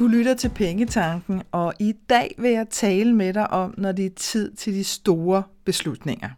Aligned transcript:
Du 0.00 0.06
lytter 0.06 0.34
til 0.34 0.48
Pengetanken, 0.48 1.42
og 1.52 1.74
i 1.78 1.94
dag 2.08 2.34
vil 2.38 2.50
jeg 2.50 2.66
tale 2.70 3.14
med 3.14 3.34
dig 3.34 3.50
om, 3.50 3.74
når 3.78 3.92
det 3.92 4.06
er 4.06 4.10
tid 4.16 4.52
til 4.52 4.74
de 4.74 4.84
store 4.84 5.42
beslutninger. 5.64 6.30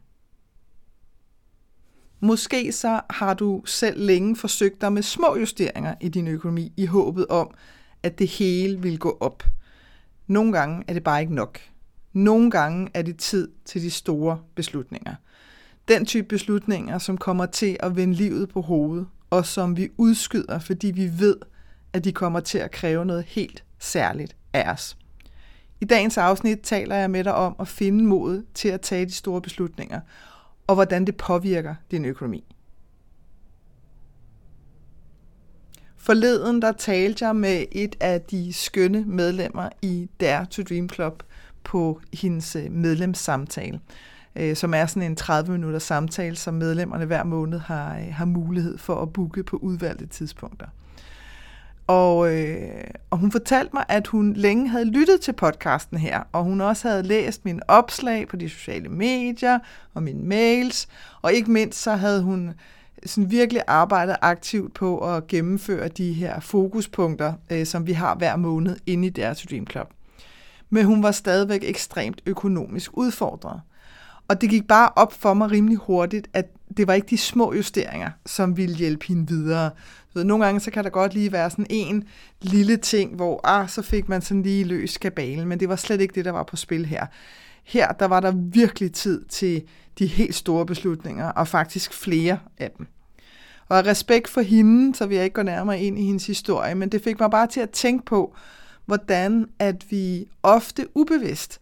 Måske 2.21 2.73
så 2.73 3.01
har 3.11 3.35
du 3.35 3.63
selv 3.65 4.01
længe 4.01 4.37
forsøgt 4.37 4.81
dig 4.81 4.93
med 4.93 5.03
små 5.03 5.37
justeringer 5.37 5.95
i 6.01 6.09
din 6.09 6.29
økonomi 6.29 6.73
i 6.77 6.87
håbet 6.87 7.27
om, 7.27 7.55
at 8.03 8.19
det 8.19 8.29
hele 8.29 8.83
vil 8.83 8.99
gå 8.99 9.17
op. 9.21 9.43
Nogle 10.27 10.53
gange 10.53 10.85
er 10.89 10.93
det 10.93 11.05
bare 11.05 11.21
ikke 11.21 11.35
nok. 11.35 11.59
Nogle 12.13 12.51
gange 12.51 12.91
er 12.95 13.03
det 13.03 13.17
tid 13.17 13.49
til 13.65 13.83
de 13.83 13.91
store 13.91 14.39
beslutninger. 14.55 15.15
Den 15.89 16.07
type 16.07 16.29
beslutninger, 16.29 16.99
som 16.99 17.19
kommer 17.19 17.47
til 17.47 17.77
at 17.81 17.97
vende 17.97 18.15
livet 18.15 18.49
på 18.49 18.61
hovedet, 18.61 19.07
og 19.31 19.47
som 19.47 19.77
vi 19.77 19.89
udskyder, 19.97 20.59
fordi 20.59 20.91
vi 20.91 21.11
ved, 21.19 21.37
at 21.93 22.05
de 22.05 22.13
kommer 22.13 22.41
til 22.41 22.59
at 22.59 22.71
kræve 22.71 23.05
noget 23.05 23.25
helt 23.25 23.65
særligt 23.79 24.37
af 24.53 24.73
os. 24.73 24.97
I 25.81 25.85
dagens 25.85 26.19
afsnit 26.19 26.61
taler 26.63 26.97
jeg 26.97 27.11
med 27.11 27.25
dig 27.25 27.35
om 27.35 27.57
at 27.61 27.69
finde 27.69 28.05
mod 28.05 28.45
til 28.55 28.69
at 28.69 28.81
tage 28.81 29.07
de 29.07 29.13
store 29.13 29.41
beslutninger, 29.41 30.01
og 30.67 30.75
hvordan 30.75 31.05
det 31.05 31.17
påvirker 31.17 31.75
din 31.91 32.05
økonomi. 32.05 32.45
Forleden 35.97 36.63
der 36.63 36.73
talte 36.73 37.27
jeg 37.27 37.37
med 37.37 37.65
et 37.73 37.97
af 38.01 38.21
de 38.21 38.53
skønne 38.53 39.05
medlemmer 39.05 39.69
i 39.83 40.09
Dare 40.21 40.47
to 40.47 40.63
Dream 40.63 40.89
Club 40.89 41.23
på 41.65 42.01
hendes 42.13 42.57
øh, 42.57 42.73
medlemssamtale, 42.73 43.81
øh, 44.37 44.57
som 44.57 44.75
er 44.75 44.87
sådan 44.87 45.03
en 45.03 45.17
30 45.17 45.53
minutters 45.53 45.83
samtale, 45.83 46.37
som 46.37 46.55
medlemmerne 46.55 47.05
hver 47.05 47.25
måned 47.25 47.59
har, 47.59 47.97
øh, 47.97 48.15
har 48.15 48.25
mulighed 48.25 48.79
for 48.79 49.03
at 49.03 49.13
booke 49.13 49.43
på 49.43 49.57
udvalgte 49.57 50.07
tidspunkter. 50.07 50.67
Og, 51.87 52.35
øh, 52.35 52.85
og 53.11 53.19
hun 53.19 53.33
fortalte 53.33 53.71
mig, 53.75 53.85
at 53.89 54.07
hun 54.07 54.33
længe 54.33 54.69
havde 54.69 54.85
lyttet 54.85 55.21
til 55.21 55.33
podcasten 55.33 55.99
her, 55.99 56.23
og 56.33 56.45
hun 56.45 56.61
også 56.61 56.89
havde 56.89 57.03
læst 57.03 57.45
mine 57.45 57.61
opslag 57.69 58.29
på 58.29 58.37
de 58.37 58.49
sociale 58.49 58.89
medier 58.89 59.59
og 59.95 60.03
mine 60.03 60.23
mails, 60.23 60.89
og 61.23 61.33
ikke 61.33 61.51
mindst 61.51 61.83
så 61.83 61.95
havde 61.95 62.23
hun 62.23 62.53
sådan 63.07 63.31
virkelig 63.31 63.63
arbejdet 63.67 64.17
aktivt 64.23 64.75
på 64.75 65.15
at 65.15 65.27
gennemføre 65.27 65.89
de 65.89 66.13
her 66.13 66.41
fokuspunkter, 66.41 67.33
øh, 67.51 67.67
som 67.67 67.87
vi 67.87 67.93
har 67.93 68.15
hver 68.15 68.37
måned 68.37 68.77
inde 68.87 69.07
i 69.07 69.11
deres 69.11 69.47
Dream 69.51 69.67
Club. 69.71 69.91
Men 70.71 70.85
hun 70.85 71.03
var 71.03 71.11
stadigvæk 71.11 71.65
ekstremt 71.65 72.23
økonomisk 72.27 72.91
udfordret. 72.95 73.61
Og 74.29 74.41
det 74.41 74.51
gik 74.51 74.69
bare 74.69 74.89
op 74.97 75.13
for 75.13 75.35
mig 75.35 75.51
rimelig 75.51 75.77
hurtigt, 75.77 76.29
at 76.33 76.47
det 76.77 76.87
var 76.87 76.95
ikke 76.95 77.07
de 77.11 77.19
små 77.19 77.55
justeringer, 77.55 78.11
som 78.27 78.57
ville 78.57 78.77
hjælpe 78.77 79.07
hende 79.07 79.29
videre. 79.29 79.71
ved, 80.15 80.25
nogle 80.25 80.45
gange 80.45 80.61
så 80.61 80.71
kan 80.71 80.85
der 80.85 80.91
godt 80.91 81.15
lige 81.15 81.33
være 81.33 81.51
sådan 81.51 81.67
en 81.71 82.05
lille 82.43 82.77
ting, 82.77 83.17
hvor 83.17 83.41
ah, 83.45 83.69
så 83.69 83.83
fik 83.83 84.09
man 84.09 84.23
sådan 84.23 84.43
lige 84.43 84.65
løs 84.65 84.99
kabalen, 84.99 85.49
men 85.49 85.61
det 85.61 85.69
var 85.69 85.77
slet 85.77 86.01
ikke 86.01 86.15
det, 86.15 86.25
der 86.25 86.31
var 86.31 86.43
på 86.43 86.57
spil 86.57 86.87
her. 86.87 87.07
Her 87.65 87.93
der 87.93 88.07
var 88.07 88.21
der 88.21 88.33
virkelig 88.37 88.93
tid 88.93 89.25
til 89.25 89.63
de 89.99 90.07
helt 90.07 90.35
store 90.35 90.67
beslutninger, 90.67 91.29
og 91.29 91.49
faktisk 91.49 91.93
flere 91.93 92.39
af 92.59 92.71
dem. 92.79 92.87
Og 93.69 93.79
af 93.79 93.87
respekt 93.87 94.29
for 94.29 94.41
hende, 94.41 94.95
så 94.95 95.07
vil 95.07 95.15
jeg 95.15 95.25
ikke 95.25 95.35
gå 95.35 95.43
nærmere 95.43 95.81
ind 95.81 95.99
i 95.99 96.07
hendes 96.07 96.27
historie, 96.27 96.75
men 96.75 96.89
det 96.89 97.03
fik 97.05 97.21
mig 97.21 97.31
bare 97.31 97.47
til 97.47 97.61
at 97.61 97.71
tænke 97.71 98.05
på, 98.05 98.35
hvordan 98.87 99.47
at 99.59 99.91
vi 99.91 100.29
ofte 100.43 100.87
ubevidst 100.95 101.61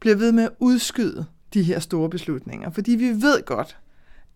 bliver 0.00 0.16
ved 0.16 0.32
med 0.32 0.44
at 0.44 0.50
udskyde 0.58 1.26
de 1.54 1.62
her 1.62 1.78
store 1.78 2.10
beslutninger. 2.10 2.70
Fordi 2.70 2.92
vi 2.92 3.08
ved 3.08 3.44
godt, 3.44 3.76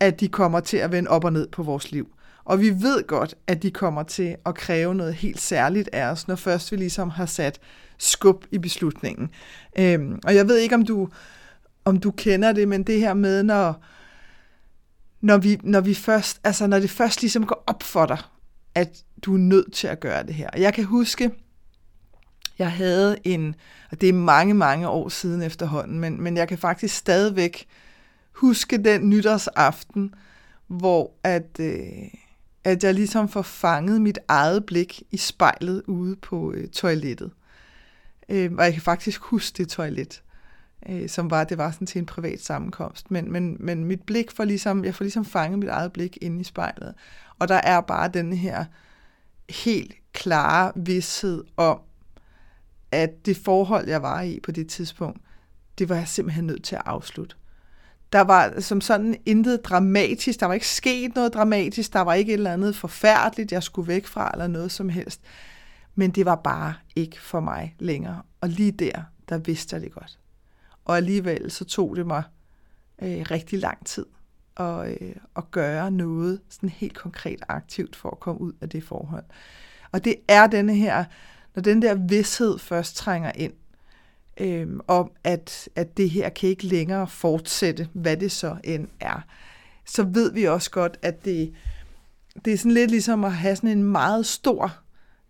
at 0.00 0.20
de 0.20 0.28
kommer 0.28 0.60
til 0.60 0.76
at 0.76 0.92
vende 0.92 1.10
op 1.10 1.24
og 1.24 1.32
ned 1.32 1.48
på 1.48 1.62
vores 1.62 1.92
liv. 1.92 2.08
Og 2.44 2.60
vi 2.60 2.70
ved 2.70 3.06
godt, 3.06 3.34
at 3.46 3.62
de 3.62 3.70
kommer 3.70 4.02
til 4.02 4.36
at 4.46 4.54
kræve 4.54 4.94
noget 4.94 5.14
helt 5.14 5.40
særligt 5.40 5.88
af 5.92 6.10
os, 6.10 6.28
når 6.28 6.36
først 6.36 6.72
vi 6.72 6.76
ligesom 6.76 7.10
har 7.10 7.26
sat 7.26 7.60
skub 7.98 8.44
i 8.50 8.58
beslutningen. 8.58 9.30
Øhm, 9.78 10.18
og 10.24 10.34
jeg 10.34 10.48
ved 10.48 10.56
ikke, 10.56 10.74
om 10.74 10.84
du, 10.84 11.08
om 11.84 12.00
du 12.00 12.10
kender 12.10 12.52
det, 12.52 12.68
men 12.68 12.82
det 12.82 13.00
her 13.00 13.14
med, 13.14 13.42
når, 13.42 13.84
når, 15.20 15.38
vi, 15.38 15.60
når, 15.62 15.80
vi 15.80 15.94
først, 15.94 16.40
altså 16.44 16.66
når 16.66 16.78
det 16.78 16.90
først 16.90 17.20
ligesom 17.20 17.46
går 17.46 17.64
op 17.66 17.82
for 17.82 18.06
dig, 18.06 18.18
at 18.74 19.04
du 19.22 19.34
er 19.34 19.38
nødt 19.38 19.72
til 19.72 19.86
at 19.86 20.00
gøre 20.00 20.22
det 20.22 20.34
her. 20.34 20.50
Jeg 20.56 20.74
kan 20.74 20.84
huske, 20.84 21.30
jeg 22.58 22.72
havde 22.72 23.16
en, 23.24 23.54
og 23.90 24.00
det 24.00 24.08
er 24.08 24.12
mange, 24.12 24.54
mange 24.54 24.88
år 24.88 25.08
siden 25.08 25.42
efterhånden, 25.42 26.00
men, 26.00 26.22
men 26.22 26.36
jeg 26.36 26.48
kan 26.48 26.58
faktisk 26.58 26.94
stadigvæk 26.94 27.66
huske 28.32 28.78
den 28.78 29.10
nytårsaften, 29.10 30.14
hvor 30.66 31.12
at, 31.22 31.60
øh, 31.60 31.78
at 32.64 32.84
jeg 32.84 32.94
ligesom 32.94 33.28
får 33.28 33.42
fanget 33.42 34.00
mit 34.00 34.18
eget 34.28 34.66
blik 34.66 35.02
i 35.10 35.16
spejlet 35.16 35.82
ude 35.86 36.16
på 36.16 36.52
øh, 36.52 36.68
toilettet. 36.68 37.30
Øh, 38.28 38.52
og 38.58 38.64
jeg 38.64 38.72
kan 38.72 38.82
faktisk 38.82 39.20
huske 39.20 39.56
det 39.56 39.68
toilet, 39.68 40.22
øh, 40.88 41.08
som 41.08 41.30
var, 41.30 41.44
det 41.44 41.58
var 41.58 41.70
sådan 41.70 41.86
til 41.86 41.98
en 41.98 42.06
privat 42.06 42.40
sammenkomst. 42.40 43.10
Men, 43.10 43.32
men, 43.32 43.56
men 43.60 43.84
mit 43.84 44.02
blik 44.02 44.30
får 44.30 44.44
ligesom, 44.44 44.84
jeg 44.84 44.94
får 44.94 45.04
ligesom 45.04 45.24
fanget 45.24 45.58
mit 45.58 45.68
eget 45.68 45.92
blik 45.92 46.18
inde 46.20 46.40
i 46.40 46.44
spejlet. 46.44 46.94
Og 47.38 47.48
der 47.48 47.54
er 47.54 47.80
bare 47.80 48.08
den 48.08 48.32
her 48.32 48.64
helt 49.50 49.94
klare 50.12 50.72
vidshed 50.76 51.44
om, 51.56 51.80
at 52.94 53.26
det 53.26 53.36
forhold, 53.36 53.88
jeg 53.88 54.02
var 54.02 54.22
i 54.22 54.40
på 54.42 54.52
det 54.52 54.68
tidspunkt, 54.68 55.20
det 55.78 55.88
var 55.88 55.96
jeg 55.96 56.08
simpelthen 56.08 56.46
nødt 56.46 56.64
til 56.64 56.76
at 56.76 56.82
afslutte. 56.84 57.36
Der 58.12 58.20
var 58.20 58.60
som 58.60 58.80
sådan 58.80 59.16
intet 59.26 59.64
dramatisk, 59.64 60.40
der 60.40 60.46
var 60.46 60.54
ikke 60.54 60.68
sket 60.68 61.14
noget 61.14 61.34
dramatisk, 61.34 61.92
der 61.92 62.00
var 62.00 62.14
ikke 62.14 62.32
et 62.32 62.36
eller 62.36 62.52
andet 62.52 62.76
forfærdeligt, 62.76 63.52
jeg 63.52 63.62
skulle 63.62 63.88
væk 63.88 64.06
fra, 64.06 64.30
eller 64.32 64.46
noget 64.46 64.72
som 64.72 64.88
helst. 64.88 65.20
Men 65.94 66.10
det 66.10 66.24
var 66.24 66.34
bare 66.36 66.74
ikke 66.96 67.20
for 67.20 67.40
mig 67.40 67.74
længere. 67.78 68.22
Og 68.40 68.48
lige 68.48 68.72
der, 68.72 69.02
der 69.28 69.38
vidste 69.38 69.74
jeg 69.74 69.82
det 69.82 69.92
godt. 69.92 70.18
Og 70.84 70.96
alligevel 70.96 71.50
så 71.50 71.64
tog 71.64 71.96
det 71.96 72.06
mig 72.06 72.22
øh, 73.02 73.26
rigtig 73.30 73.58
lang 73.58 73.86
tid 73.86 74.06
at, 74.56 74.90
øh, 74.90 75.16
at 75.36 75.50
gøre 75.50 75.90
noget 75.90 76.40
sådan 76.50 76.68
helt 76.68 76.94
konkret 76.94 77.38
aktivt 77.48 77.96
for 77.96 78.10
at 78.10 78.20
komme 78.20 78.40
ud 78.40 78.52
af 78.60 78.68
det 78.68 78.84
forhold. 78.84 79.24
Og 79.92 80.04
det 80.04 80.16
er 80.28 80.46
denne 80.46 80.74
her 80.74 81.04
når 81.54 81.62
den 81.62 81.82
der 81.82 81.94
vidshed 81.94 82.58
først 82.58 82.96
trænger 82.96 83.32
ind, 83.34 83.52
øh, 84.40 84.68
om 84.88 85.10
at, 85.24 85.68
at 85.76 85.96
det 85.96 86.10
her 86.10 86.28
kan 86.28 86.48
ikke 86.48 86.66
længere 86.66 87.06
fortsætte, 87.06 87.88
hvad 87.92 88.16
det 88.16 88.32
så 88.32 88.56
end 88.64 88.88
er, 89.00 89.20
så 89.84 90.02
ved 90.02 90.32
vi 90.32 90.44
også 90.44 90.70
godt, 90.70 90.98
at 91.02 91.24
det, 91.24 91.54
det 92.44 92.52
er 92.52 92.58
sådan 92.58 92.72
lidt 92.72 92.90
ligesom 92.90 93.24
at 93.24 93.32
have 93.32 93.56
sådan 93.56 93.70
en 93.70 93.84
meget 93.84 94.26
stor 94.26 94.78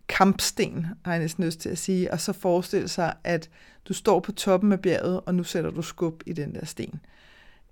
kampsten, 0.07 0.87
har 1.05 1.11
jeg 1.11 1.21
næsten 1.21 1.43
lyst 1.43 1.59
til 1.59 1.69
at 1.69 1.77
sige, 1.77 2.11
og 2.11 2.19
så 2.19 2.33
forestille 2.33 2.87
sig, 2.87 3.13
at 3.23 3.49
du 3.87 3.93
står 3.93 4.19
på 4.19 4.31
toppen 4.31 4.71
af 4.71 4.79
bjerget, 4.79 5.21
og 5.25 5.35
nu 5.35 5.43
sætter 5.43 5.71
du 5.71 5.81
skub 5.81 6.23
i 6.25 6.33
den 6.33 6.55
der 6.55 6.65
sten. 6.65 6.99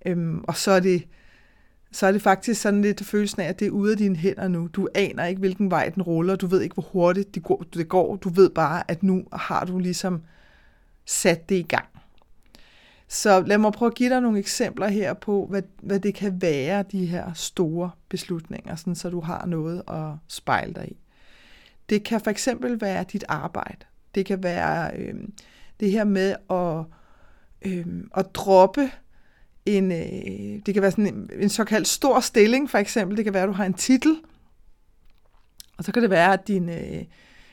Øhm, 0.06 0.44
og 0.48 0.56
så 0.56 0.72
er 0.72 0.80
det 0.80 1.08
så 1.94 2.08
er 2.08 2.12
det 2.12 2.22
faktisk 2.22 2.62
sådan 2.62 2.82
lidt 2.82 3.06
følelsen 3.06 3.42
af, 3.42 3.46
at 3.46 3.60
det 3.60 3.68
er 3.68 3.72
ude 3.72 3.92
af 3.92 3.98
dine 3.98 4.16
hænder 4.16 4.48
nu. 4.48 4.68
Du 4.68 4.88
aner 4.96 5.26
ikke, 5.26 5.40
hvilken 5.40 5.72
vej 5.72 5.90
den 5.90 6.04
ruller. 6.04 6.36
Du 6.36 6.48
ved 6.48 6.62
ikke, 6.62 6.74
hvor 6.74 6.84
hurtigt 6.84 7.36
det 7.36 7.44
går. 7.44 7.64
Det 7.74 7.90
går. 7.90 8.16
Du 8.16 8.30
ved 8.30 8.50
bare, 8.50 8.92
at 8.92 9.04
nu 9.04 9.24
har 9.34 9.66
du 9.66 9.80
ligesom 9.80 10.22
sat 11.06 11.50
det 11.50 11.56
i 11.56 11.62
gang. 11.62 11.86
Så 13.08 13.42
lad 13.42 13.58
mig 13.58 13.74
prøve 13.74 13.88
at 13.92 13.96
give 13.96 14.10
dig 14.10 14.22
nogle 14.22 14.40
eksempler 14.40 14.88
her 14.88 15.14
på, 15.14 15.48
hvad, 15.50 15.62
hvad 15.82 16.00
det 16.00 16.16
kan 16.16 16.42
være, 16.42 16.84
de 16.92 17.06
her 17.06 17.34
store 17.34 17.92
beslutninger, 18.10 18.76
sådan, 18.76 18.96
så 18.96 19.10
du 19.10 19.20
har 19.20 19.46
noget 19.46 19.84
at 19.88 20.12
spejle 20.28 20.74
dig 20.74 20.92
i. 20.92 20.98
Det 21.90 22.04
kan 22.04 22.22
for 22.22 22.32
eksempel 22.32 22.82
være 22.82 23.06
dit 23.14 23.24
arbejde. 23.28 23.86
Det 24.16 24.26
kan 24.26 24.44
være 24.44 24.98
øh, 24.98 25.16
det 25.80 25.92
her 25.92 26.04
med 26.04 26.36
at, 26.50 26.86
øh, 27.72 28.04
at 28.16 28.36
droppe 28.36 28.92
en, 29.66 29.92
øh, 29.92 30.62
det 30.66 30.74
kan 30.74 30.82
være 30.82 30.92
sådan 30.92 31.08
en, 31.08 31.30
en 31.40 31.50
såkaldt 31.50 31.88
stor 31.88 32.20
stilling, 32.20 32.70
for 32.70 32.78
eksempel. 32.78 33.18
Det 33.18 33.26
kan 33.26 33.34
være, 33.34 33.44
at 33.44 33.48
du 33.48 33.54
har 33.54 33.66
en 33.66 33.74
titel, 33.74 34.16
og 35.78 35.84
så 35.84 35.92
kan 35.92 36.02
det 36.02 36.10
være, 36.10 36.34
at 36.34 36.48
din, 36.48 36.70
øh, 36.70 37.04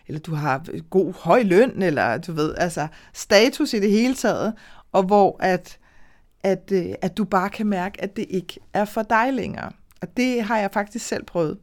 eller 0.06 0.20
du 0.20 0.34
har 0.34 0.66
god 0.90 1.14
høj 1.14 1.42
løn, 1.42 1.82
eller 1.82 2.18
du 2.18 2.32
ved, 2.32 2.54
altså 2.58 2.88
status 3.12 3.72
i 3.72 3.80
det 3.80 3.90
hele 3.90 4.14
taget, 4.14 4.54
og 4.92 5.02
hvor 5.02 5.36
at, 5.40 5.78
at, 6.42 6.72
øh, 6.72 6.92
at 7.02 7.16
du 7.16 7.24
bare 7.24 7.50
kan 7.50 7.66
mærke, 7.66 8.02
at 8.02 8.16
det 8.16 8.26
ikke 8.28 8.60
er 8.72 8.84
for 8.84 9.02
dig 9.02 9.32
længere. 9.32 9.70
Og 10.02 10.16
det 10.16 10.42
har 10.42 10.58
jeg 10.58 10.70
faktisk 10.72 11.06
selv 11.06 11.24
prøvet 11.24 11.58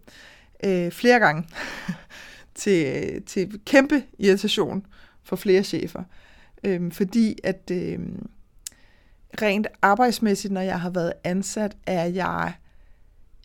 øh, 0.65 0.91
flere 0.91 1.19
gange 1.19 1.47
til, 2.55 2.85
øh, 2.85 3.21
til 3.21 3.59
kæmpe 3.65 4.03
irritation 4.19 4.85
for 5.23 5.35
flere 5.35 5.63
chefer. 5.63 6.03
Øh, 6.63 6.91
fordi 6.91 7.35
at, 7.43 7.71
øh, 7.71 7.99
rent 9.41 9.67
arbejdsmæssigt, 9.81 10.53
når 10.53 10.61
jeg 10.61 10.81
har 10.81 10.89
været 10.89 11.13
ansat, 11.23 11.77
er 11.87 12.05
jeg, 12.05 12.53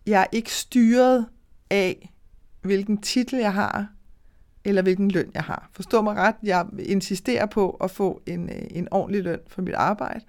jeg 0.06 0.20
er 0.20 0.26
ikke 0.32 0.52
styret 0.52 1.26
af, 1.70 2.12
hvilken 2.60 3.00
titel 3.00 3.38
jeg 3.38 3.54
har, 3.54 3.86
eller 4.64 4.82
hvilken 4.82 5.10
løn 5.10 5.30
jeg 5.34 5.42
har. 5.42 5.70
Forstå 5.72 6.02
mig 6.02 6.16
ret, 6.16 6.34
jeg 6.42 6.66
insisterer 6.78 7.46
på 7.46 7.70
at 7.70 7.90
få 7.90 8.22
en, 8.26 8.48
øh, 8.48 8.62
en 8.70 8.88
ordentlig 8.90 9.22
løn 9.22 9.40
for 9.46 9.62
mit 9.62 9.74
arbejde, 9.74 10.20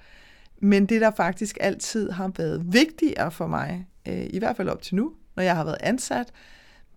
men 0.59 0.85
det, 0.85 1.01
der 1.01 1.11
faktisk 1.11 1.57
altid 1.61 2.11
har 2.11 2.31
været 2.37 2.73
vigtigere 2.73 3.31
for 3.31 3.47
mig, 3.47 3.87
øh, 4.07 4.25
i 4.29 4.39
hvert 4.39 4.57
fald 4.57 4.69
op 4.69 4.81
til 4.81 4.95
nu, 4.95 5.13
når 5.35 5.43
jeg 5.43 5.55
har 5.55 5.63
været 5.63 5.77
ansat, 5.79 6.27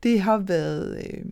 det 0.03 0.21
har 0.21 0.39
været, 0.39 0.97
øh, 0.97 1.25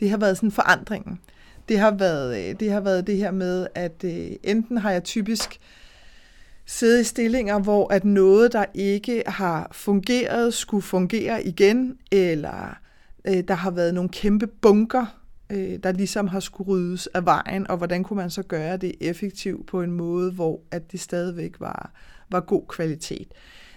det 0.00 0.10
har 0.10 0.16
været 0.16 0.36
sådan 0.36 0.50
forandringen. 0.50 1.20
det 1.68 1.78
har 1.78 1.90
været, 1.90 2.48
øh, 2.48 2.60
det 2.60 2.72
har 2.72 2.80
været 2.80 3.06
det 3.06 3.16
her 3.16 3.30
med, 3.30 3.66
at 3.74 4.04
øh, 4.04 4.30
enten 4.42 4.76
har 4.78 4.90
jeg 4.90 5.04
typisk 5.04 5.60
sidde 6.66 7.00
i 7.00 7.04
stillinger, 7.04 7.58
hvor 7.58 7.92
at 7.92 8.04
noget, 8.04 8.52
der 8.52 8.64
ikke 8.74 9.22
har 9.26 9.68
fungeret, 9.72 10.54
skulle 10.54 10.82
fungere 10.82 11.46
igen, 11.46 11.98
eller 12.12 12.78
øh, 13.24 13.44
der 13.48 13.54
har 13.54 13.70
været 13.70 13.94
nogle 13.94 14.10
kæmpe 14.10 14.46
bunker, 14.46 15.06
øh, 15.50 15.78
der 15.82 15.92
ligesom 15.92 16.28
har 16.28 16.40
skulle 16.40 16.68
ryddes 16.68 17.06
af 17.06 17.24
vejen, 17.24 17.70
og 17.70 17.76
hvordan 17.76 18.02
kunne 18.02 18.16
man 18.16 18.30
så 18.30 18.42
gøre 18.42 18.76
det 18.76 18.94
effektivt 19.00 19.66
på 19.66 19.82
en 19.82 19.92
måde, 19.92 20.32
hvor 20.32 20.60
at 20.70 20.92
det 20.92 21.00
stadigvæk 21.00 21.60
var, 21.60 21.92
var 22.30 22.40
god 22.40 22.62
kvalitet. 22.68 23.28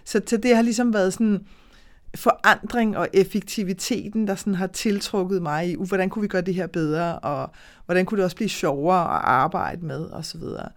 Så 0.06 0.20
til 0.20 0.44
det 0.44 0.56
har 0.56 0.62
ligesom 0.62 0.94
været 0.94 1.14
sådan 1.14 1.46
forandring 2.16 2.98
og 2.98 3.08
effektiviteten, 3.14 4.28
der 4.28 4.36
sådan 4.36 4.56
har 4.56 4.68
tiltrukket 4.68 5.42
mig 5.42 5.70
i, 5.70 5.76
uh, 5.76 5.88
hvordan 5.88 6.10
kunne 6.10 6.22
vi 6.22 6.28
gøre 6.28 6.42
det 6.42 6.54
her 6.54 6.68
bedre, 6.68 7.20
og 7.20 7.52
hvordan 7.86 8.06
kunne 8.06 8.18
det 8.18 8.26
også 8.26 8.36
blive 8.36 8.50
sjovere 8.50 9.02
at 9.02 9.22
arbejde 9.24 9.86
med, 9.86 10.02
og 10.02 10.26
så 10.26 10.38
videre. 10.38 10.70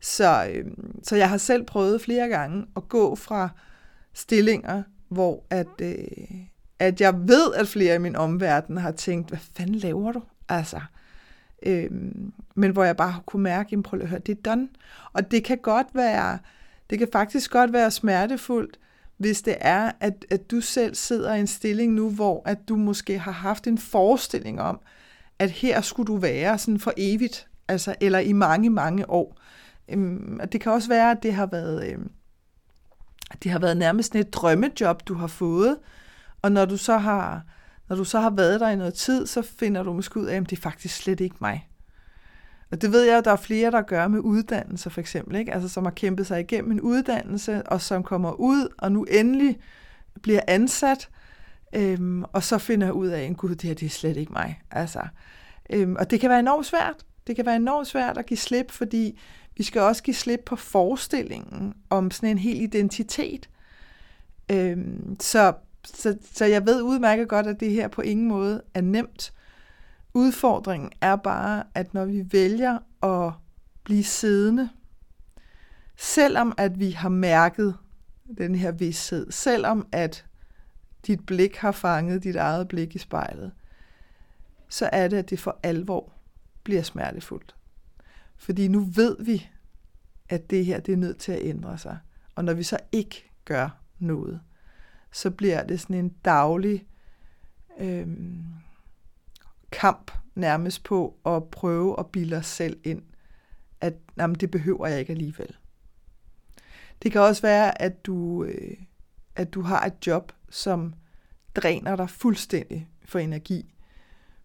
Så, 0.00 0.50
øh, 0.52 0.64
så 1.02 1.16
jeg 1.16 1.28
har 1.28 1.36
selv 1.36 1.64
prøvet 1.64 2.00
flere 2.00 2.28
gange 2.28 2.66
at 2.76 2.88
gå 2.88 3.14
fra 3.14 3.48
stillinger, 4.14 4.82
hvor 5.08 5.44
at, 5.50 5.66
øh, 5.82 5.96
at 6.78 7.00
jeg 7.00 7.28
ved, 7.28 7.54
at 7.54 7.68
flere 7.68 7.94
i 7.94 7.98
min 7.98 8.16
omverden 8.16 8.76
har 8.76 8.90
tænkt, 8.90 9.28
hvad 9.28 9.38
fanden 9.56 9.74
laver 9.74 10.12
du? 10.12 10.22
Altså, 10.48 10.80
øh, 11.62 11.90
men 12.54 12.70
hvor 12.70 12.84
jeg 12.84 12.96
bare 12.96 13.20
kunne 13.26 13.42
mærke, 13.42 13.76
at 13.76 13.82
prøv 13.82 14.00
at 14.00 14.08
høre, 14.08 14.20
det 14.20 14.38
er 14.38 14.42
done. 14.42 14.68
Og 15.12 15.30
det 15.30 15.44
kan 15.44 15.58
godt 15.58 15.86
være, 15.94 16.38
det 16.90 16.98
kan 16.98 17.08
faktisk 17.12 17.50
godt 17.50 17.72
være 17.72 17.90
smertefuldt, 17.90 18.78
hvis 19.16 19.42
det 19.42 19.56
er, 19.60 19.90
at, 20.00 20.24
at 20.30 20.50
du 20.50 20.60
selv 20.60 20.94
sidder 20.94 21.34
i 21.34 21.40
en 21.40 21.46
stilling 21.46 21.92
nu, 21.92 22.10
hvor 22.10 22.42
at 22.44 22.58
du 22.68 22.76
måske 22.76 23.18
har 23.18 23.32
haft 23.32 23.66
en 23.66 23.78
forestilling 23.78 24.60
om, 24.60 24.80
at 25.38 25.50
her 25.50 25.80
skulle 25.80 26.06
du 26.06 26.16
være 26.16 26.58
sådan 26.58 26.80
for 26.80 26.92
evigt, 26.96 27.48
altså, 27.68 27.94
eller 28.00 28.18
i 28.18 28.32
mange, 28.32 28.70
mange 28.70 29.10
år. 29.10 29.37
Øhm, 29.90 30.38
og 30.42 30.52
det 30.52 30.60
kan 30.60 30.72
også 30.72 30.88
være, 30.88 31.10
at 31.10 31.22
det 31.22 31.34
har 31.34 31.46
været, 31.46 31.92
øhm, 31.92 32.10
det 33.42 33.50
har 33.50 33.58
været 33.58 33.76
nærmest 33.76 34.16
et 34.16 34.34
drømmejob, 34.34 35.02
du 35.08 35.14
har 35.14 35.26
fået, 35.26 35.78
og 36.42 36.52
når 36.52 36.64
du 36.64 36.76
så 36.76 36.98
har, 36.98 37.42
når 37.88 37.96
du 37.96 38.04
så 38.04 38.20
har 38.20 38.30
været 38.30 38.60
der 38.60 38.68
i 38.68 38.76
noget 38.76 38.94
tid, 38.94 39.26
så 39.26 39.42
finder 39.42 39.82
du 39.82 39.92
måske 39.92 40.20
ud 40.20 40.26
af, 40.26 40.36
at 40.36 40.50
det 40.50 40.56
er 40.56 40.62
faktisk 40.62 40.96
slet 40.96 41.20
ikke 41.20 41.36
mig. 41.40 41.68
Og 42.70 42.82
det 42.82 42.92
ved 42.92 43.02
jeg, 43.02 43.18
at 43.18 43.24
der 43.24 43.32
er 43.32 43.36
flere, 43.36 43.70
der 43.70 43.82
gør 43.82 44.08
med 44.08 44.20
uddannelse 44.20 44.90
for 44.90 45.00
eksempel, 45.00 45.36
ikke? 45.36 45.54
Altså, 45.54 45.68
som 45.68 45.84
har 45.84 45.90
kæmpet 45.90 46.26
sig 46.26 46.40
igennem 46.40 46.72
en 46.72 46.80
uddannelse, 46.80 47.62
og 47.62 47.80
som 47.80 48.02
kommer 48.02 48.32
ud, 48.32 48.68
og 48.78 48.92
nu 48.92 49.04
endelig 49.04 49.58
bliver 50.22 50.40
ansat, 50.48 51.08
øhm, 51.74 52.24
og 52.24 52.42
så 52.42 52.58
finder 52.58 52.86
jeg 52.86 52.94
ud 52.94 53.08
af, 53.08 53.22
at 53.22 53.36
gud, 53.36 53.50
det 53.50 53.62
her 53.62 53.74
det 53.74 53.86
er 53.86 53.90
slet 53.90 54.16
ikke 54.16 54.32
mig. 54.32 54.62
Altså, 54.70 55.00
øhm, 55.70 55.96
og 55.98 56.10
det 56.10 56.20
kan 56.20 56.30
være 56.30 56.38
enormt 56.38 56.66
svært. 56.66 56.94
Det 57.26 57.36
kan 57.36 57.46
være 57.46 57.56
enormt 57.56 57.86
svært 57.86 58.18
at 58.18 58.26
give 58.26 58.38
slip, 58.38 58.70
fordi 58.70 59.20
vi 59.58 59.62
skal 59.64 59.80
også 59.80 60.02
give 60.02 60.14
slip 60.14 60.40
på 60.46 60.56
forestillingen 60.56 61.74
om 61.90 62.10
sådan 62.10 62.28
en 62.28 62.38
hel 62.38 62.60
identitet. 62.60 63.48
Øhm, 64.50 65.16
så, 65.20 65.54
så, 65.84 66.18
så 66.32 66.44
jeg 66.44 66.66
ved 66.66 66.82
udmærket 66.82 67.28
godt, 67.28 67.46
at 67.46 67.60
det 67.60 67.70
her 67.70 67.88
på 67.88 68.02
ingen 68.02 68.28
måde 68.28 68.62
er 68.74 68.80
nemt. 68.80 69.32
Udfordringen 70.14 70.90
er 71.00 71.16
bare, 71.16 71.64
at 71.74 71.94
når 71.94 72.04
vi 72.04 72.24
vælger 72.32 72.78
at 73.02 73.32
blive 73.84 74.04
siddende, 74.04 74.68
selvom 75.96 76.54
at 76.56 76.78
vi 76.78 76.90
har 76.90 77.08
mærket 77.08 77.74
den 78.38 78.54
her 78.54 78.72
vidshed, 78.72 79.32
selvom 79.32 79.86
at 79.92 80.26
dit 81.06 81.26
blik 81.26 81.56
har 81.56 81.72
fanget 81.72 82.24
dit 82.24 82.36
eget 82.36 82.68
blik 82.68 82.94
i 82.94 82.98
spejlet, 82.98 83.52
så 84.68 84.88
er 84.92 85.08
det, 85.08 85.16
at 85.16 85.30
det 85.30 85.40
for 85.40 85.60
alvor 85.62 86.12
bliver 86.64 86.82
smertefuldt. 86.82 87.57
Fordi 88.38 88.68
nu 88.68 88.80
ved 88.80 89.16
vi, 89.24 89.48
at 90.28 90.50
det 90.50 90.64
her 90.64 90.80
det 90.80 90.92
er 90.92 90.96
nødt 90.96 91.18
til 91.18 91.32
at 91.32 91.42
ændre 91.42 91.78
sig. 91.78 91.98
Og 92.34 92.44
når 92.44 92.54
vi 92.54 92.62
så 92.62 92.78
ikke 92.92 93.30
gør 93.44 93.82
noget, 93.98 94.40
så 95.12 95.30
bliver 95.30 95.64
det 95.64 95.80
sådan 95.80 95.96
en 95.96 96.08
daglig 96.08 96.86
øh, 97.78 98.06
kamp 99.72 100.10
nærmest 100.34 100.84
på 100.84 101.16
at 101.26 101.44
prøve 101.44 101.98
at 101.98 102.06
bilde 102.06 102.36
os 102.36 102.46
selv 102.46 102.80
ind, 102.84 103.02
at 103.80 103.94
jamen, 104.16 104.36
det 104.36 104.50
behøver 104.50 104.86
jeg 104.86 105.00
ikke 105.00 105.12
alligevel. 105.12 105.56
Det 107.02 107.12
kan 107.12 107.20
også 107.20 107.42
være, 107.42 107.82
at 107.82 108.06
du, 108.06 108.44
øh, 108.44 108.76
at 109.36 109.54
du 109.54 109.62
har 109.62 109.86
et 109.86 110.06
job, 110.06 110.32
som 110.50 110.94
dræner 111.54 111.96
dig 111.96 112.10
fuldstændig 112.10 112.88
for 113.04 113.18
energi, 113.18 113.74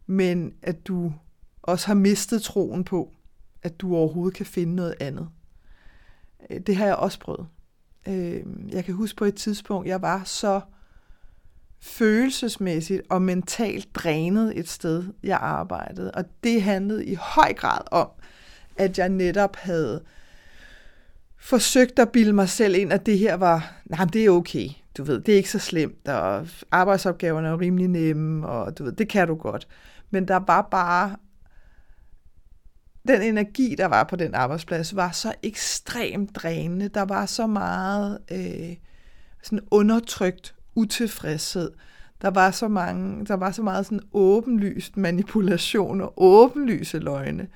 men 0.06 0.54
at 0.62 0.88
du 0.88 1.14
også 1.62 1.88
har 1.88 1.94
mistet 1.94 2.42
troen 2.42 2.84
på, 2.84 3.14
at 3.64 3.82
du 3.82 3.96
overhovedet 3.96 4.38
kan 4.38 4.46
finde 4.46 4.76
noget 4.76 4.96
andet. 5.00 5.30
Øh, 6.50 6.60
det 6.60 6.76
har 6.76 6.86
jeg 6.86 6.96
også 6.96 7.20
prøvet. 7.20 7.48
Øh, 8.08 8.44
jeg 8.70 8.86
kan 8.86 8.94
huske 8.94 9.16
på 9.16 9.26
et 9.26 9.36
tidspunkt, 9.36 9.88
jeg 9.88 10.02
var 10.02 10.24
så 10.24 10.62
følelsesmæssigt 11.82 13.02
og 13.10 13.22
mentalt 13.22 13.96
drænet 13.96 14.60
et 14.60 14.70
sted, 14.70 15.04
jeg 15.24 15.38
arbejdede. 15.42 16.12
Og 16.12 16.24
det 16.44 16.62
handlede 16.62 17.06
i 17.06 17.16
høj 17.16 17.54
grad 17.54 17.82
om, 17.92 18.10
at 18.78 18.98
jeg 18.98 19.10
netop 19.10 19.56
havde 19.56 20.04
forsøgt 21.38 22.00
at 22.00 22.12
bilde 22.12 22.34
mig 22.34 22.50
selv 22.50 22.76
ind, 22.76 22.94
at 22.94 23.06
det 23.06 23.20
her 23.20 23.36
var, 23.36 23.74
nej, 23.86 24.06
det 24.06 24.26
er 24.26 24.30
okay, 24.30 24.70
du 24.98 25.04
ved, 25.04 25.22
det 25.22 25.32
er 25.32 25.38
ikke 25.38 25.50
så 25.50 25.60
slemt, 25.60 26.08
og 26.08 26.48
arbejdsopgaverne 26.72 27.48
er 27.48 27.60
rimelig 27.60 27.88
nemme, 27.88 28.48
og 28.48 28.78
du 28.78 28.84
ved, 28.84 28.92
det 28.92 29.10
kan 29.10 29.28
du 29.28 29.36
godt. 29.36 29.68
Men 30.12 30.28
der 30.28 30.36
var 30.36 30.62
bare 30.72 31.16
den 33.08 33.22
energi, 33.22 33.76
der 33.78 33.86
var 33.86 34.04
på 34.04 34.16
den 34.16 34.36
arbejdsplads, 34.36 34.96
var 34.96 35.12
så 35.12 35.34
ekstremt 35.44 36.36
drænende. 36.36 36.88
Der 36.88 37.02
var 37.02 37.26
så 37.26 37.48
meget 37.48 38.20
øh, 38.32 38.76
sådan 39.44 39.66
undertrykt 39.72 40.56
utilfredshed. 40.76 41.72
Der 42.22 42.30
var 42.30 42.52
så 42.52 42.68
mange, 42.68 43.26
der 43.26 43.34
var 43.34 43.52
så 43.52 43.62
meget 43.62 43.86
sådan 43.86 44.02
åbenlyst 44.14 44.98
manipulation 44.98 46.02
og 46.02 46.14
åbenlyse 46.18 47.00
løgne, 47.00 47.48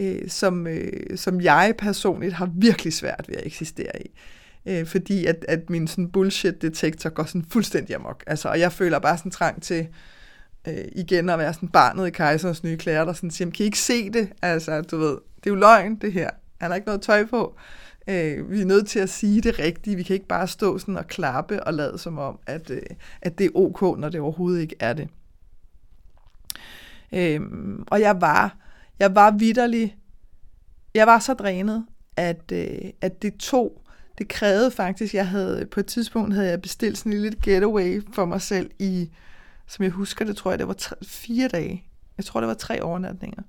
øh, 0.00 0.28
som, 0.28 0.66
øh, 0.66 1.16
som 1.16 1.40
jeg 1.40 1.74
personligt 1.78 2.32
har 2.32 2.50
virkelig 2.54 2.92
svært 2.92 3.24
ved 3.28 3.36
at 3.36 3.46
eksistere 3.46 4.02
i. 4.02 4.10
Øh, 4.66 4.86
fordi 4.86 5.26
at, 5.26 5.44
at 5.48 5.70
min 5.70 5.88
sådan 5.88 6.10
bullshit-detektor 6.10 7.10
går 7.10 7.24
sådan 7.24 7.44
fuldstændig 7.50 7.96
amok. 7.96 8.24
Altså, 8.26 8.48
og 8.48 8.60
jeg 8.60 8.72
føler 8.72 8.98
bare 8.98 9.18
sådan 9.18 9.32
trang 9.32 9.62
til, 9.62 9.88
øh, 10.68 10.84
igen 10.92 11.28
at 11.28 11.38
være 11.38 11.54
sådan 11.54 11.68
barnet 11.68 12.06
i 12.06 12.10
kejserens 12.10 12.64
nye 12.64 12.76
klæder, 12.76 13.04
der 13.04 13.12
sådan 13.12 13.30
siger, 13.30 13.50
kan 13.50 13.64
I 13.64 13.66
ikke 13.66 13.78
se 13.78 14.10
det? 14.10 14.32
Altså, 14.42 14.80
du 14.80 14.96
ved, 14.96 15.18
det 15.36 15.46
er 15.46 15.50
jo 15.50 15.54
løgn, 15.54 15.94
det 15.94 16.12
her. 16.12 16.30
Han 16.60 16.70
har 16.70 16.74
ikke 16.74 16.86
noget 16.86 17.02
tøj 17.02 17.24
på. 17.26 17.56
Øh, 18.08 18.50
vi 18.50 18.60
er 18.60 18.64
nødt 18.64 18.88
til 18.88 18.98
at 18.98 19.10
sige 19.10 19.40
det 19.40 19.58
rigtige. 19.58 19.96
Vi 19.96 20.02
kan 20.02 20.14
ikke 20.14 20.26
bare 20.26 20.48
stå 20.48 20.78
sådan 20.78 20.96
og 20.96 21.06
klappe 21.06 21.64
og 21.64 21.74
lade 21.74 21.98
som 21.98 22.18
om, 22.18 22.38
at, 22.46 22.70
øh, 22.70 22.82
at 23.22 23.38
det 23.38 23.44
er 23.44 23.50
ok, 23.54 23.98
når 23.98 24.08
det 24.08 24.20
overhovedet 24.20 24.60
ikke 24.60 24.76
er 24.80 24.92
det. 24.92 25.08
Øh, 27.12 27.40
og 27.86 28.00
jeg 28.00 28.20
var, 28.20 28.56
jeg 28.98 29.14
var 29.14 29.30
vidderlig, 29.30 29.96
jeg 30.94 31.06
var 31.06 31.18
så 31.18 31.34
drænet, 31.34 31.86
at, 32.16 32.52
øh, 32.52 32.90
at 33.00 33.22
det 33.22 33.34
tog, 33.34 33.82
det 34.18 34.28
krævede 34.28 34.70
faktisk, 34.70 35.14
jeg 35.14 35.28
havde, 35.28 35.66
på 35.66 35.80
et 35.80 35.86
tidspunkt 35.86 36.34
havde 36.34 36.48
jeg 36.48 36.62
bestilt 36.62 36.98
sådan 36.98 37.12
en 37.12 37.20
lille 37.20 37.38
getaway 37.42 38.02
for 38.12 38.24
mig 38.24 38.42
selv 38.42 38.70
i, 38.78 39.10
som 39.66 39.82
jeg 39.82 39.92
husker 39.92 40.24
det, 40.24 40.36
tror 40.36 40.50
jeg, 40.50 40.58
det 40.58 40.68
var 40.68 40.74
tre, 40.74 40.96
fire 41.06 41.48
dage. 41.48 41.84
Jeg 42.16 42.24
tror, 42.24 42.40
det 42.40 42.48
var 42.48 42.54
tre 42.54 42.82
overnatninger. 42.82 43.42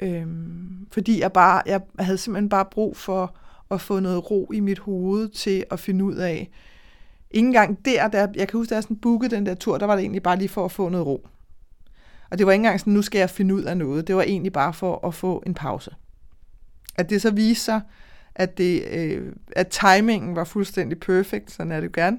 Øhm, 0.00 0.86
fordi 0.92 1.20
jeg 1.20 1.32
bare, 1.32 1.62
jeg 1.66 1.80
havde 1.98 2.18
simpelthen 2.18 2.48
bare 2.48 2.64
brug 2.70 2.96
for 2.96 3.36
at 3.70 3.80
få 3.80 4.00
noget 4.00 4.30
ro 4.30 4.50
i 4.54 4.60
mit 4.60 4.78
hoved 4.78 5.28
til 5.28 5.64
at 5.70 5.80
finde 5.80 6.04
ud 6.04 6.14
af. 6.14 6.50
Ingen 7.30 7.52
gang 7.52 7.84
der, 7.84 8.08
der 8.08 8.28
jeg 8.34 8.48
kan 8.48 8.58
huske, 8.58 8.70
da 8.70 8.74
jeg 8.74 8.82
sådan 8.82 8.96
bookede 8.96 9.36
den 9.36 9.46
der 9.46 9.54
tur, 9.54 9.78
der 9.78 9.86
var 9.86 9.94
det 9.94 10.02
egentlig 10.02 10.22
bare 10.22 10.38
lige 10.38 10.48
for 10.48 10.64
at 10.64 10.72
få 10.72 10.88
noget 10.88 11.06
ro. 11.06 11.28
Og 12.30 12.38
det 12.38 12.46
var 12.46 12.52
ikke 12.52 12.60
engang 12.60 12.80
sådan, 12.80 12.92
nu 12.92 13.02
skal 13.02 13.18
jeg 13.18 13.30
finde 13.30 13.54
ud 13.54 13.62
af 13.62 13.76
noget. 13.76 14.06
Det 14.06 14.16
var 14.16 14.22
egentlig 14.22 14.52
bare 14.52 14.74
for 14.74 15.06
at 15.06 15.14
få 15.14 15.42
en 15.46 15.54
pause. 15.54 15.90
At 16.96 17.10
det 17.10 17.22
så 17.22 17.30
viser 17.30 17.62
sig, 17.62 17.80
at, 18.34 18.58
det, 18.58 18.84
øh, 18.90 19.32
at 19.56 19.68
timingen 19.68 20.36
var 20.36 20.44
fuldstændig 20.44 21.00
perfekt, 21.00 21.50
sådan 21.50 21.72
er 21.72 21.80
det 21.80 21.92
gerne. 21.92 22.18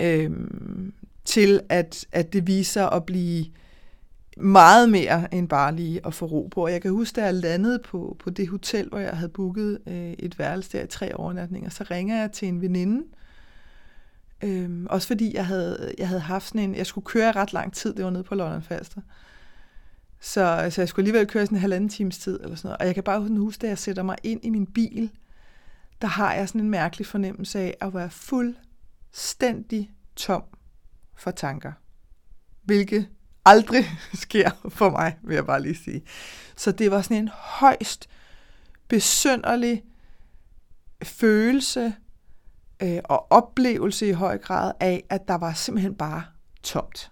Øhm, 0.00 0.92
til 1.30 1.60
at, 1.68 2.06
at 2.12 2.32
det 2.32 2.46
viser 2.46 2.86
at 2.86 3.06
blive 3.06 3.46
meget 4.36 4.88
mere 4.88 5.34
end 5.34 5.48
bare 5.48 5.76
lige 5.76 6.06
at 6.06 6.14
få 6.14 6.26
ro 6.26 6.48
på. 6.50 6.64
Og 6.64 6.72
jeg 6.72 6.82
kan 6.82 6.90
huske, 6.90 7.16
da 7.16 7.24
jeg 7.24 7.34
landede 7.34 7.78
på, 7.78 8.16
på 8.18 8.30
det 8.30 8.48
hotel, 8.48 8.88
hvor 8.88 8.98
jeg 8.98 9.10
havde 9.10 9.28
booket 9.28 9.78
øh, 9.86 10.12
et 10.12 10.38
værelse 10.38 10.78
der 10.78 10.84
i 10.84 10.86
tre 10.86 11.16
overnatninger, 11.16 11.70
så 11.70 11.84
ringer 11.90 12.20
jeg 12.20 12.32
til 12.32 12.48
en 12.48 12.60
veninde, 12.60 13.02
Øhm, 14.44 14.86
også 14.90 15.06
fordi 15.06 15.34
jeg 15.34 15.46
havde, 15.46 15.94
jeg 15.98 16.08
havde 16.08 16.20
haft 16.20 16.48
sådan 16.48 16.60
en, 16.60 16.74
jeg 16.74 16.86
skulle 16.86 17.04
køre 17.04 17.32
ret 17.32 17.52
lang 17.52 17.72
tid, 17.72 17.94
det 17.94 18.04
var 18.04 18.10
nede 18.10 18.24
på 18.24 18.34
London 18.34 18.62
Falster. 18.62 19.00
Så, 20.20 20.68
så 20.70 20.80
jeg 20.80 20.88
skulle 20.88 21.04
alligevel 21.04 21.26
køre 21.26 21.46
sådan 21.46 21.56
en 21.56 21.60
halvanden 21.60 21.88
times 21.88 22.18
tid 22.18 22.40
eller 22.42 22.56
sådan 22.56 22.68
noget. 22.68 22.80
Og 22.80 22.86
jeg 22.86 22.94
kan 22.94 23.04
bare 23.04 23.20
huske, 23.20 23.62
da 23.62 23.68
jeg 23.68 23.78
sætter 23.78 24.02
mig 24.02 24.16
ind 24.22 24.44
i 24.44 24.50
min 24.50 24.66
bil, 24.66 25.10
der 26.02 26.08
har 26.08 26.34
jeg 26.34 26.48
sådan 26.48 26.60
en 26.60 26.70
mærkelig 26.70 27.06
fornemmelse 27.06 27.58
af 27.58 27.76
at 27.80 27.94
være 27.94 28.10
fuldstændig 28.10 29.90
tom 30.16 30.42
for 31.20 31.30
tanker. 31.30 31.72
Hvilket 32.62 33.08
aldrig 33.44 33.84
sker 34.14 34.50
for 34.68 34.90
mig, 34.90 35.16
vil 35.22 35.34
jeg 35.34 35.46
bare 35.46 35.62
lige 35.62 35.76
sige. 35.84 36.02
Så 36.56 36.72
det 36.72 36.90
var 36.90 37.02
sådan 37.02 37.16
en 37.16 37.30
højst 37.32 38.08
besønderlig 38.88 39.82
følelse 41.02 41.94
øh, 42.82 42.98
og 43.04 43.32
oplevelse 43.32 44.08
i 44.08 44.12
høj 44.12 44.38
grad 44.38 44.72
af, 44.80 45.04
at 45.10 45.28
der 45.28 45.34
var 45.34 45.52
simpelthen 45.52 45.94
bare 45.94 46.22
tomt. 46.62 47.10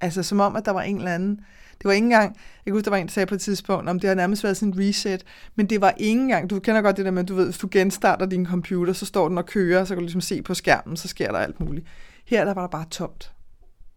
Altså 0.00 0.22
som 0.22 0.40
om, 0.40 0.56
at 0.56 0.64
der 0.64 0.72
var 0.72 0.82
en 0.82 0.96
eller 0.96 1.14
anden... 1.14 1.40
Det 1.78 1.84
var 1.84 1.92
ikke 1.92 2.04
engang... 2.04 2.36
Jeg 2.36 2.64
kan 2.64 2.72
huske, 2.72 2.84
der 2.84 2.90
var 2.90 2.96
en, 2.96 3.06
der 3.06 3.12
sagde 3.12 3.26
på 3.26 3.34
et 3.34 3.40
tidspunkt, 3.40 3.88
om 3.88 4.00
det 4.00 4.08
har 4.08 4.14
nærmest 4.14 4.44
været 4.44 4.56
sådan 4.56 4.72
en 4.72 4.80
reset, 4.80 5.24
men 5.54 5.66
det 5.66 5.80
var 5.80 5.90
ikke 5.96 6.20
engang... 6.20 6.50
Du 6.50 6.60
kender 6.60 6.82
godt 6.82 6.96
det 6.96 7.04
der 7.04 7.10
med, 7.10 7.24
du 7.24 7.34
ved, 7.34 7.44
hvis 7.44 7.58
du 7.58 7.68
genstarter 7.70 8.26
din 8.26 8.46
computer, 8.46 8.92
så 8.92 9.06
står 9.06 9.28
den 9.28 9.38
og 9.38 9.46
kører, 9.46 9.84
så 9.84 9.94
kan 9.94 9.96
du 9.96 10.04
ligesom 10.04 10.20
se 10.20 10.42
på 10.42 10.54
skærmen, 10.54 10.96
så 10.96 11.08
sker 11.08 11.32
der 11.32 11.38
alt 11.38 11.60
muligt. 11.60 11.86
Her 12.24 12.44
der 12.44 12.54
var 12.54 12.60
der 12.60 12.68
bare 12.68 12.86
tomt. 12.90 13.32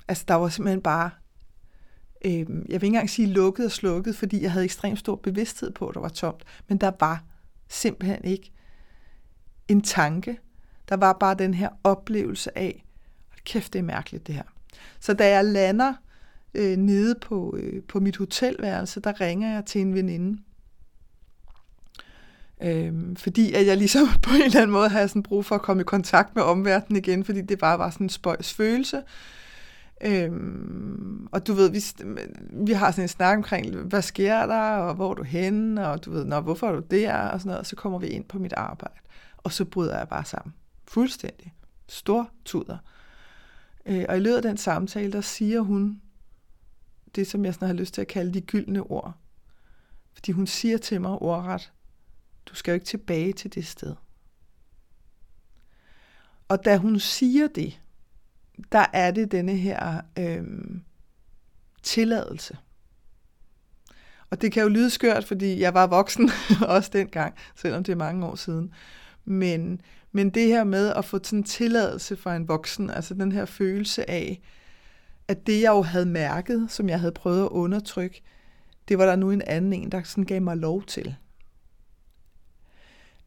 Altså 0.07 0.23
der 0.27 0.33
var 0.33 0.49
simpelthen 0.49 0.81
bare... 0.81 1.09
Øh, 2.25 2.33
jeg 2.33 2.45
vil 2.47 2.73
ikke 2.73 2.85
engang 2.85 3.09
sige 3.09 3.27
lukket 3.27 3.65
og 3.65 3.71
slukket, 3.71 4.15
fordi 4.15 4.43
jeg 4.43 4.51
havde 4.51 4.65
ekstremt 4.65 4.99
stor 4.99 5.15
bevidsthed 5.15 5.71
på, 5.71 5.87
at 5.87 5.95
der 5.95 6.01
var 6.01 6.09
tomt. 6.09 6.43
Men 6.67 6.77
der 6.77 6.91
var 6.99 7.23
simpelthen 7.69 8.25
ikke 8.25 8.51
en 9.67 9.81
tanke. 9.81 10.39
Der 10.89 10.97
var 10.97 11.13
bare 11.13 11.35
den 11.35 11.53
her 11.53 11.69
oplevelse 11.83 12.57
af, 12.57 12.85
kæft, 13.45 13.73
det 13.73 13.79
er 13.79 13.83
mærkeligt 13.83 14.27
det 14.27 14.35
her. 14.35 14.43
Så 14.99 15.13
da 15.13 15.29
jeg 15.29 15.45
lander 15.45 15.93
øh, 16.53 16.77
nede 16.77 17.15
på, 17.21 17.55
øh, 17.59 17.83
på 17.83 17.99
mit 17.99 18.17
hotelværelse, 18.17 18.99
der 18.99 19.21
ringer 19.21 19.53
jeg 19.53 19.65
til 19.65 19.81
en 19.81 19.93
veninde. 19.93 20.41
Øhm, 22.63 23.15
fordi 23.15 23.53
at 23.53 23.65
jeg 23.65 23.77
ligesom 23.77 24.07
på 24.23 24.29
en 24.29 24.41
eller 24.41 24.61
anden 24.61 24.71
måde 24.71 24.89
havde 24.89 25.07
sådan 25.07 25.23
brug 25.23 25.45
for 25.45 25.55
at 25.55 25.61
komme 25.61 25.81
i 25.81 25.83
kontakt 25.83 26.35
med 26.35 26.43
omverdenen 26.43 26.97
igen, 26.97 27.23
fordi 27.23 27.41
det 27.41 27.59
bare 27.59 27.79
var 27.79 27.89
sådan 27.89 28.05
en 28.05 28.09
spøjs 28.09 28.53
følelse. 28.53 29.03
Øhm, 30.03 31.27
og 31.31 31.47
du 31.47 31.53
ved, 31.53 31.71
vi, 31.71 31.83
vi 32.65 32.71
har 32.71 32.91
sådan 32.91 33.03
en 33.03 33.07
snak 33.07 33.37
omkring, 33.37 33.75
hvad 33.75 34.01
sker 34.01 34.45
der, 34.45 34.61
og 34.61 34.95
hvor 34.95 35.11
er 35.11 35.13
du 35.13 35.23
henne, 35.23 35.87
og 35.87 36.05
du 36.05 36.11
ved, 36.11 36.25
Nå, 36.25 36.39
hvorfor 36.39 36.67
er 36.67 36.71
du 36.71 36.83
der, 36.91 37.17
og 37.17 37.39
sådan 37.39 37.49
noget, 37.49 37.59
og 37.59 37.65
så 37.65 37.75
kommer 37.75 37.99
vi 37.99 38.07
ind 38.07 38.25
på 38.25 38.39
mit 38.39 38.53
arbejde. 38.53 38.99
Og 39.37 39.51
så 39.51 39.65
bryder 39.65 39.97
jeg 39.97 40.07
bare 40.07 40.25
sammen. 40.25 40.53
Fuldstændig. 40.87 41.53
Stor 41.87 42.29
tuder. 42.45 42.77
Øh, 43.85 44.05
og 44.09 44.17
i 44.17 44.19
løbet 44.19 44.35
af 44.35 44.41
den 44.41 44.57
samtale, 44.57 45.11
der 45.11 45.21
siger 45.21 45.61
hun 45.61 46.01
det, 47.15 47.27
som 47.27 47.45
jeg 47.45 47.53
sådan 47.53 47.67
har 47.67 47.75
lyst 47.75 47.93
til 47.93 48.01
at 48.01 48.07
kalde 48.07 48.33
de 48.33 48.41
gyldne 48.41 48.81
ord. 48.81 49.13
Fordi 50.13 50.31
hun 50.31 50.47
siger 50.47 50.77
til 50.77 51.01
mig 51.01 51.11
ordret, 51.11 51.71
du 52.45 52.55
skal 52.55 52.71
jo 52.71 52.73
ikke 52.73 52.85
tilbage 52.85 53.33
til 53.33 53.53
det 53.53 53.67
sted. 53.67 53.95
Og 56.47 56.65
da 56.65 56.77
hun 56.77 56.99
siger 56.99 57.47
det, 57.47 57.81
der 58.71 58.85
er 58.93 59.11
det 59.11 59.31
denne 59.31 59.55
her 59.55 60.01
øh, 60.19 60.43
tilladelse. 61.83 62.57
Og 64.29 64.41
det 64.41 64.51
kan 64.51 64.63
jo 64.63 64.69
lyde 64.69 64.89
skørt, 64.89 65.25
fordi 65.25 65.59
jeg 65.59 65.73
var 65.73 65.87
voksen 65.87 66.29
også 66.67 66.89
dengang, 66.93 67.33
selvom 67.55 67.83
det 67.83 67.91
er 67.91 67.97
mange 67.97 68.25
år 68.25 68.35
siden. 68.35 68.73
Men, 69.25 69.81
men 70.11 70.29
det 70.29 70.47
her 70.47 70.63
med 70.63 70.93
at 70.93 71.05
få 71.05 71.19
sådan 71.23 71.39
en 71.39 71.43
tilladelse 71.43 72.15
fra 72.15 72.35
en 72.35 72.47
voksen, 72.47 72.89
altså 72.89 73.13
den 73.13 73.31
her 73.31 73.45
følelse 73.45 74.09
af, 74.09 74.41
at 75.27 75.47
det 75.47 75.61
jeg 75.61 75.69
jo 75.69 75.81
havde 75.81 76.05
mærket, 76.05 76.67
som 76.69 76.89
jeg 76.89 76.99
havde 76.99 77.11
prøvet 77.11 77.41
at 77.41 77.49
undertrykke, 77.49 78.21
det 78.87 78.97
var 78.97 79.05
der 79.05 79.15
nu 79.15 79.31
en 79.31 79.41
anden 79.41 79.73
en, 79.73 79.91
der 79.91 80.03
sådan 80.03 80.23
gav 80.23 80.41
mig 80.41 80.57
lov 80.57 80.83
til. 80.83 81.15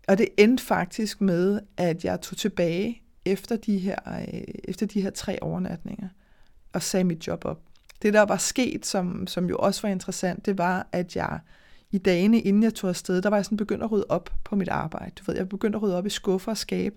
Og 0.08 0.18
det 0.18 0.28
endte 0.38 0.64
faktisk 0.64 1.20
med, 1.20 1.60
at 1.76 2.04
jeg 2.04 2.20
tog 2.20 2.36
tilbage 2.36 3.02
efter 3.24 3.56
de 3.56 3.78
her, 3.78 3.96
øh, 4.06 4.44
efter 4.64 4.86
de 4.86 5.00
her 5.00 5.10
tre 5.10 5.42
overnatninger 5.42 6.08
og 6.72 6.82
sagde 6.82 7.04
mit 7.04 7.26
job 7.26 7.44
op. 7.44 7.60
Det, 8.02 8.14
der 8.14 8.22
var 8.22 8.36
sket, 8.36 8.86
som, 8.86 9.26
som 9.26 9.48
jo 9.48 9.56
også 9.56 9.82
var 9.82 9.88
interessant, 9.88 10.46
det 10.46 10.58
var, 10.58 10.86
at 10.92 11.16
jeg 11.16 11.38
i 11.90 11.98
dagene, 11.98 12.40
inden 12.40 12.62
jeg 12.62 12.74
tog 12.74 12.90
afsted, 12.90 13.22
der 13.22 13.30
var 13.30 13.36
jeg 13.36 13.44
sådan 13.44 13.56
begyndt 13.56 13.84
at 13.84 13.92
rydde 13.92 14.06
op 14.08 14.30
på 14.44 14.56
mit 14.56 14.68
arbejde. 14.68 15.12
Du 15.16 15.22
ved, 15.26 15.36
jeg 15.36 15.48
begyndte 15.48 15.76
at 15.76 15.82
rydde 15.82 15.96
op 15.96 16.06
i 16.06 16.10
skuffer 16.10 16.52
og 16.52 16.56
skabe. 16.56 16.96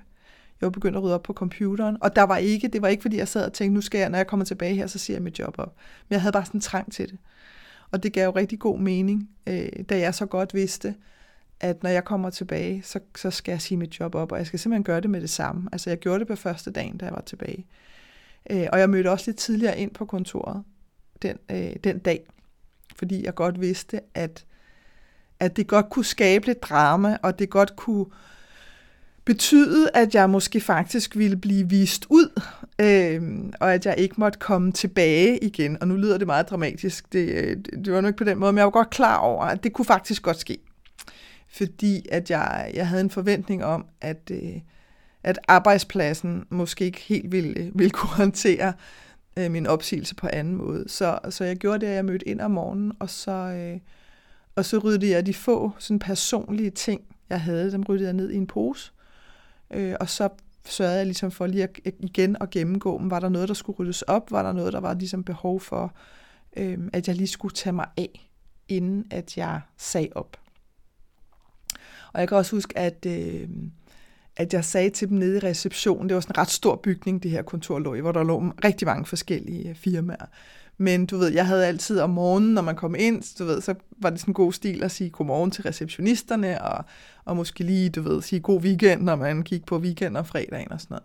Jeg 0.61 0.67
var 0.67 0.71
begyndt 0.71 0.97
at 0.97 1.03
rydde 1.03 1.15
op 1.15 1.23
på 1.23 1.33
computeren, 1.33 1.97
og 2.01 2.15
der 2.15 2.23
var 2.23 2.37
ikke, 2.37 2.67
det 2.67 2.81
var 2.81 2.87
ikke, 2.87 3.01
fordi 3.01 3.17
jeg 3.17 3.27
sad 3.27 3.45
og 3.45 3.53
tænkte, 3.53 3.73
nu 3.73 3.81
skal 3.81 3.99
jeg, 3.99 4.09
når 4.09 4.17
jeg 4.17 4.27
kommer 4.27 4.45
tilbage 4.45 4.75
her, 4.75 4.87
så 4.87 4.99
siger 4.99 5.17
jeg 5.17 5.23
mit 5.23 5.39
job 5.39 5.55
op. 5.57 5.75
Men 6.09 6.13
jeg 6.13 6.21
havde 6.21 6.33
bare 6.33 6.45
sådan 6.45 6.57
en 6.57 6.61
trang 6.61 6.91
til 6.91 7.09
det. 7.09 7.17
Og 7.91 8.03
det 8.03 8.13
gav 8.13 8.25
jo 8.25 8.31
rigtig 8.31 8.59
god 8.59 8.79
mening, 8.79 9.29
øh, 9.47 9.69
da 9.89 9.99
jeg 9.99 10.15
så 10.15 10.25
godt 10.25 10.53
vidste, 10.53 10.95
at 11.59 11.83
når 11.83 11.89
jeg 11.89 12.05
kommer 12.05 12.29
tilbage, 12.29 12.81
så, 12.83 12.99
så 13.15 13.31
skal 13.31 13.51
jeg 13.51 13.61
sige 13.61 13.77
mit 13.77 13.99
job 13.99 14.15
op, 14.15 14.31
og 14.31 14.37
jeg 14.37 14.47
skal 14.47 14.59
simpelthen 14.59 14.83
gøre 14.83 15.01
det 15.01 15.09
med 15.09 15.21
det 15.21 15.29
samme. 15.29 15.69
Altså 15.71 15.89
jeg 15.89 15.99
gjorde 15.99 16.19
det 16.19 16.27
på 16.27 16.35
første 16.35 16.71
dagen, 16.71 16.97
da 16.97 17.05
jeg 17.05 17.13
var 17.13 17.23
tilbage. 17.25 17.65
Øh, 18.49 18.67
og 18.73 18.79
jeg 18.79 18.89
mødte 18.89 19.11
også 19.11 19.23
lidt 19.27 19.37
tidligere 19.37 19.79
ind 19.79 19.91
på 19.91 20.05
kontoret 20.05 20.63
den, 21.21 21.37
øh, 21.51 21.75
den 21.83 21.99
dag, 21.99 22.27
fordi 22.95 23.25
jeg 23.25 23.35
godt 23.35 23.61
vidste, 23.61 24.01
at 24.13 24.45
at 25.39 25.57
det 25.57 25.67
godt 25.67 25.89
kunne 25.89 26.05
skabe 26.05 26.45
lidt 26.45 26.63
drama, 26.63 27.17
og 27.23 27.39
det 27.39 27.49
godt 27.49 27.75
kunne 27.75 28.05
betyde, 29.25 29.89
at 29.93 30.15
jeg 30.15 30.29
måske 30.29 30.61
faktisk 30.61 31.17
ville 31.17 31.37
blive 31.37 31.69
vist 31.69 32.05
ud, 32.09 32.41
øh, 32.81 33.51
og 33.59 33.73
at 33.73 33.85
jeg 33.85 33.95
ikke 33.97 34.15
måtte 34.17 34.39
komme 34.39 34.71
tilbage 34.71 35.43
igen. 35.43 35.77
Og 35.81 35.87
nu 35.87 35.95
lyder 35.95 36.17
det 36.17 36.27
meget 36.27 36.49
dramatisk, 36.49 37.13
det, 37.13 37.29
øh, 37.29 37.57
det 37.85 37.93
var 37.93 38.01
nok 38.01 38.09
ikke 38.09 38.17
på 38.17 38.23
den 38.23 38.37
måde, 38.37 38.53
men 38.53 38.57
jeg 38.57 38.65
var 38.65 38.71
godt 38.71 38.89
klar 38.89 39.17
over, 39.17 39.43
at 39.43 39.63
det 39.63 39.73
kunne 39.73 39.85
faktisk 39.85 40.21
godt 40.21 40.39
ske. 40.39 40.57
Fordi 41.49 42.05
at 42.11 42.31
jeg, 42.31 42.71
jeg 42.73 42.87
havde 42.87 43.01
en 43.01 43.09
forventning 43.09 43.65
om, 43.65 43.85
at, 44.01 44.31
øh, 44.31 44.61
at 45.23 45.39
arbejdspladsen 45.47 46.45
måske 46.49 46.85
ikke 46.85 46.99
helt 47.01 47.31
ville, 47.31 47.71
ville 47.75 47.91
kunne 47.91 48.09
håndtere 48.09 48.73
øh, 49.37 49.51
min 49.51 49.67
opsigelse 49.67 50.15
på 50.15 50.27
anden 50.33 50.55
måde. 50.55 50.89
Så, 50.89 51.19
så 51.29 51.43
jeg 51.43 51.55
gjorde 51.55 51.79
det, 51.79 51.87
at 51.87 51.95
jeg 51.95 52.05
mødte 52.05 52.27
ind 52.27 52.41
om 52.41 52.51
morgenen, 52.51 52.91
og 52.99 53.09
så... 53.09 53.31
Øh, 53.31 53.79
og 54.57 54.65
så 54.65 54.77
ryddede 54.77 55.11
jeg 55.11 55.25
de 55.25 55.33
få 55.33 55.71
sådan 55.77 55.99
personlige 55.99 56.69
ting, 56.69 57.01
jeg 57.29 57.41
havde, 57.41 57.71
dem 57.71 57.83
ryddede 57.83 58.07
jeg 58.07 58.13
ned 58.13 58.29
i 58.31 58.35
en 58.35 58.47
pose. 58.47 58.91
Øh, 59.71 59.95
og 59.99 60.09
så 60.09 60.29
sørgede 60.65 60.97
jeg 60.97 61.05
ligesom 61.05 61.31
for 61.31 61.47
lige 61.47 61.63
at, 61.63 61.79
igen 61.99 62.37
at 62.41 62.49
gennemgå, 62.49 63.01
var 63.03 63.19
der 63.19 63.29
noget, 63.29 63.47
der 63.47 63.53
skulle 63.53 63.77
ryddes 63.79 64.01
op? 64.01 64.31
Var 64.31 64.43
der 64.43 64.51
noget, 64.51 64.73
der 64.73 64.79
var 64.79 64.93
ligesom 64.93 65.23
behov 65.23 65.59
for, 65.59 65.93
øh, 66.57 66.77
at 66.93 67.07
jeg 67.07 67.15
lige 67.15 67.27
skulle 67.27 67.53
tage 67.53 67.73
mig 67.73 67.87
af, 67.97 68.29
inden 68.67 69.05
at 69.11 69.37
jeg 69.37 69.61
sag 69.77 70.11
op? 70.15 70.37
Og 72.13 72.19
jeg 72.19 72.27
kan 72.27 72.37
også 72.37 72.55
huske, 72.55 72.77
at, 72.77 73.05
øh, 73.07 73.47
at 74.37 74.53
jeg 74.53 74.65
sagde 74.65 74.89
til 74.89 75.09
dem 75.09 75.17
nede 75.17 75.37
i 75.37 75.39
receptionen, 75.39 76.09
det 76.09 76.15
var 76.15 76.21
sådan 76.21 76.33
en 76.33 76.37
ret 76.37 76.49
stor 76.49 76.75
bygning, 76.75 77.23
det 77.23 77.31
her 77.31 77.41
kontor 77.41 77.79
lå 77.79 77.93
i, 77.93 77.99
hvor 77.99 78.11
der 78.11 78.23
lå 78.23 78.43
rigtig 78.63 78.85
mange 78.85 79.05
forskellige 79.05 79.69
øh, 79.69 79.75
firmaer. 79.75 80.25
Men 80.77 81.05
du 81.05 81.17
ved, 81.17 81.27
jeg 81.33 81.47
havde 81.47 81.65
altid 81.65 81.99
om 81.99 82.09
morgenen, 82.09 82.53
når 82.53 82.61
man 82.61 82.75
kom 82.75 82.95
ind, 82.95 83.37
du 83.39 83.45
ved, 83.45 83.61
så 83.61 83.75
var 84.01 84.09
det 84.09 84.19
sådan 84.19 84.29
en 84.29 84.33
god 84.33 84.53
stil 84.53 84.83
at 84.83 84.91
sige 84.91 85.09
godmorgen 85.09 85.51
til 85.51 85.63
receptionisterne, 85.63 86.61
og, 86.61 86.85
og 87.25 87.35
måske 87.35 87.63
lige, 87.63 87.89
du 87.89 88.01
ved, 88.01 88.21
sige 88.21 88.39
god 88.39 88.61
weekend, 88.61 89.01
når 89.01 89.15
man 89.15 89.41
gik 89.41 89.65
på 89.65 89.77
weekend 89.77 90.17
og 90.17 90.27
fredagen 90.27 90.71
og 90.71 90.81
sådan 90.81 90.95
noget. 90.95 91.03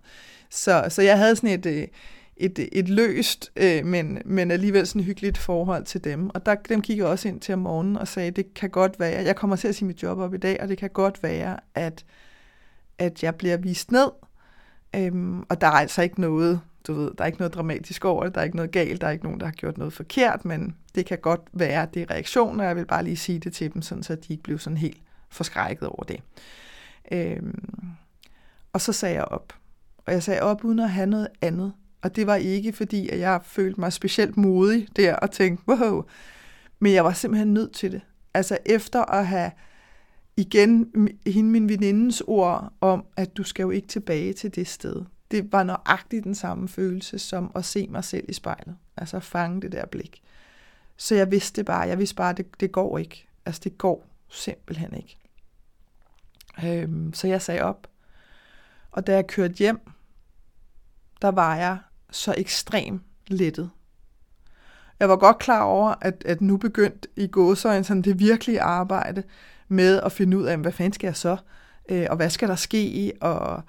Så, 0.50 0.86
så 0.88 1.02
jeg 1.02 1.18
havde 1.18 1.36
sådan 1.36 1.50
et, 1.50 1.66
øh, 1.66 1.88
et, 2.36 2.68
et 2.72 2.88
løst, 2.88 3.52
øh, 3.56 3.86
men, 3.86 4.22
men 4.24 4.50
alligevel 4.50 4.86
sådan 4.86 5.02
hyggeligt 5.02 5.38
forhold 5.38 5.84
til 5.84 6.04
dem. 6.04 6.30
Og 6.34 6.46
der, 6.46 6.54
dem 6.54 6.82
kiggede 6.82 7.04
jeg 7.04 7.12
også 7.12 7.28
ind 7.28 7.40
til 7.40 7.52
om 7.52 7.58
morgenen 7.58 7.96
og 7.96 8.08
sagde, 8.08 8.30
det 8.30 8.54
kan 8.54 8.70
godt 8.70 9.00
være, 9.00 9.24
jeg 9.24 9.36
kommer 9.36 9.56
til 9.56 9.68
at 9.68 9.74
sige 9.74 9.86
mit 9.86 10.02
job 10.02 10.18
op 10.18 10.34
i 10.34 10.38
dag, 10.38 10.60
og 10.60 10.68
det 10.68 10.78
kan 10.78 10.90
godt 10.90 11.22
være, 11.22 11.56
at, 11.74 12.04
at 12.98 13.22
jeg 13.22 13.34
bliver 13.34 13.56
vist 13.56 13.92
ned, 13.92 14.08
øhm, 14.96 15.42
og 15.48 15.60
der 15.60 15.66
er 15.66 15.70
altså 15.70 16.02
ikke 16.02 16.20
noget, 16.20 16.60
du 16.86 16.94
ved, 16.94 17.10
der 17.18 17.24
er 17.24 17.26
ikke 17.26 17.38
noget 17.38 17.54
dramatisk 17.54 18.04
over 18.04 18.24
det, 18.24 18.34
der 18.34 18.40
er 18.40 18.44
ikke 18.44 18.56
noget 18.56 18.72
galt, 18.72 19.00
der 19.00 19.06
er 19.06 19.10
ikke 19.10 19.24
nogen, 19.24 19.40
der 19.40 19.46
har 19.46 19.52
gjort 19.52 19.78
noget 19.78 19.92
forkert, 19.92 20.44
men 20.44 20.76
det 20.94 21.06
kan 21.06 21.18
godt 21.18 21.40
være, 21.52 21.82
at 21.82 21.94
det 21.94 22.02
er 22.02 22.10
reaktioner, 22.10 22.64
og 22.64 22.68
jeg 22.68 22.76
vil 22.76 22.86
bare 22.86 23.04
lige 23.04 23.16
sige 23.16 23.38
det 23.38 23.52
til 23.52 23.74
dem, 23.74 23.82
sådan, 23.82 24.02
så 24.02 24.14
de 24.14 24.32
ikke 24.32 24.42
blev 24.42 24.58
sådan 24.58 24.76
helt 24.76 25.02
forskrækket 25.30 25.88
over 25.88 26.02
det. 26.02 26.20
Øhm, 27.12 27.90
og 28.72 28.80
så 28.80 28.92
sagde 28.92 29.14
jeg 29.14 29.24
op. 29.24 29.52
Og 30.06 30.12
jeg 30.12 30.22
sagde 30.22 30.42
op 30.42 30.64
uden 30.64 30.78
at 30.78 30.90
have 30.90 31.06
noget 31.06 31.28
andet. 31.42 31.72
Og 32.02 32.16
det 32.16 32.26
var 32.26 32.34
ikke 32.34 32.72
fordi, 32.72 33.08
at 33.08 33.18
jeg 33.18 33.40
følte 33.44 33.80
mig 33.80 33.92
specielt 33.92 34.36
modig 34.36 34.88
der 34.96 35.16
og 35.16 35.30
tænkte, 35.30 35.68
wow, 35.68 36.04
men 36.78 36.92
jeg 36.92 37.04
var 37.04 37.12
simpelthen 37.12 37.54
nødt 37.54 37.72
til 37.72 37.92
det. 37.92 38.00
Altså 38.34 38.58
efter 38.66 39.02
at 39.02 39.26
have 39.26 39.50
igen 40.36 40.92
hende 41.26 41.50
min 41.50 41.68
venindens 41.68 42.22
ord 42.26 42.72
om, 42.80 43.04
at 43.16 43.36
du 43.36 43.42
skal 43.42 43.62
jo 43.62 43.70
ikke 43.70 43.88
tilbage 43.88 44.32
til 44.32 44.54
det 44.54 44.68
sted 44.68 45.04
det 45.32 45.52
var 45.52 45.62
nøjagtigt 45.62 46.24
den 46.24 46.34
samme 46.34 46.68
følelse 46.68 47.18
som 47.18 47.52
at 47.54 47.64
se 47.64 47.86
mig 47.90 48.04
selv 48.04 48.24
i 48.28 48.32
spejlet. 48.32 48.76
Altså 48.96 49.16
at 49.16 49.22
fange 49.22 49.62
det 49.62 49.72
der 49.72 49.86
blik. 49.86 50.22
Så 50.96 51.14
jeg 51.14 51.30
vidste 51.30 51.64
bare, 51.64 51.80
jeg 51.80 51.98
vidste 51.98 52.16
bare, 52.16 52.30
at 52.30 52.36
det, 52.36 52.60
det 52.60 52.72
går 52.72 52.98
ikke. 52.98 53.28
Altså 53.46 53.60
det 53.64 53.78
går 53.78 54.06
simpelthen 54.28 54.94
ikke. 54.94 55.18
Øhm, 56.64 57.14
så 57.14 57.28
jeg 57.28 57.42
sagde 57.42 57.62
op. 57.62 57.86
Og 58.90 59.06
da 59.06 59.14
jeg 59.14 59.26
kørte 59.26 59.54
hjem, 59.54 59.80
der 61.22 61.28
var 61.28 61.56
jeg 61.56 61.78
så 62.12 62.34
ekstrem 62.38 63.00
lettet. 63.26 63.70
Jeg 65.00 65.08
var 65.08 65.16
godt 65.16 65.38
klar 65.38 65.62
over, 65.62 65.94
at, 66.00 66.22
at 66.26 66.40
nu 66.40 66.56
begyndte 66.56 67.08
i 67.16 67.26
gåsøjne 67.26 67.84
sådan 67.84 68.02
det 68.02 68.18
virkelige 68.18 68.60
arbejde 68.60 69.22
med 69.68 70.00
at 70.00 70.12
finde 70.12 70.38
ud 70.38 70.44
af, 70.44 70.58
hvad 70.58 70.72
fanden 70.72 70.92
skal 70.92 71.06
jeg 71.06 71.16
så? 71.16 71.36
Øh, 71.88 72.06
og 72.10 72.16
hvad 72.16 72.30
skal 72.30 72.48
der 72.48 72.54
ske? 72.54 73.12
Og 73.20 73.62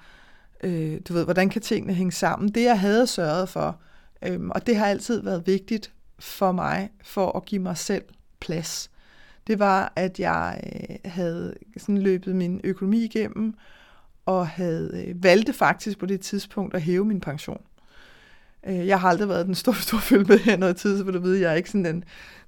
Øh, 0.64 1.00
du 1.08 1.12
ved, 1.12 1.24
hvordan 1.24 1.48
kan 1.48 1.62
tingene 1.62 1.94
hænge 1.94 2.12
sammen? 2.12 2.48
Det, 2.48 2.64
jeg 2.64 2.80
havde 2.80 3.06
sørget 3.06 3.48
for, 3.48 3.80
øh, 4.22 4.40
og 4.48 4.66
det 4.66 4.76
har 4.76 4.86
altid 4.86 5.22
været 5.22 5.46
vigtigt 5.46 5.92
for 6.18 6.52
mig 6.52 6.90
for 7.02 7.36
at 7.36 7.44
give 7.44 7.62
mig 7.62 7.76
selv 7.76 8.04
plads, 8.40 8.90
det 9.46 9.58
var, 9.58 9.92
at 9.96 10.20
jeg 10.20 10.60
øh, 10.66 10.96
havde 11.04 11.54
sådan 11.76 11.98
løbet 11.98 12.36
min 12.36 12.60
økonomi 12.64 13.04
igennem, 13.04 13.54
og 14.26 14.48
havde 14.48 15.04
øh, 15.06 15.24
valgte 15.24 15.52
faktisk 15.52 15.98
på 15.98 16.06
det 16.06 16.20
tidspunkt 16.20 16.74
at 16.74 16.82
hæve 16.82 17.04
min 17.04 17.20
pension. 17.20 17.60
Øh, 18.66 18.86
jeg 18.86 19.00
har 19.00 19.08
aldrig 19.08 19.28
været 19.28 19.46
den 19.46 19.54
store, 19.54 19.74
store 19.74 20.00
følge 20.00 20.24
med 20.24 20.38
her 20.38 20.56
noget 20.56 20.76
tid, 20.76 20.98
så 20.98 21.04
vil 21.04 21.14
du 21.14 21.20
vide, 21.20 21.40
jeg 21.40 21.52
er 21.52 21.56
ikke 21.56 21.70
sådan 21.70 21.84
den, 21.84 22.04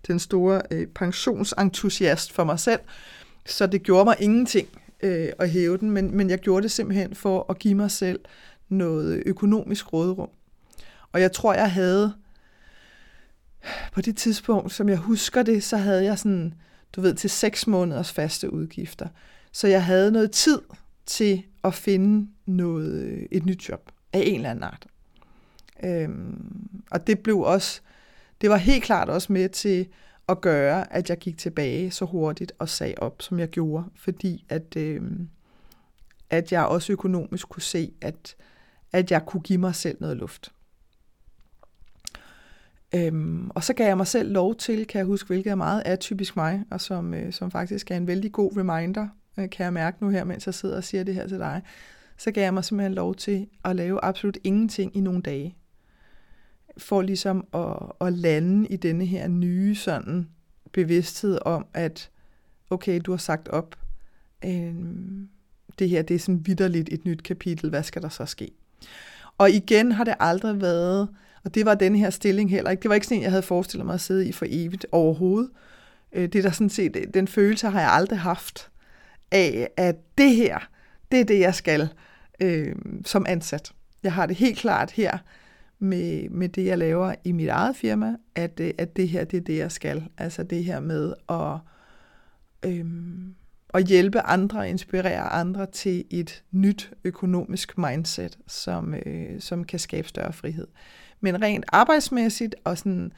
den 0.07 0.19
store 0.19 0.63
øh, 0.71 0.87
pensionsentusiast 0.87 2.33
for 2.33 2.45
mig 2.45 2.61
selv. 2.61 2.81
Så 3.47 3.67
det 3.67 3.83
gjorde 3.83 4.05
mig 4.05 4.17
ingenting 4.21 4.69
øh, 5.03 5.29
at 5.39 5.51
hæve 5.51 5.77
den, 5.79 5.91
men, 5.91 6.17
men 6.17 6.31
jeg 6.31 6.39
gjorde 6.39 6.63
det 6.63 6.71
simpelthen 6.71 7.15
for 7.15 7.47
at 7.51 7.59
give 7.59 7.75
mig 7.75 7.91
selv 7.91 8.21
noget 8.69 9.23
økonomisk 9.27 9.93
råderum. 9.93 10.31
Og 11.13 11.21
jeg 11.21 11.33
tror, 11.33 11.55
jeg 11.55 11.71
havde 11.71 12.15
på 13.93 14.01
det 14.01 14.17
tidspunkt, 14.17 14.73
som 14.73 14.89
jeg 14.89 14.99
husker 14.99 15.43
det, 15.43 15.65
så 15.65 15.77
havde 15.77 16.05
jeg 16.05 16.19
sådan, 16.19 16.55
du 16.93 17.01
ved, 17.01 17.15
til 17.15 17.31
seks 17.31 17.67
måneders 17.67 18.13
faste 18.13 18.53
udgifter. 18.53 19.09
Så 19.53 19.69
jeg 19.69 19.85
havde 19.85 20.13
noget 20.13 20.31
tid 20.31 20.59
til 21.07 21.43
at 21.65 21.75
finde 21.75 22.29
noget, 22.47 23.03
øh, 23.03 23.23
et 23.31 23.47
nyt 23.47 23.69
job 23.69 23.91
af 24.13 24.23
en 24.27 24.37
eller 24.37 24.51
anden 24.51 24.65
art. 24.65 24.87
Øhm, 25.85 26.81
og 26.91 27.07
det 27.07 27.19
blev 27.19 27.39
også, 27.39 27.81
det 28.41 28.51
var 28.51 28.57
helt 28.57 28.85
klart 28.85 29.09
også 29.09 29.33
med 29.33 29.49
til 29.49 29.89
at 30.29 30.41
gøre, 30.41 30.93
at 30.93 31.11
jeg 31.11 31.19
gik 31.19 31.39
tilbage 31.39 31.91
så 31.91 32.05
hurtigt 32.05 32.53
og 32.59 32.69
sag 32.69 32.95
op, 32.99 33.23
som 33.23 33.39
jeg 33.39 33.49
gjorde, 33.49 33.85
fordi 33.97 34.45
at, 34.49 34.77
øhm, 34.77 35.29
at 36.31 36.53
jeg 36.53 36.67
også 36.67 36.93
økonomisk 36.93 37.49
kunne 37.49 37.63
se, 37.63 37.93
at, 38.01 38.37
at 38.93 39.11
jeg 39.11 39.27
kunne 39.27 39.41
give 39.43 39.59
mig 39.59 39.75
selv 39.75 39.97
noget 40.01 40.17
luft. 40.17 40.53
Øhm, 42.95 43.51
og 43.51 43.65
så 43.65 43.75
gav 43.75 43.87
jeg 43.87 43.97
mig 43.97 44.07
selv 44.07 44.33
lov 44.33 44.55
til, 44.55 44.87
kan 44.87 44.99
jeg 44.99 45.07
huske, 45.07 45.27
hvilket 45.27 45.51
er 45.51 45.55
meget 45.55 45.83
atypisk 45.87 46.37
mig, 46.37 46.65
og 46.71 46.81
som, 46.81 47.15
øh, 47.15 47.33
som 47.33 47.51
faktisk 47.51 47.91
er 47.91 47.97
en 47.97 48.07
vældig 48.07 48.33
god 48.33 48.57
reminder, 48.57 49.09
øh, 49.39 49.51
kan 49.51 49.65
jeg 49.65 49.73
mærke 49.73 49.97
nu 50.01 50.09
her, 50.09 50.25
mens 50.25 50.47
jeg 50.47 50.55
sidder 50.55 50.77
og 50.77 50.85
siger 50.85 51.05
det 51.05 51.15
her 51.15 51.29
til 51.29 51.39
dig, 51.39 51.63
så 52.17 52.31
gav 52.31 52.43
jeg 52.43 52.55
mig 52.55 52.65
simpelthen 52.65 52.95
lov 52.95 53.15
til 53.15 53.49
at 53.65 53.77
lave 53.77 54.05
absolut 54.05 54.39
ingenting 54.45 54.97
i 54.97 55.01
nogle 55.01 55.23
dage. 55.23 55.57
For 56.79 57.03
ligesom 57.03 57.47
at, 57.55 58.07
at 58.07 58.13
lande 58.13 58.69
i 58.69 58.77
denne 58.77 59.07
her 59.07 59.29
nye 59.29 59.75
sådan 59.75 60.29
bevidsthed 60.73 61.39
om, 61.45 61.67
at 61.75 62.11
okay, 62.71 63.01
du 63.05 63.11
har 63.13 63.19
sagt 63.19 63.49
op, 63.49 63.77
øh, 64.45 64.75
det 65.79 65.89
her 65.89 66.03
det 66.03 66.15
er 66.15 66.19
sådan 66.19 66.47
vidderligt 66.47 66.89
et 66.93 67.05
nyt 67.05 67.23
kapitel, 67.23 67.71
hvad 67.71 67.83
skal 67.83 68.03
der 68.03 68.09
så 68.09 68.27
ske? 68.27 68.51
Og 69.39 69.51
igen 69.51 69.93
har 69.93 70.05
det 70.05 70.15
aldrig 70.21 70.61
været, 70.61 71.09
og 71.45 71.55
det 71.55 71.67
var 71.67 71.75
den 71.75 71.97
her 71.97 72.11
stilling 72.11 72.51
heller 72.51 72.71
ikke, 72.71 72.83
det 72.83 72.89
var 72.89 72.95
ikke 72.95 73.07
sådan 73.07 73.19
en, 73.19 73.23
jeg 73.23 73.31
havde 73.31 73.43
forestillet 73.43 73.87
mig 73.87 73.95
at 73.95 74.01
sidde 74.01 74.29
i 74.29 74.33
for 74.33 74.47
evigt 74.49 74.87
overhovedet. 74.93 75.51
Øh, 76.13 76.29
det 76.29 76.45
der 76.45 76.51
sådan 76.51 76.71
set, 76.71 77.11
den 77.15 77.29
følelse 77.29 77.69
har 77.69 77.81
jeg 77.81 77.93
aldrig 77.93 78.19
haft 78.19 78.71
af, 79.31 79.69
at 79.77 79.97
det 80.19 80.37
her, 80.37 80.59
det 81.11 81.21
er 81.21 81.25
det, 81.25 81.41
jeg 81.41 81.55
skal 81.55 81.89
øh, 82.41 82.75
som 83.05 83.27
ansat. 83.29 83.73
Jeg 84.03 84.13
har 84.13 84.27
det 84.27 84.37
helt 84.37 84.59
klart 84.59 84.91
her 84.91 85.19
med, 85.79 86.29
med 86.29 86.49
det, 86.49 86.67
jeg 86.67 86.79
laver 86.79 87.15
i 87.25 87.33
mit 87.33 87.49
eget 87.49 87.77
firma, 87.77 88.17
at, 88.35 88.61
øh, 88.61 88.71
at 88.79 88.97
det 88.97 89.09
her, 89.09 89.25
det 89.25 89.37
er 89.37 89.41
det, 89.41 89.59
jeg 89.59 89.73
skal. 89.73 90.09
Altså 90.19 90.43
det 90.43 90.65
her 90.65 90.81
med 90.81 91.15
at, 91.29 91.59
øhm, 92.71 93.35
at 93.75 93.85
hjælpe 93.85 94.21
andre, 94.21 94.71
inspirere 94.71 95.23
andre 95.23 95.67
til 95.67 96.05
et 96.11 96.43
nyt 96.51 96.93
økonomisk 97.05 97.79
mindset, 97.79 98.39
som, 98.47 98.95
øh, 98.95 99.41
som 99.41 99.65
kan 99.65 99.79
skabe 99.79 100.09
større 100.09 100.33
frihed. 100.33 100.67
Men 101.21 101.43
rent 101.43 101.65
arbejdsmæssigt 101.69 102.55
og 102.65 102.79
sådan 102.79 103.13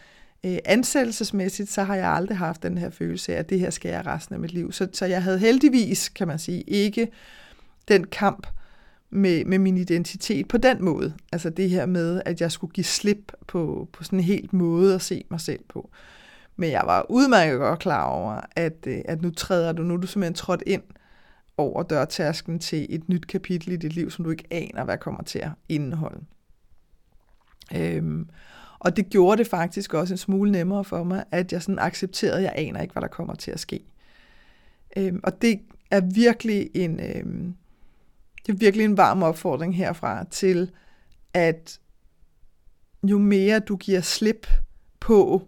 øh, 0.44 0.58
ansættelsesmæssigt, 0.64 1.70
så 1.70 1.82
har 1.82 1.94
jeg 1.94 2.08
aldrig 2.08 2.38
haft 2.38 2.62
den 2.62 2.78
her 2.78 2.90
følelse 2.90 3.34
af, 3.34 3.38
at 3.38 3.50
det 3.50 3.60
her 3.60 3.70
skal 3.70 3.90
jeg 3.90 4.06
resten 4.06 4.34
af 4.34 4.40
mit 4.40 4.52
liv. 4.52 4.72
Så, 4.72 4.88
så 4.92 5.06
jeg 5.06 5.22
havde 5.22 5.38
heldigvis, 5.38 6.08
kan 6.08 6.28
man 6.28 6.38
sige, 6.38 6.62
ikke 6.62 7.08
den 7.88 8.06
kamp 8.06 8.46
med, 9.10 9.44
med 9.44 9.58
min 9.58 9.76
identitet 9.76 10.48
på 10.48 10.58
den 10.58 10.84
måde. 10.84 11.14
Altså 11.32 11.50
det 11.50 11.70
her 11.70 11.86
med, 11.86 12.22
at 12.24 12.40
jeg 12.40 12.52
skulle 12.52 12.72
give 12.72 12.84
slip 12.84 13.32
på, 13.46 13.88
på 13.92 14.04
sådan 14.04 14.18
en 14.18 14.24
helt 14.24 14.52
måde 14.52 14.94
at 14.94 15.02
se 15.02 15.24
mig 15.30 15.40
selv 15.40 15.60
på. 15.68 15.90
Men 16.56 16.70
jeg 16.70 16.82
var 16.84 17.06
udmærket 17.10 17.58
godt 17.58 17.78
klar 17.78 18.04
over, 18.04 18.40
at, 18.56 18.86
øh, 18.86 19.00
at 19.04 19.22
nu 19.22 19.30
træder 19.30 19.72
du, 19.72 19.82
nu 19.82 19.94
er 19.94 19.98
du 19.98 20.06
simpelthen 20.06 20.34
trådt 20.34 20.62
ind 20.66 20.82
over 21.56 21.82
dørtasken 21.82 22.58
til 22.58 22.86
et 22.90 23.08
nyt 23.08 23.26
kapitel 23.26 23.72
i 23.72 23.76
dit 23.76 23.92
liv, 23.92 24.10
som 24.10 24.24
du 24.24 24.30
ikke 24.30 24.46
aner, 24.50 24.84
hvad 24.84 24.98
kommer 24.98 25.22
til 25.22 25.38
at 25.38 25.50
indeholde. 25.68 26.24
Øhm, 27.76 28.28
og 28.78 28.96
det 28.96 29.10
gjorde 29.10 29.38
det 29.38 29.46
faktisk 29.46 29.94
også 29.94 30.14
en 30.14 30.18
smule 30.18 30.50
nemmere 30.50 30.84
for 30.84 31.04
mig, 31.04 31.24
at 31.30 31.52
jeg 31.52 31.62
sådan 31.62 31.78
accepterede, 31.78 32.36
at 32.36 32.42
jeg 32.42 32.52
aner 32.56 32.80
ikke, 32.80 32.92
hvad 32.92 33.02
der 33.02 33.08
kommer 33.08 33.34
til 33.34 33.50
at 33.50 33.60
ske. 33.60 33.84
Øhm, 34.96 35.20
og 35.22 35.42
det 35.42 35.60
er 35.90 36.00
virkelig 36.14 36.70
en, 36.74 37.00
øhm, 37.00 37.54
det 38.48 38.54
er 38.54 38.58
virkelig 38.58 38.84
en 38.84 38.96
varm 38.96 39.22
opfordring 39.22 39.76
herfra 39.76 40.24
til, 40.24 40.70
at 41.34 41.80
jo 43.02 43.18
mere 43.18 43.60
du 43.60 43.76
giver 43.76 44.00
slip 44.00 44.46
på 45.00 45.42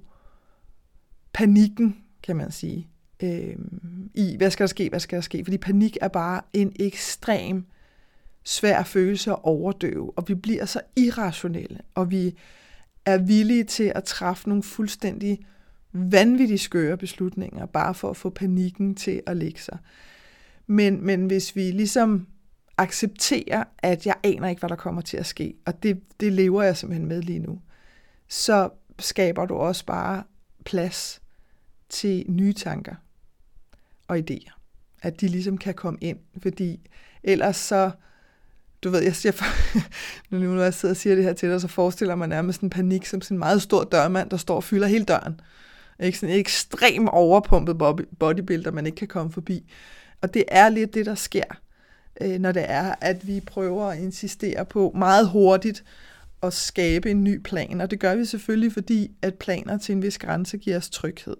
panikken, 1.32 1.96
kan 2.22 2.36
man 2.36 2.50
sige, 2.50 2.88
øh, 3.22 3.56
i 4.14 4.36
hvad 4.36 4.50
skal 4.50 4.64
der 4.64 4.68
ske, 4.68 4.88
hvad 4.88 5.00
skal 5.00 5.16
der 5.16 5.22
ske, 5.22 5.44
fordi 5.44 5.58
panik 5.58 5.96
er 6.00 6.08
bare 6.08 6.40
en 6.52 6.72
ekstrem 6.80 7.66
svær 8.44 8.82
følelse 8.82 9.30
at 9.30 9.38
overdøve, 9.42 10.18
og 10.18 10.24
vi 10.28 10.34
bliver 10.34 10.64
så 10.64 10.80
irrationelle, 10.96 11.78
og 11.94 12.10
vi 12.10 12.34
er 13.04 13.18
villige 13.18 13.64
til 13.64 13.92
at 13.94 14.04
træffe 14.04 14.48
nogle 14.48 14.62
fuldstændig 14.62 15.46
vanvittigt 15.92 16.60
skøre 16.60 16.96
beslutninger, 16.96 17.66
bare 17.66 17.94
for 17.94 18.10
at 18.10 18.16
få 18.16 18.30
panikken 18.30 18.94
til 18.94 19.22
at 19.26 19.36
lægge 19.36 19.60
sig. 19.60 19.78
Men, 20.66 21.06
men 21.06 21.26
hvis 21.26 21.56
vi 21.56 21.70
ligesom 21.70 22.26
accepterer, 22.80 23.64
at 23.78 24.06
jeg 24.06 24.14
aner 24.22 24.48
ikke, 24.48 24.60
hvad 24.60 24.68
der 24.68 24.76
kommer 24.76 25.02
til 25.02 25.16
at 25.16 25.26
ske, 25.26 25.54
og 25.66 25.82
det, 25.82 26.02
det 26.20 26.32
lever 26.32 26.62
jeg 26.62 26.76
simpelthen 26.76 27.08
med 27.08 27.22
lige 27.22 27.38
nu, 27.38 27.60
så 28.28 28.68
skaber 28.98 29.46
du 29.46 29.54
også 29.54 29.86
bare 29.86 30.22
plads 30.64 31.22
til 31.88 32.24
nye 32.28 32.52
tanker 32.52 32.94
og 34.08 34.18
idéer. 34.18 34.52
At 35.02 35.20
de 35.20 35.28
ligesom 35.28 35.58
kan 35.58 35.74
komme 35.74 35.98
ind, 36.02 36.18
fordi 36.42 36.90
ellers 37.22 37.56
så 37.56 37.90
du 38.84 38.90
ved, 38.90 39.02
jeg 39.02 39.16
siger, 39.16 39.32
nu 40.30 40.54
når 40.54 40.62
jeg 40.62 40.74
sidder 40.74 40.92
og 40.92 40.96
siger 40.96 41.14
det 41.14 41.24
her 41.24 41.32
til 41.32 41.50
dig, 41.50 41.60
så 41.60 41.68
forestiller 41.68 42.14
man 42.14 42.28
nærmest 42.28 42.60
en 42.60 42.70
panik 42.70 43.06
som 43.06 43.20
sådan 43.20 43.34
en 43.34 43.38
meget 43.38 43.62
stor 43.62 43.84
dørmand, 43.84 44.30
der 44.30 44.36
står 44.36 44.56
og 44.56 44.64
fylder 44.64 44.86
hele 44.86 45.04
døren. 45.04 45.40
Ikke 46.00 46.18
sådan 46.18 46.34
en 46.34 46.40
ekstrem 46.40 47.08
overpumpet 47.08 47.78
bodybuilder, 48.18 48.70
man 48.70 48.86
ikke 48.86 48.96
kan 48.96 49.08
komme 49.08 49.32
forbi. 49.32 49.72
Og 50.20 50.34
det 50.34 50.44
er 50.48 50.68
lidt 50.68 50.94
det, 50.94 51.06
der 51.06 51.14
sker, 51.14 51.60
øh, 52.20 52.38
når 52.38 52.52
det 52.52 52.64
er, 52.68 52.94
at 53.00 53.26
vi 53.26 53.40
prøver 53.40 53.84
at 53.84 53.98
insistere 53.98 54.64
på 54.64 54.92
meget 54.94 55.28
hurtigt 55.28 55.84
at 56.42 56.52
skabe 56.52 57.10
en 57.10 57.24
ny 57.24 57.40
plan. 57.42 57.80
Og 57.80 57.90
det 57.90 58.00
gør 58.00 58.14
vi 58.14 58.24
selvfølgelig, 58.24 58.72
fordi 58.72 59.10
at 59.22 59.34
planer 59.34 59.78
til 59.78 59.94
en 59.94 60.02
vis 60.02 60.18
grænse 60.18 60.58
giver 60.58 60.76
os 60.76 60.90
tryghed. 60.90 61.36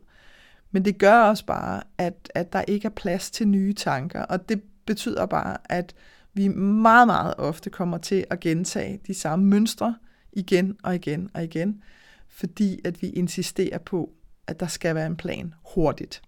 Men 0.70 0.84
det 0.84 0.98
gør 0.98 1.14
også 1.14 1.46
bare, 1.46 1.82
at, 1.98 2.30
at 2.34 2.52
der 2.52 2.62
ikke 2.68 2.86
er 2.86 2.90
plads 2.90 3.30
til 3.30 3.48
nye 3.48 3.72
tanker. 3.72 4.22
Og 4.22 4.48
det 4.48 4.62
betyder 4.86 5.26
bare, 5.26 5.56
at 5.64 5.94
vi 6.34 6.48
meget, 6.48 7.06
meget 7.06 7.34
ofte 7.38 7.70
kommer 7.70 7.98
til 7.98 8.24
at 8.30 8.40
gentage 8.40 9.00
de 9.06 9.14
samme 9.14 9.44
mønstre 9.44 9.96
igen 10.32 10.76
og 10.82 10.94
igen 10.94 11.30
og 11.34 11.44
igen, 11.44 11.82
fordi 12.28 12.80
at 12.84 13.02
vi 13.02 13.08
insisterer 13.08 13.78
på, 13.78 14.10
at 14.46 14.60
der 14.60 14.66
skal 14.66 14.94
være 14.94 15.06
en 15.06 15.16
plan 15.16 15.54
hurtigt. 15.74 16.22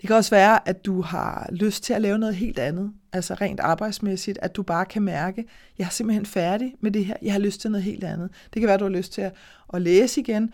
Det 0.00 0.06
kan 0.06 0.16
også 0.16 0.30
være, 0.30 0.68
at 0.68 0.84
du 0.84 1.00
har 1.00 1.48
lyst 1.52 1.84
til 1.84 1.92
at 1.92 2.02
lave 2.02 2.18
noget 2.18 2.34
helt 2.34 2.58
andet, 2.58 2.92
altså 3.12 3.34
rent 3.34 3.60
arbejdsmæssigt, 3.60 4.38
at 4.42 4.56
du 4.56 4.62
bare 4.62 4.84
kan 4.84 5.02
mærke, 5.02 5.44
jeg 5.78 5.84
er 5.84 5.88
simpelthen 5.90 6.26
færdig 6.26 6.74
med 6.80 6.90
det 6.90 7.04
her, 7.04 7.16
jeg 7.22 7.32
har 7.32 7.40
lyst 7.40 7.60
til 7.60 7.70
noget 7.70 7.84
helt 7.84 8.04
andet. 8.04 8.30
Det 8.54 8.60
kan 8.60 8.66
være, 8.66 8.74
at 8.74 8.80
du 8.80 8.84
har 8.84 8.90
lyst 8.90 9.12
til 9.12 9.22
at, 9.22 9.32
at 9.74 9.82
læse 9.82 10.20
igen, 10.20 10.52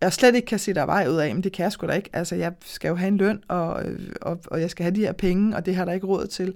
jeg 0.00 0.12
slet 0.12 0.34
ikke 0.34 0.46
kan 0.46 0.58
se 0.58 0.74
der 0.74 0.86
vej 0.86 1.06
ud 1.08 1.16
af, 1.16 1.34
men 1.34 1.44
det 1.44 1.52
kan 1.52 1.62
jeg 1.62 1.72
sgu 1.72 1.86
da 1.86 1.92
ikke. 1.92 2.10
Altså, 2.12 2.34
jeg 2.34 2.52
skal 2.60 2.88
jo 2.88 2.94
have 2.94 3.08
en 3.08 3.16
løn, 3.16 3.42
og, 3.48 3.82
og, 4.20 4.40
og 4.46 4.60
jeg 4.60 4.70
skal 4.70 4.84
have 4.84 4.94
de 4.94 5.00
her 5.00 5.12
penge, 5.12 5.56
og 5.56 5.66
det 5.66 5.76
har 5.76 5.84
der 5.84 5.92
ikke 5.92 6.06
råd 6.06 6.26
til. 6.26 6.54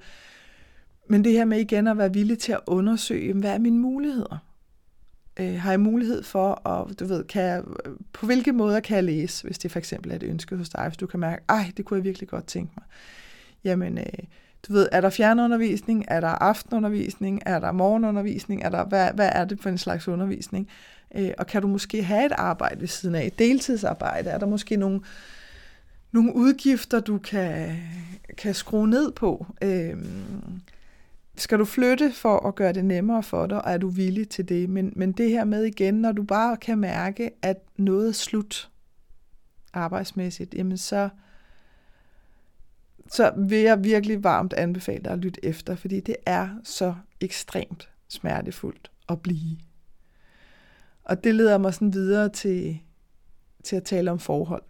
Men 1.08 1.24
det 1.24 1.32
her 1.32 1.44
med 1.44 1.58
igen 1.58 1.86
at 1.86 1.98
være 1.98 2.12
villig 2.12 2.38
til 2.38 2.52
at 2.52 2.60
undersøge, 2.66 3.32
hvad 3.32 3.50
er 3.50 3.58
mine 3.58 3.78
muligheder? 3.78 4.53
Øh, 5.40 5.60
har 5.60 5.70
jeg 5.70 5.80
mulighed 5.80 6.22
for, 6.22 6.68
at, 6.68 7.00
du 7.00 7.04
ved, 7.04 7.24
kan 7.24 7.42
jeg, 7.42 7.62
på 8.12 8.26
hvilke 8.26 8.52
måder 8.52 8.80
kan 8.80 8.96
jeg 8.96 9.04
læse, 9.04 9.44
hvis 9.44 9.58
det 9.58 9.72
for 9.72 9.78
eksempel 9.78 10.10
er 10.10 10.16
et 10.16 10.22
ønske 10.22 10.56
hos 10.56 10.68
dig, 10.68 10.88
hvis 10.88 10.96
du 10.96 11.06
kan 11.06 11.20
mærke, 11.20 11.42
ej, 11.48 11.72
det 11.76 11.84
kunne 11.84 11.96
jeg 11.96 12.04
virkelig 12.04 12.28
godt 12.28 12.46
tænke 12.46 12.72
mig. 12.76 12.84
Jamen, 13.64 13.98
øh, 13.98 14.24
du 14.68 14.72
ved, 14.72 14.88
er 14.92 15.00
der 15.00 15.10
fjernundervisning, 15.10 16.04
er 16.08 16.20
der 16.20 16.28
aftenundervisning, 16.28 17.42
er 17.46 17.58
der 17.58 17.72
morgenundervisning, 17.72 18.62
er 18.62 18.68
der, 18.68 18.84
hvad, 18.84 19.10
hvad 19.14 19.30
er 19.32 19.44
det 19.44 19.60
for 19.60 19.68
en 19.68 19.78
slags 19.78 20.08
undervisning? 20.08 20.68
Øh, 21.14 21.30
og 21.38 21.46
kan 21.46 21.62
du 21.62 21.68
måske 21.68 22.02
have 22.02 22.26
et 22.26 22.32
arbejde 22.32 22.80
ved 22.80 22.88
siden 22.88 23.14
af, 23.14 23.26
et 23.26 23.38
deltidsarbejde? 23.38 24.30
Er 24.30 24.38
der 24.38 24.46
måske 24.46 24.76
nogle, 24.76 25.00
nogle 26.12 26.34
udgifter, 26.34 27.00
du 27.00 27.18
kan, 27.18 27.76
kan 28.38 28.54
skrue 28.54 28.88
ned 28.88 29.12
på? 29.12 29.46
Øh, 29.62 29.96
skal 31.36 31.58
du 31.58 31.64
flytte 31.64 32.12
for 32.12 32.48
at 32.48 32.54
gøre 32.54 32.72
det 32.72 32.84
nemmere 32.84 33.22
for 33.22 33.46
dig, 33.46 33.64
og 33.64 33.72
er 33.72 33.78
du 33.78 33.88
villig 33.88 34.28
til 34.28 34.48
det? 34.48 34.68
Men, 34.68 34.92
men 34.96 35.12
det 35.12 35.30
her 35.30 35.44
med 35.44 35.64
igen, 35.64 35.94
når 35.94 36.12
du 36.12 36.22
bare 36.22 36.56
kan 36.56 36.78
mærke, 36.78 37.30
at 37.42 37.56
noget 37.76 38.08
er 38.08 38.12
slut 38.12 38.70
arbejdsmæssigt, 39.72 40.54
jamen 40.54 40.78
så, 40.78 41.08
så 43.12 43.32
vil 43.36 43.58
jeg 43.58 43.84
virkelig 43.84 44.24
varmt 44.24 44.52
anbefale 44.52 45.04
dig 45.04 45.12
at 45.12 45.18
lytte 45.18 45.44
efter, 45.44 45.76
fordi 45.76 46.00
det 46.00 46.16
er 46.26 46.48
så 46.64 46.94
ekstremt 47.20 47.90
smertefuldt 48.08 48.90
at 49.08 49.22
blive. 49.22 49.58
Og 51.04 51.24
det 51.24 51.34
leder 51.34 51.58
mig 51.58 51.74
sådan 51.74 51.92
videre 51.92 52.28
til, 52.28 52.80
til 53.64 53.76
at 53.76 53.84
tale 53.84 54.10
om 54.10 54.18
forhold. 54.18 54.62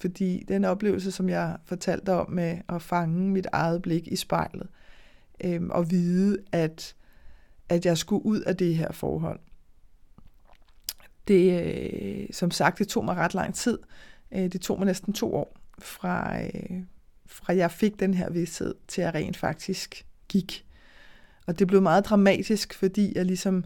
Fordi 0.00 0.44
den 0.48 0.64
oplevelse, 0.64 1.12
som 1.12 1.28
jeg 1.28 1.56
fortalte 1.64 2.12
om 2.12 2.30
med 2.30 2.58
at 2.68 2.82
fange 2.82 3.30
mit 3.30 3.46
eget 3.52 3.82
blik 3.82 4.06
i 4.06 4.16
spejlet, 4.16 4.68
øhm, 5.44 5.70
og 5.70 5.90
vide, 5.90 6.38
at, 6.52 6.94
at 7.68 7.86
jeg 7.86 7.98
skulle 7.98 8.26
ud 8.26 8.40
af 8.40 8.56
det 8.56 8.76
her 8.76 8.92
forhold. 8.92 9.40
Det, 11.28 11.62
øh, 11.62 12.26
som 12.32 12.50
sagt, 12.50 12.78
det 12.78 12.88
tog 12.88 13.04
mig 13.04 13.16
ret 13.16 13.34
lang 13.34 13.54
tid. 13.54 13.78
Øh, 14.32 14.52
det 14.52 14.60
tog 14.60 14.78
mig 14.78 14.86
næsten 14.86 15.12
to 15.12 15.34
år, 15.34 15.56
fra, 15.78 16.42
øh, 16.42 16.80
fra 17.26 17.56
jeg 17.56 17.70
fik 17.70 18.00
den 18.00 18.14
her 18.14 18.30
vidsthed, 18.30 18.74
til 18.88 19.02
jeg 19.02 19.14
rent 19.14 19.36
faktisk 19.36 20.06
gik. 20.28 20.66
Og 21.46 21.58
det 21.58 21.66
blev 21.66 21.82
meget 21.82 22.04
dramatisk, 22.04 22.74
fordi 22.74 23.12
jeg 23.14 23.24
ligesom 23.24 23.64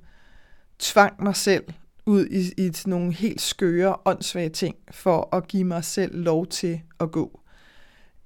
tvang 0.79 1.23
mig 1.23 1.37
selv 1.37 1.65
ud 2.07 2.27
i, 2.27 2.67
i 2.67 2.73
nogle 2.87 3.13
helt 3.13 3.41
skøre, 3.41 3.97
åndssvage 4.05 4.49
ting, 4.49 4.77
for 4.91 5.37
at 5.37 5.49
give 5.49 5.65
mig 5.65 5.85
selv 5.85 6.19
lov 6.19 6.47
til 6.47 6.81
at 7.01 7.11
gå. 7.11 7.41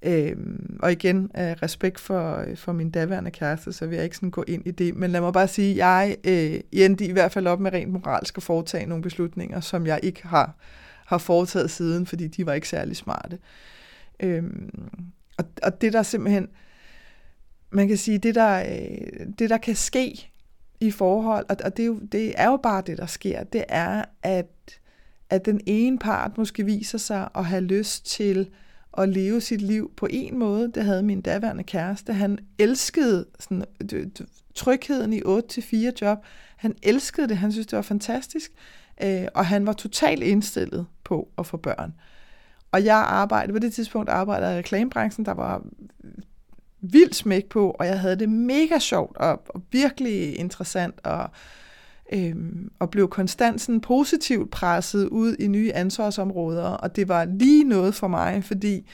Øhm, 0.05 0.79
og 0.79 0.91
igen, 0.91 1.31
af 1.33 1.63
respekt 1.63 1.99
for, 1.99 2.37
øh, 2.37 2.57
for 2.57 2.71
min 2.71 2.89
daværende 2.89 3.31
kæreste, 3.31 3.73
så 3.73 3.85
vil 3.85 3.95
jeg 3.95 4.03
ikke 4.03 4.15
sådan 4.15 4.31
gå 4.31 4.43
ind 4.47 4.67
i 4.67 4.71
det. 4.71 4.95
Men 4.95 5.11
lad 5.11 5.21
mig 5.21 5.33
bare 5.33 5.47
sige, 5.47 5.71
at 5.71 5.77
jeg 5.77 6.17
øh, 6.23 6.59
endte 6.71 7.05
i 7.05 7.11
hvert 7.11 7.31
fald 7.31 7.47
op 7.47 7.59
med 7.59 7.73
rent 7.73 7.91
moralsk 7.91 8.37
at 8.37 8.43
foretage 8.43 8.85
nogle 8.85 9.03
beslutninger, 9.03 9.59
som 9.59 9.87
jeg 9.87 9.99
ikke 10.03 10.27
har, 10.27 10.55
har 11.05 11.17
foretaget 11.17 11.71
siden, 11.71 12.05
fordi 12.05 12.27
de 12.27 12.45
var 12.45 12.53
ikke 12.53 12.69
særlig 12.69 12.97
smarte. 12.97 13.39
Øhm, 14.19 14.69
og, 15.37 15.45
og 15.63 15.81
det 15.81 15.93
der 15.93 16.03
simpelthen, 16.03 16.47
man 17.71 17.87
kan 17.87 17.97
sige, 17.97 18.17
det 18.17 18.35
der, 18.35 18.59
øh, 18.59 19.27
det 19.39 19.49
der 19.49 19.57
kan 19.57 19.75
ske 19.75 20.31
i 20.79 20.91
forhold, 20.91 21.45
og, 21.49 21.57
og 21.65 21.77
det, 21.77 21.83
er 21.83 21.87
jo, 21.87 21.99
det 22.11 22.33
er 22.37 22.49
jo 22.49 22.57
bare 22.57 22.83
det, 22.85 22.97
der 22.97 23.05
sker, 23.05 23.43
det 23.43 23.63
er, 23.69 24.05
at, 24.23 24.79
at 25.29 25.45
den 25.45 25.61
ene 25.65 25.99
part 25.99 26.37
måske 26.37 26.65
viser 26.65 26.97
sig 26.97 27.29
at 27.35 27.45
have 27.45 27.61
lyst 27.61 28.05
til 28.05 28.49
at 28.97 29.09
leve 29.09 29.41
sit 29.41 29.61
liv 29.61 29.91
på 29.97 30.07
en 30.09 30.39
måde. 30.39 30.71
Det 30.71 30.83
havde 30.83 31.03
min 31.03 31.21
daværende 31.21 31.63
kæreste. 31.63 32.13
Han 32.13 32.39
elskede 32.59 33.25
sådan, 33.39 33.65
trygheden 34.55 35.13
i 35.13 35.21
8-4 35.21 35.91
job. 36.01 36.17
Han 36.57 36.75
elskede 36.83 37.27
det. 37.27 37.37
Han 37.37 37.51
synes, 37.51 37.67
det 37.67 37.75
var 37.75 37.81
fantastisk. 37.81 38.51
Øh, 39.03 39.27
og 39.35 39.45
han 39.45 39.65
var 39.65 39.73
totalt 39.73 40.23
indstillet 40.23 40.85
på 41.03 41.29
at 41.37 41.45
få 41.45 41.57
børn. 41.57 41.93
Og 42.71 42.85
jeg 42.85 42.97
arbejdede, 42.97 43.53
på 43.53 43.59
det 43.59 43.73
tidspunkt 43.73 44.09
arbejdede 44.09 44.49
jeg 44.49 44.55
i 44.55 44.59
reklamebranchen, 44.59 45.25
der 45.25 45.33
var 45.33 45.63
vildt 46.81 47.15
smæk 47.15 47.45
på, 47.49 47.71
og 47.71 47.87
jeg 47.87 47.99
havde 47.99 48.19
det 48.19 48.29
mega 48.29 48.79
sjovt 48.79 49.17
og, 49.17 49.41
og 49.49 49.61
virkelig 49.71 50.39
interessant, 50.39 50.95
og, 51.03 51.29
øhm, 52.13 52.71
og 52.79 52.89
blev 52.89 53.09
konstant 53.09 53.61
sådan 53.61 53.81
positivt 53.81 54.51
presset 54.51 55.07
ud 55.07 55.35
i 55.39 55.47
nye 55.47 55.71
ansvarsområder, 55.73 56.69
og 56.69 56.95
det 56.95 57.07
var 57.07 57.25
lige 57.25 57.63
noget 57.63 57.95
for 57.95 58.07
mig, 58.07 58.43
fordi 58.43 58.89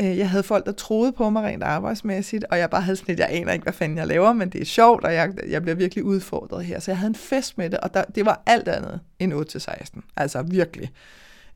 øh, 0.00 0.18
jeg 0.18 0.30
havde 0.30 0.42
folk, 0.42 0.66
der 0.66 0.72
troede 0.72 1.12
på 1.12 1.30
mig 1.30 1.44
rent 1.44 1.62
arbejdsmæssigt, 1.62 2.44
og 2.50 2.58
jeg 2.58 2.70
bare 2.70 2.82
havde 2.82 2.96
sådan 2.96 3.12
lidt, 3.12 3.20
jeg 3.20 3.28
aner 3.30 3.52
ikke, 3.52 3.62
hvad 3.62 3.72
fanden 3.72 3.98
jeg 3.98 4.06
laver, 4.06 4.32
men 4.32 4.48
det 4.48 4.60
er 4.60 4.64
sjovt, 4.64 5.04
og 5.04 5.14
jeg, 5.14 5.32
jeg 5.48 5.62
bliver 5.62 5.74
virkelig 5.74 6.04
udfordret 6.04 6.64
her. 6.64 6.80
Så 6.80 6.90
jeg 6.90 6.98
havde 6.98 7.08
en 7.08 7.14
fest 7.14 7.58
med 7.58 7.70
det, 7.70 7.78
og 7.78 7.94
der, 7.94 8.04
det 8.04 8.26
var 8.26 8.42
alt 8.46 8.68
andet 8.68 9.00
end 9.18 9.34
8-16. 9.34 10.00
Altså 10.16 10.42
virkelig. 10.42 10.90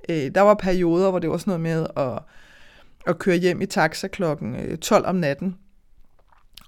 Øh, 0.08 0.30
der 0.34 0.40
var 0.40 0.54
perioder, 0.54 1.10
hvor 1.10 1.18
det 1.18 1.30
var 1.30 1.36
sådan 1.36 1.60
noget 1.60 1.60
med 1.60 1.86
at 1.96 2.22
at 3.06 3.18
køre 3.18 3.36
hjem 3.36 3.60
i 3.60 3.66
taxa 3.66 4.08
klokken 4.08 4.54
øh, 4.56 4.78
12 4.78 5.06
om 5.06 5.16
natten, 5.16 5.56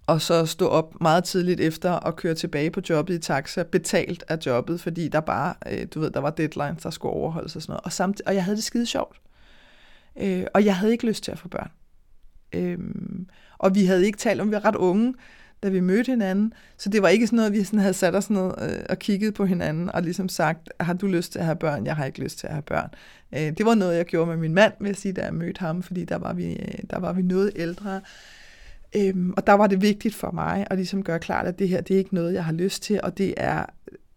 og 0.06 0.20
så 0.20 0.46
stå 0.46 0.68
op 0.68 1.00
meget 1.00 1.24
tidligt 1.24 1.60
efter 1.60 1.90
og 1.90 2.16
køre 2.16 2.34
tilbage 2.34 2.70
på 2.70 2.80
jobbet 2.88 3.14
i 3.14 3.18
taxa, 3.18 3.62
betalt 3.62 4.24
af 4.28 4.38
jobbet, 4.46 4.80
fordi 4.80 5.08
der 5.08 5.20
bare, 5.20 5.54
øh, 5.70 5.86
du 5.94 6.00
ved, 6.00 6.10
der 6.10 6.20
var 6.20 6.30
deadlines, 6.30 6.82
der 6.82 6.90
skulle 6.90 7.14
overholdes 7.14 7.56
og 7.56 7.62
sådan 7.62 7.72
noget. 7.72 7.84
Og, 7.84 7.92
samt, 7.92 8.22
og 8.26 8.34
jeg 8.34 8.44
havde 8.44 8.56
det 8.56 8.64
skide 8.64 8.86
sjovt. 8.86 9.20
Øh, 10.20 10.44
og 10.54 10.64
jeg 10.64 10.76
havde 10.76 10.92
ikke 10.92 11.06
lyst 11.06 11.24
til 11.24 11.32
at 11.32 11.38
få 11.38 11.48
børn. 11.48 11.70
Øh, 12.52 12.78
og 13.58 13.74
vi 13.74 13.84
havde 13.84 14.06
ikke 14.06 14.18
talt 14.18 14.40
om, 14.40 14.48
vi 14.50 14.54
var 14.54 14.64
ret 14.64 14.76
unge, 14.76 15.14
da 15.62 15.68
vi 15.68 15.80
mødte 15.80 16.10
hinanden, 16.10 16.52
så 16.76 16.88
det 16.88 17.02
var 17.02 17.08
ikke 17.08 17.26
sådan 17.26 17.36
noget, 17.36 17.52
vi 17.52 17.64
sådan 17.64 17.78
havde 17.78 17.94
sat 17.94 18.14
os 18.14 18.30
ned 18.30 18.52
øh, 18.62 18.84
og 18.88 18.98
kigget 18.98 19.34
på 19.34 19.44
hinanden 19.44 19.90
og 19.94 20.02
ligesom 20.02 20.28
sagt, 20.28 20.68
har 20.80 20.92
du 20.92 21.06
lyst 21.06 21.32
til 21.32 21.38
at 21.38 21.44
have 21.44 21.56
børn? 21.56 21.86
Jeg 21.86 21.96
har 21.96 22.04
ikke 22.04 22.20
lyst 22.20 22.38
til 22.38 22.46
at 22.46 22.52
have 22.52 22.62
børn. 22.62 22.88
Øh, 23.32 23.40
det 23.40 23.66
var 23.66 23.74
noget, 23.74 23.96
jeg 23.96 24.04
gjorde 24.04 24.26
med 24.26 24.36
min 24.36 24.54
mand, 24.54 24.72
vil 24.80 24.86
jeg 24.86 24.96
sige, 24.96 25.12
da 25.12 25.24
jeg 25.24 25.34
mødte 25.34 25.60
ham, 25.60 25.82
fordi 25.82 26.04
der 26.04 26.16
var 26.16 26.32
vi, 26.32 26.52
øh, 26.52 26.78
der 26.90 26.98
var 26.98 27.12
vi 27.12 27.22
noget 27.22 27.52
ældre. 27.56 28.00
Øhm, 28.96 29.34
og 29.36 29.46
der 29.46 29.52
var 29.52 29.66
det 29.66 29.82
vigtigt 29.82 30.14
for 30.14 30.30
mig 30.30 30.66
at 30.70 30.76
ligesom 30.76 31.02
gøre 31.02 31.18
klart, 31.18 31.46
at 31.46 31.58
det 31.58 31.68
her, 31.68 31.80
det 31.80 31.94
er 31.94 31.98
ikke 31.98 32.14
noget, 32.14 32.34
jeg 32.34 32.44
har 32.44 32.52
lyst 32.52 32.82
til, 32.82 33.00
og 33.02 33.18
det 33.18 33.34
er 33.36 33.66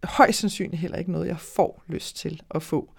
højst 0.04 0.40
sandsynligt 0.40 0.82
heller 0.82 0.98
ikke 0.98 1.12
noget, 1.12 1.28
jeg 1.28 1.40
får 1.40 1.84
lyst 1.88 2.18
til 2.18 2.42
at 2.56 2.64
få. 2.64 2.94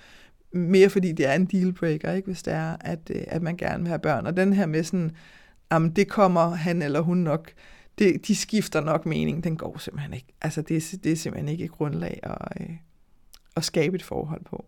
Mere 0.52 0.90
fordi 0.90 1.12
det 1.12 1.26
er 1.26 1.32
en 1.32 1.46
dealbreaker, 1.46 2.12
ikke, 2.12 2.26
hvis 2.26 2.42
det 2.42 2.52
er, 2.52 2.76
at, 2.80 3.10
øh, 3.10 3.22
at 3.26 3.42
man 3.42 3.56
gerne 3.56 3.82
vil 3.82 3.88
have 3.88 3.98
børn. 3.98 4.26
Og 4.26 4.36
den 4.36 4.52
her 4.52 4.66
med 4.66 4.82
sådan, 4.82 5.10
jamen 5.72 5.90
det 5.90 6.08
kommer 6.08 6.50
han 6.50 6.82
eller 6.82 7.00
hun 7.00 7.18
nok, 7.18 7.52
det, 7.98 8.26
de 8.26 8.36
skifter 8.36 8.80
nok 8.80 9.06
mening, 9.06 9.44
den 9.44 9.56
går 9.56 9.78
simpelthen 9.78 10.14
ikke. 10.14 10.34
Altså 10.40 10.62
det, 10.62 10.94
det 11.04 11.12
er 11.12 11.16
simpelthen 11.16 11.48
ikke 11.48 11.64
et 11.64 11.70
grundlag 11.70 12.20
at, 12.22 12.60
øh, 12.60 12.70
at 13.56 13.64
skabe 13.64 13.96
et 13.96 14.02
forhold 14.02 14.44
på. 14.44 14.66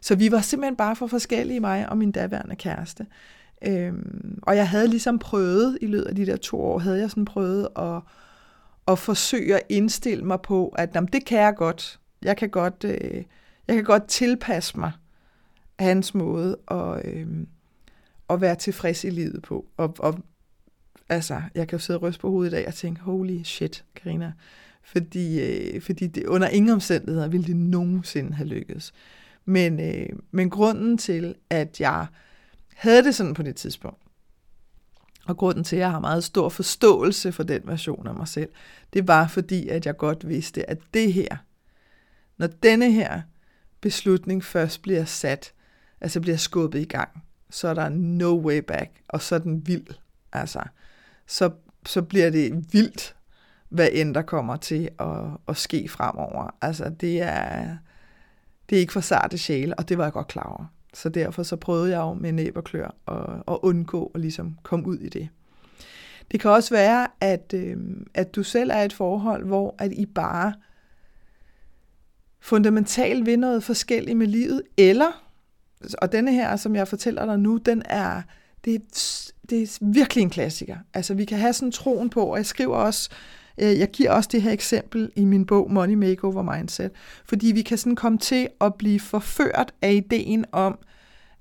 Så 0.00 0.14
vi 0.14 0.32
var 0.32 0.40
simpelthen 0.40 0.76
bare 0.76 0.96
for 0.96 1.06
forskellige, 1.06 1.60
mig 1.60 1.88
og 1.88 1.98
min 1.98 2.12
daværende 2.12 2.56
kæreste. 2.56 3.06
Øhm, 3.66 4.38
og 4.42 4.56
jeg 4.56 4.68
havde 4.68 4.88
ligesom 4.88 5.18
prøvet, 5.18 5.78
i 5.80 5.86
løbet 5.86 6.04
af 6.04 6.14
de 6.14 6.26
der 6.26 6.36
to 6.36 6.60
år, 6.60 6.78
havde 6.78 7.00
jeg 7.00 7.10
sådan 7.10 7.24
prøvet 7.24 7.68
at, 7.76 8.00
at 8.88 8.98
forsøge 8.98 9.54
at 9.54 9.62
indstille 9.68 10.24
mig 10.24 10.40
på, 10.40 10.68
at 10.68 10.90
jamen, 10.94 11.08
det 11.12 11.24
kan 11.24 11.38
jeg 11.38 11.54
godt. 11.56 12.00
Jeg 12.22 12.36
kan 12.36 12.50
godt, 12.50 12.84
øh, 12.84 13.24
jeg 13.68 13.76
kan 13.76 13.84
godt 13.84 14.08
tilpasse 14.08 14.78
mig 14.78 14.92
hans 15.78 16.14
måde 16.14 16.56
at, 16.70 17.06
øh, 17.06 17.26
at 18.30 18.40
være 18.40 18.54
tilfreds 18.54 19.04
i 19.04 19.10
livet 19.10 19.42
på. 19.42 19.66
Og, 19.76 19.94
og 19.98 20.18
altså, 21.08 21.42
jeg 21.54 21.68
kan 21.68 21.78
jo 21.78 21.80
sidde 21.80 21.98
og 21.98 22.02
ryste 22.02 22.20
på 22.20 22.30
hovedet 22.30 22.52
i 22.52 22.54
dag 22.54 22.66
og 22.68 22.74
tænke, 22.74 23.00
holy 23.00 23.42
shit, 23.42 23.84
Karina. 23.94 24.32
Fordi, 24.82 25.40
øh, 25.40 25.80
fordi 25.80 26.06
det, 26.06 26.26
under 26.26 26.48
ingen 26.48 26.70
omstændigheder 26.70 27.28
ville 27.28 27.46
det 27.46 27.56
nogensinde 27.56 28.34
have 28.34 28.48
lykkedes. 28.48 28.92
Men, 29.44 29.80
øh, 29.80 30.08
men 30.30 30.50
grunden 30.50 30.98
til, 30.98 31.34
at 31.50 31.80
jeg 31.80 32.06
havde 32.74 33.04
det 33.04 33.14
sådan 33.14 33.34
på 33.34 33.42
det 33.42 33.56
tidspunkt, 33.56 34.02
og 35.26 35.36
grunden 35.36 35.64
til, 35.64 35.76
at 35.76 35.80
jeg 35.80 35.90
har 35.90 36.00
meget 36.00 36.24
stor 36.24 36.48
forståelse 36.48 37.32
for 37.32 37.42
den 37.42 37.62
version 37.64 38.06
af 38.06 38.14
mig 38.14 38.28
selv, 38.28 38.50
det 38.92 39.08
var 39.08 39.28
fordi, 39.28 39.68
at 39.68 39.86
jeg 39.86 39.96
godt 39.96 40.28
vidste, 40.28 40.70
at 40.70 40.78
det 40.94 41.12
her, 41.12 41.36
når 42.36 42.46
denne 42.46 42.92
her 42.92 43.22
beslutning 43.80 44.44
først 44.44 44.82
bliver 44.82 45.04
sat, 45.04 45.52
altså 46.00 46.20
bliver 46.20 46.36
skubbet 46.36 46.80
i 46.80 46.84
gang, 46.84 47.24
så 47.50 47.68
er 47.68 47.74
der 47.74 47.88
no 47.88 48.40
way 48.40 48.58
back, 48.58 48.90
og 49.08 49.22
så 49.22 49.34
er 49.34 49.38
den 49.38 49.66
vild. 49.66 49.86
Altså, 50.32 50.62
så, 51.26 51.50
så 51.86 52.02
bliver 52.02 52.30
det 52.30 52.72
vildt, 52.72 53.16
hvad 53.68 53.88
end 53.92 54.14
der 54.14 54.22
kommer 54.22 54.56
til 54.56 54.88
at, 54.98 55.08
at 55.48 55.56
ske 55.56 55.88
fremover. 55.88 56.56
Altså, 56.60 56.92
det 57.00 57.22
er, 57.22 57.76
det 58.70 58.76
er 58.76 58.80
ikke 58.80 58.92
for 58.92 59.00
sarte 59.00 59.38
sjæle, 59.38 59.78
og 59.78 59.88
det 59.88 59.98
var 59.98 60.04
jeg 60.04 60.12
godt 60.12 60.28
klar 60.28 60.42
over. 60.42 60.66
Så 60.94 61.08
derfor 61.08 61.42
så 61.42 61.56
prøvede 61.56 61.90
jeg 61.90 61.98
jo 61.98 62.14
med 62.14 62.32
næb 62.32 62.56
og 62.56 62.64
klør 62.64 62.94
at, 63.08 63.42
at 63.54 63.58
undgå 63.62 64.10
at 64.14 64.20
ligesom 64.20 64.58
komme 64.62 64.86
ud 64.86 64.98
i 64.98 65.08
det. 65.08 65.28
Det 66.30 66.40
kan 66.40 66.50
også 66.50 66.74
være, 66.74 67.08
at, 67.20 67.54
øh, 67.54 67.76
at 68.14 68.34
du 68.34 68.42
selv 68.42 68.70
er 68.70 68.82
i 68.82 68.84
et 68.84 68.92
forhold, 68.92 69.46
hvor 69.46 69.74
at 69.78 69.92
I 69.92 70.06
bare 70.06 70.52
fundamentalt 72.40 73.26
vil 73.26 73.38
noget 73.38 73.64
forskelligt 73.64 74.18
med 74.18 74.26
livet, 74.26 74.62
eller, 74.76 75.22
og 75.98 76.12
denne 76.12 76.32
her, 76.32 76.56
som 76.56 76.76
jeg 76.76 76.88
fortæller 76.88 77.26
dig 77.26 77.38
nu, 77.38 77.56
den 77.56 77.82
er, 77.84 78.22
det, 78.64 78.82
det 79.50 79.62
er 79.62 79.78
virkelig 79.80 80.22
en 80.22 80.30
klassiker. 80.30 80.76
Altså, 80.94 81.14
vi 81.14 81.24
kan 81.24 81.38
have 81.38 81.52
sådan 81.52 81.72
troen 81.72 82.10
på, 82.10 82.24
og 82.24 82.36
jeg 82.36 82.46
skriver 82.46 82.76
også, 82.76 83.10
Øh, 83.60 83.78
jeg 83.78 83.90
giver 83.90 84.10
også 84.10 84.28
det 84.32 84.42
her 84.42 84.52
eksempel 84.52 85.12
i 85.16 85.24
min 85.24 85.46
bog 85.46 85.72
Money 85.72 85.94
Makeover 85.94 86.56
Mindset, 86.56 86.90
fordi 87.24 87.46
vi 87.46 87.62
kan 87.62 87.78
sådan 87.78 87.96
komme 87.96 88.18
til 88.18 88.48
at 88.60 88.74
blive 88.74 89.00
forført 89.00 89.72
af 89.82 89.92
ideen 89.92 90.44
om, 90.52 90.78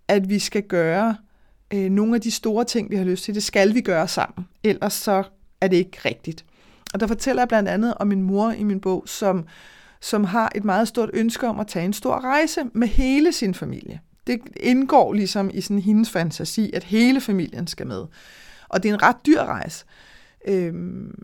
at 0.08 0.30
vi 0.30 0.40
skal 0.40 0.64
gøre 0.64 1.16
øh, 1.74 1.90
nogle 1.90 2.16
af 2.16 2.22
de 2.22 2.32
store 2.32 2.66
ting, 2.66 2.92
vi 2.92 2.96
har 2.96 3.04
lyst 3.04 3.24
til. 3.24 3.36
Det 3.36 3.44
skal 3.44 3.74
vi 3.74 3.82
gøre 3.82 4.08
sammen, 4.08 4.48
ellers 4.64 4.94
så 4.94 5.24
er 5.62 5.68
det 5.68 5.78
ikke 5.78 5.98
rigtigt. 6.06 6.46
Og 6.94 7.00
der 7.00 7.08
fortæller 7.08 7.42
jeg 7.42 7.48
blandt 7.48 7.70
andet 7.70 7.94
om 7.94 8.08
min 8.08 8.22
mor 8.22 8.52
i 8.52 8.64
min 8.64 8.80
bog, 8.80 9.04
som, 9.08 9.46
som 10.02 10.24
har 10.24 10.52
et 10.56 10.64
meget 10.64 10.88
stort 10.88 11.10
ønske 11.14 11.48
om 11.48 11.60
at 11.60 11.68
tage 11.68 11.86
en 11.86 11.94
stor 11.94 12.20
rejse 12.20 12.62
med 12.74 12.88
hele 12.88 13.32
sin 13.32 13.54
familie. 13.54 14.00
Det 14.28 14.40
indgår 14.60 15.14
ligesom 15.14 15.52
i 15.54 15.62
sådan 15.62 15.80
hendes 15.80 16.10
fantasi, 16.10 16.72
at 16.74 16.84
hele 16.84 17.22
familien 17.22 17.68
skal 17.68 17.88
med. 17.88 18.06
Og 18.70 18.84
det 18.84 18.90
er 18.90 18.94
en 18.94 19.02
ret 19.02 19.26
dyr 19.26 19.42
rejse. 19.42 19.86
Øhm, 20.48 21.24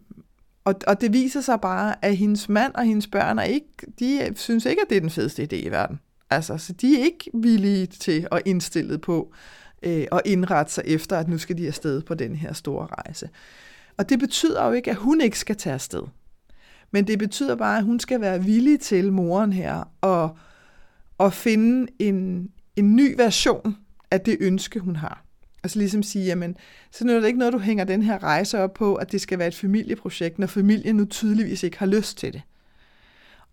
og, 0.67 0.75
og 0.87 1.01
det 1.01 1.13
viser 1.13 1.41
sig 1.41 1.61
bare, 1.61 2.05
at 2.05 2.17
hendes 2.17 2.49
mand 2.49 2.75
og 2.75 2.83
hendes 2.83 3.07
børn 3.07 3.39
er 3.39 3.43
ikke, 3.43 3.67
de 3.99 4.33
synes 4.35 4.65
ikke, 4.65 4.81
at 4.81 4.89
det 4.89 4.97
er 4.97 5.01
den 5.01 5.09
fedeste 5.09 5.43
idé 5.43 5.55
i 5.55 5.69
verden. 5.69 5.99
Altså, 6.29 6.57
så 6.57 6.73
de 6.73 6.99
er 6.99 7.05
ikke 7.05 7.31
villige 7.33 7.85
til 7.85 8.27
at 8.31 8.41
indstille 8.45 8.97
på 8.97 9.33
øh, 9.83 10.05
at 10.11 10.21
indrette 10.25 10.73
sig 10.73 10.83
efter, 10.87 11.17
at 11.17 11.27
nu 11.27 11.37
skal 11.37 11.57
de 11.57 11.67
afsted 11.67 12.01
på 12.01 12.13
den 12.13 12.35
her 12.35 12.53
store 12.53 12.87
rejse. 12.87 13.29
Og 13.97 14.09
det 14.09 14.19
betyder 14.19 14.65
jo 14.65 14.71
ikke, 14.71 14.91
at 14.91 14.97
hun 14.97 15.21
ikke 15.21 15.39
skal 15.39 15.55
tage 15.55 15.73
afsted. 15.73 16.03
Men 16.91 17.07
det 17.07 17.19
betyder 17.19 17.55
bare, 17.55 17.77
at 17.77 17.83
hun 17.83 17.99
skal 17.99 18.21
være 18.21 18.43
villig 18.43 18.79
til, 18.79 19.13
moren 19.13 19.53
her, 19.53 19.91
og, 20.01 20.37
og 21.17 21.33
finde 21.33 21.91
en, 21.99 22.49
en 22.75 22.95
ny 22.95 23.15
version 23.17 23.77
af 24.11 24.21
det 24.21 24.37
ønske, 24.39 24.79
hun 24.79 24.95
har. 24.95 25.26
Altså 25.67 25.79
ligesom 25.79 26.03
sige, 26.03 26.25
jamen, 26.25 26.57
så 26.91 27.05
nu 27.05 27.13
er 27.13 27.19
det 27.19 27.27
ikke 27.27 27.39
noget, 27.39 27.53
du 27.53 27.59
hænger 27.59 27.83
den 27.83 28.01
her 28.01 28.23
rejse 28.23 28.59
op 28.59 28.73
på, 28.73 28.95
at 28.95 29.11
det 29.11 29.21
skal 29.21 29.39
være 29.39 29.47
et 29.47 29.55
familieprojekt, 29.55 30.39
når 30.39 30.47
familien 30.47 30.95
nu 30.95 31.05
tydeligvis 31.05 31.63
ikke 31.63 31.79
har 31.79 31.85
lyst 31.85 32.17
til 32.17 32.33
det. 32.33 32.41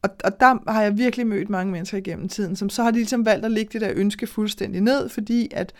Og, 0.02 0.10
og 0.24 0.40
der 0.40 0.70
har 0.72 0.82
jeg 0.82 0.98
virkelig 0.98 1.26
mødt 1.26 1.50
mange 1.50 1.72
mennesker 1.72 1.98
igennem 1.98 2.28
tiden, 2.28 2.56
som 2.56 2.70
så 2.70 2.82
har 2.82 2.90
de 2.90 2.96
ligesom 2.96 3.26
valgt 3.26 3.44
at 3.44 3.50
lægge 3.50 3.72
det 3.72 3.80
der 3.80 3.92
ønske 3.94 4.26
fuldstændig 4.26 4.80
ned, 4.80 5.08
fordi 5.08 5.48
at, 5.52 5.72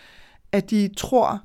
at 0.53 0.71
de 0.71 0.91
tror, 0.97 1.43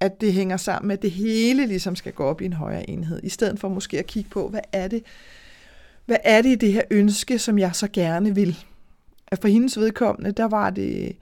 at 0.00 0.20
det 0.20 0.32
hænger 0.32 0.56
sammen 0.56 0.88
med, 0.88 0.96
at 0.96 1.02
det 1.02 1.10
hele 1.10 1.66
ligesom 1.66 1.96
skal 1.96 2.12
gå 2.12 2.24
op 2.24 2.40
i 2.40 2.44
en 2.44 2.52
højere 2.52 2.90
enhed, 2.90 3.20
i 3.22 3.28
stedet 3.28 3.60
for 3.60 3.68
måske 3.68 3.98
at 3.98 4.06
kigge 4.06 4.30
på, 4.30 4.48
hvad 4.48 4.60
er 4.72 4.88
det, 4.88 5.02
hvad 6.06 6.18
er 6.24 6.42
det 6.42 6.48
i 6.48 6.54
det 6.54 6.72
her 6.72 6.82
ønske, 6.90 7.38
som 7.38 7.58
jeg 7.58 7.74
så 7.74 7.88
gerne 7.92 8.34
vil? 8.34 8.56
At 9.26 9.38
for 9.40 9.48
hendes 9.48 9.78
vedkommende, 9.78 10.32
der 10.32 10.44
var 10.44 10.70
det, 10.70 11.16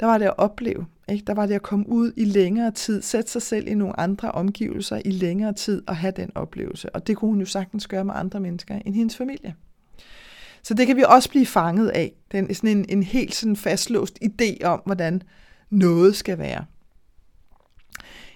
der 0.00 0.06
var 0.06 0.18
det 0.18 0.24
at 0.24 0.38
opleve. 0.38 0.86
Ikke? 1.08 1.24
Der 1.24 1.34
var 1.34 1.46
det 1.46 1.54
at 1.54 1.62
komme 1.62 1.88
ud 1.88 2.12
i 2.16 2.24
længere 2.24 2.70
tid, 2.70 3.02
sætte 3.02 3.30
sig 3.30 3.42
selv 3.42 3.68
i 3.68 3.74
nogle 3.74 4.00
andre 4.00 4.32
omgivelser 4.32 5.00
i 5.04 5.10
længere 5.10 5.52
tid 5.52 5.82
og 5.86 5.96
have 5.96 6.12
den 6.16 6.30
oplevelse. 6.34 6.94
Og 6.94 7.06
det 7.06 7.16
kunne 7.16 7.30
hun 7.30 7.40
jo 7.40 7.46
sagtens 7.46 7.86
gøre 7.86 8.04
med 8.04 8.14
andre 8.16 8.40
mennesker 8.40 8.78
end 8.84 8.94
hendes 8.94 9.16
familie. 9.16 9.54
Så 10.62 10.74
det 10.74 10.86
kan 10.86 10.96
vi 10.96 11.04
også 11.08 11.30
blive 11.30 11.46
fanget 11.46 11.88
af. 11.88 12.12
Den 12.32 12.50
er 12.50 12.54
sådan 12.54 12.78
en, 12.78 12.86
en 12.88 13.02
helt 13.02 13.34
sådan 13.34 13.56
fastlåst 13.56 14.18
idé 14.24 14.64
om, 14.64 14.82
hvordan 14.86 15.22
noget 15.70 16.16
skal 16.16 16.38
være. 16.38 16.64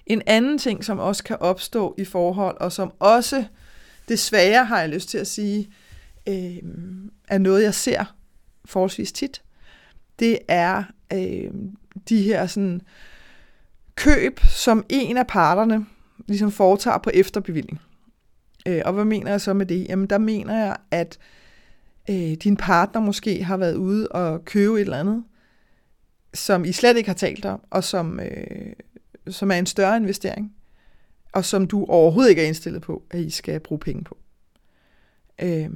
En 0.06 0.22
anden 0.26 0.58
ting, 0.58 0.84
som 0.84 0.98
også 0.98 1.24
kan 1.24 1.36
opstå 1.40 1.94
i 1.98 2.04
forhold, 2.04 2.56
og 2.60 2.72
som 2.72 2.92
også 2.98 3.44
desværre 4.08 4.64
har 4.64 4.80
jeg 4.80 4.88
lyst 4.88 5.08
til 5.08 5.18
at 5.18 5.26
sige, 5.26 5.68
øh, 6.28 6.58
er 7.28 7.38
noget, 7.38 7.62
jeg 7.62 7.74
ser 7.74 8.14
forholdsvis 8.64 9.12
tit, 9.12 9.42
det 10.18 10.38
er 10.48 10.82
øh, 11.12 11.50
de 12.08 12.22
her 12.22 12.46
sådan, 12.46 12.80
køb, 13.96 14.40
som 14.40 14.84
en 14.88 15.16
af 15.16 15.26
parterne 15.26 15.86
ligesom 16.28 16.52
foretager 16.52 16.98
på 16.98 17.10
efterbevilling. 17.14 17.80
Øh, 18.66 18.82
og 18.84 18.92
hvad 18.92 19.04
mener 19.04 19.30
jeg 19.30 19.40
så 19.40 19.52
med 19.54 19.66
det? 19.66 19.86
Jamen 19.88 20.06
der 20.06 20.18
mener 20.18 20.58
jeg, 20.64 20.76
at 20.90 21.18
øh, 22.10 22.16
din 22.16 22.56
partner 22.56 23.00
måske 23.00 23.44
har 23.44 23.56
været 23.56 23.74
ude 23.74 24.08
og 24.08 24.44
købe 24.44 24.74
et 24.74 24.80
eller 24.80 24.98
andet, 24.98 25.24
som 26.34 26.64
I 26.64 26.72
slet 26.72 26.96
ikke 26.96 27.08
har 27.08 27.14
talt 27.14 27.44
om, 27.44 27.60
og 27.70 27.84
som, 27.84 28.20
øh, 28.20 28.72
som 29.28 29.50
er 29.50 29.54
en 29.54 29.66
større 29.66 29.96
investering, 29.96 30.52
og 31.32 31.44
som 31.44 31.66
du 31.66 31.84
overhovedet 31.84 32.30
ikke 32.30 32.42
er 32.42 32.46
indstillet 32.46 32.82
på, 32.82 33.02
at 33.10 33.20
I 33.20 33.30
skal 33.30 33.60
bruge 33.60 33.78
penge 33.78 34.04
på. 34.04 34.16
Øh, 35.42 35.70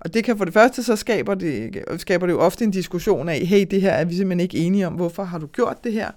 og 0.00 0.14
det 0.14 0.24
kan 0.24 0.38
for 0.38 0.44
det 0.44 0.54
første, 0.54 0.82
så 0.82 0.96
skaber 0.96 1.34
det, 1.34 1.84
skaber 1.98 2.26
det 2.26 2.32
jo 2.32 2.40
ofte 2.40 2.64
en 2.64 2.70
diskussion 2.70 3.28
af, 3.28 3.38
hey, 3.38 3.66
det 3.70 3.80
her 3.80 3.90
er 3.90 4.04
vi 4.04 4.14
simpelthen 4.14 4.40
ikke 4.40 4.58
enige 4.58 4.86
om, 4.86 4.92
hvorfor 4.92 5.24
har 5.24 5.38
du 5.38 5.46
gjort 5.46 5.84
det 5.84 5.92
her? 5.92 6.10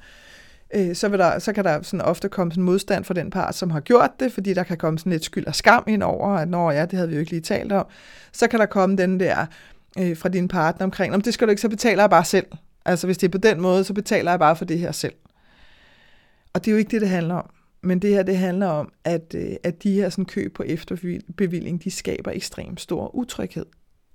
Øh, 0.75 0.95
så, 0.95 1.07
vil 1.07 1.19
der, 1.19 1.39
så 1.39 1.53
kan 1.53 1.63
der 1.63 1.81
sådan 1.81 2.01
ofte 2.01 2.29
komme 2.29 2.51
sådan 2.51 2.63
modstand 2.63 3.03
fra 3.03 3.13
den 3.13 3.29
part, 3.29 3.55
som 3.55 3.69
har 3.69 3.79
gjort 3.79 4.09
det, 4.19 4.31
fordi 4.31 4.53
der 4.53 4.63
kan 4.63 4.77
komme 4.77 4.99
sådan 4.99 5.11
lidt 5.11 5.25
skyld 5.25 5.47
og 5.47 5.55
skam 5.55 5.83
ind 5.87 6.03
over, 6.03 6.27
at 6.29 6.49
når 6.49 6.71
ja, 6.71 6.81
det 6.85 6.93
havde 6.93 7.09
vi 7.09 7.15
jo 7.15 7.19
ikke 7.19 7.31
lige 7.31 7.41
talt 7.41 7.71
om. 7.71 7.85
Så 8.31 8.47
kan 8.47 8.59
der 8.59 8.65
komme 8.65 8.97
den 8.97 9.19
der 9.19 9.45
øh, 9.99 10.17
fra 10.17 10.29
din 10.29 10.47
partner 10.47 10.83
omkring, 10.83 11.13
om 11.13 11.21
det 11.21 11.33
skal 11.33 11.47
du 11.47 11.49
ikke, 11.49 11.61
så 11.61 11.69
betaler 11.69 12.03
jeg 12.03 12.09
bare 12.09 12.25
selv. 12.25 12.45
Altså 12.85 13.07
hvis 13.07 13.17
det 13.17 13.27
er 13.27 13.31
på 13.31 13.37
den 13.37 13.61
måde, 13.61 13.83
så 13.83 13.93
betaler 13.93 14.31
jeg 14.31 14.39
bare 14.39 14.55
for 14.55 14.65
det 14.65 14.79
her 14.79 14.91
selv. 14.91 15.13
Og 16.53 16.65
det 16.65 16.71
er 16.71 16.71
jo 16.71 16.77
ikke 16.77 16.91
det, 16.91 17.01
det 17.01 17.09
handler 17.09 17.35
om. 17.35 17.49
Men 17.83 17.99
det 17.99 18.09
her, 18.09 18.23
det 18.23 18.37
handler 18.37 18.67
om, 18.67 18.91
at, 19.03 19.35
øh, 19.37 19.55
at 19.63 19.83
de 19.83 19.93
her 19.93 20.09
sådan, 20.09 20.25
køb 20.25 20.53
på 20.53 20.63
efterbevilling, 20.63 21.83
de 21.83 21.91
skaber 21.91 22.31
ekstremt 22.31 22.81
stor 22.81 23.15
utryghed. 23.15 23.65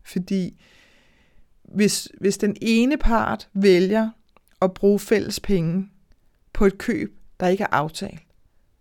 Fordi 0.05 0.61
hvis, 1.75 2.09
hvis 2.21 2.39
den 2.39 2.57
ene 2.61 2.97
part 2.97 3.49
vælger 3.55 4.11
at 4.63 4.75
bruge 4.75 4.99
fælles 4.99 5.41
penge 5.41 5.89
på 6.53 6.67
et 6.67 6.79
køb, 6.79 7.19
der 7.41 7.49
ikke 7.49 7.63
er 7.63 7.75
aftalt, 7.75 8.21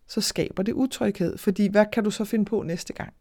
så 0.07 0.21
skaber 0.21 0.63
det 0.63 0.73
utryghed. 0.73 1.37
Fordi 1.37 1.67
hvad 1.67 1.85
kan 1.93 2.03
du 2.03 2.11
så 2.11 2.25
finde 2.25 2.45
på 2.45 2.61
næste 2.61 2.93
gang? 2.93 3.13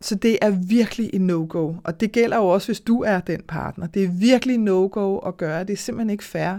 Så 0.00 0.14
det 0.14 0.38
er 0.42 0.50
virkelig 0.50 1.10
en 1.14 1.26
no-go. 1.26 1.74
Og 1.84 2.00
det 2.00 2.12
gælder 2.12 2.36
jo 2.36 2.48
også, 2.48 2.68
hvis 2.68 2.80
du 2.80 3.02
er 3.02 3.20
den 3.20 3.42
partner. 3.42 3.86
Det 3.86 4.04
er 4.04 4.08
virkelig 4.08 4.58
no-go 4.58 5.18
at 5.18 5.36
gøre. 5.36 5.64
Det 5.64 5.72
er 5.72 5.76
simpelthen 5.76 6.10
ikke 6.10 6.24
fair 6.24 6.58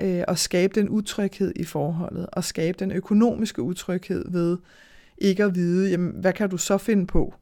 øh, 0.00 0.22
og 0.28 0.38
skabe 0.38 0.80
den 0.80 0.88
utryghed 0.88 1.52
i 1.56 1.64
forholdet, 1.64 2.26
og 2.32 2.44
skabe 2.44 2.78
den 2.78 2.92
økonomiske 2.92 3.62
utryghed 3.62 4.30
ved 4.30 4.58
ikke 5.18 5.44
at 5.44 5.54
vide, 5.54 5.90
jamen, 5.90 6.12
hvad 6.20 6.32
kan 6.32 6.50
du 6.50 6.56
så 6.56 6.78
finde 6.78 7.06
på 7.06 7.34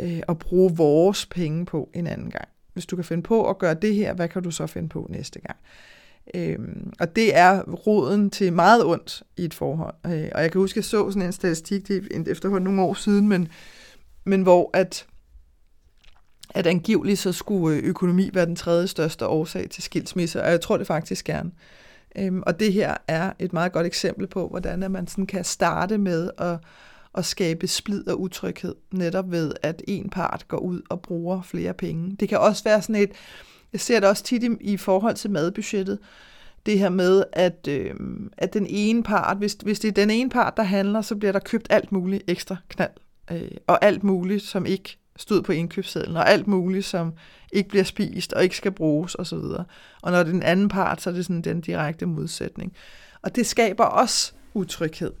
øh, 0.00 0.20
at 0.28 0.38
bruge 0.38 0.76
vores 0.76 1.26
penge 1.26 1.66
på 1.66 1.90
en 1.94 2.06
anden 2.06 2.30
gang. 2.30 2.48
Hvis 2.72 2.86
du 2.86 2.96
kan 2.96 3.04
finde 3.04 3.22
på 3.22 3.48
at 3.48 3.58
gøre 3.58 3.74
det 3.74 3.94
her, 3.94 4.14
hvad 4.14 4.28
kan 4.28 4.42
du 4.42 4.50
så 4.50 4.66
finde 4.66 4.88
på 4.88 5.06
næste 5.10 5.40
gang? 5.40 5.56
Øhm, 6.34 6.92
og 7.00 7.16
det 7.16 7.36
er 7.36 7.62
roden 7.62 8.30
til 8.30 8.52
meget 8.52 8.84
ondt 8.84 9.22
i 9.36 9.44
et 9.44 9.54
forhold. 9.54 9.94
Øh, 10.06 10.28
og 10.34 10.42
jeg 10.42 10.52
kan 10.52 10.60
huske, 10.60 10.72
at 10.72 10.76
jeg 10.76 10.84
så 10.84 11.10
sådan 11.10 11.22
en 11.22 11.32
statistik, 11.32 11.88
det 11.88 12.08
er 12.14 12.24
efterhånden 12.26 12.64
nogle 12.64 12.82
år 12.82 12.94
siden, 12.94 13.28
men, 13.28 13.48
men 14.24 14.42
hvor 14.42 14.70
at 14.72 15.06
at 16.54 16.66
angiveligt 16.66 17.18
så 17.18 17.32
skulle 17.32 17.76
øh, 17.76 17.84
økonomi 17.84 18.30
være 18.34 18.46
den 18.46 18.56
tredje 18.56 18.86
største 18.86 19.26
årsag 19.26 19.70
til 19.70 19.82
skilsmisse, 19.82 20.42
og 20.42 20.50
jeg 20.50 20.60
tror 20.60 20.76
det 20.76 20.86
faktisk 20.86 21.24
gerne. 21.24 21.50
Øhm, 22.16 22.42
og 22.46 22.60
det 22.60 22.72
her 22.72 22.96
er 23.08 23.32
et 23.38 23.52
meget 23.52 23.72
godt 23.72 23.86
eksempel 23.86 24.26
på, 24.26 24.48
hvordan 24.48 24.82
at 24.82 24.90
man 24.90 25.06
sådan 25.06 25.26
kan 25.26 25.44
starte 25.44 25.98
med 25.98 26.30
at, 26.38 26.58
at 27.14 27.24
skabe 27.24 27.66
splid 27.66 28.08
og 28.08 28.20
utryghed, 28.20 28.74
netop 28.92 29.30
ved, 29.30 29.52
at 29.62 29.82
en 29.88 30.10
part 30.10 30.48
går 30.48 30.58
ud 30.58 30.80
og 30.88 31.02
bruger 31.02 31.42
flere 31.42 31.74
penge. 31.74 32.16
Det 32.20 32.28
kan 32.28 32.38
også 32.38 32.64
være 32.64 32.82
sådan 32.82 33.02
et, 33.02 33.10
jeg 33.72 33.80
ser 33.80 34.00
det 34.00 34.08
også 34.08 34.24
tit 34.24 34.42
i, 34.42 34.48
i 34.60 34.76
forhold 34.76 35.14
til 35.14 35.30
madbudgettet, 35.30 35.98
det 36.66 36.78
her 36.78 36.88
med, 36.88 37.24
at, 37.32 37.68
øh, 37.68 37.94
at 38.38 38.54
den 38.54 38.66
ene 38.68 39.02
part, 39.02 39.36
hvis, 39.36 39.52
hvis 39.52 39.80
det 39.80 39.88
er 39.88 39.92
den 39.92 40.10
ene 40.10 40.30
part, 40.30 40.56
der 40.56 40.62
handler, 40.62 41.02
så 41.02 41.16
bliver 41.16 41.32
der 41.32 41.38
købt 41.38 41.66
alt 41.70 41.92
muligt 41.92 42.22
ekstra 42.26 42.56
knald, 42.68 42.90
øh, 43.30 43.50
og 43.66 43.84
alt 43.84 44.04
muligt, 44.04 44.42
som 44.42 44.66
ikke 44.66 44.99
stod 45.20 45.42
på 45.42 45.52
indkøbssedlen, 45.52 46.16
og 46.16 46.30
alt 46.30 46.46
muligt, 46.46 46.84
som 46.86 47.12
ikke 47.52 47.68
bliver 47.68 47.84
spist 47.84 48.32
og 48.32 48.42
ikke 48.42 48.56
skal 48.56 48.72
bruges 48.72 49.14
osv. 49.14 49.34
Og, 49.34 49.64
og 50.02 50.10
når 50.10 50.18
det 50.18 50.28
er 50.28 50.32
den 50.32 50.42
anden 50.42 50.68
part, 50.68 51.02
så 51.02 51.10
er 51.10 51.14
det 51.14 51.24
sådan 51.24 51.42
den 51.42 51.60
direkte 51.60 52.06
modsætning. 52.06 52.72
Og 53.22 53.36
det 53.36 53.46
skaber 53.46 53.84
også 53.84 54.32
utryghed. 54.54 55.12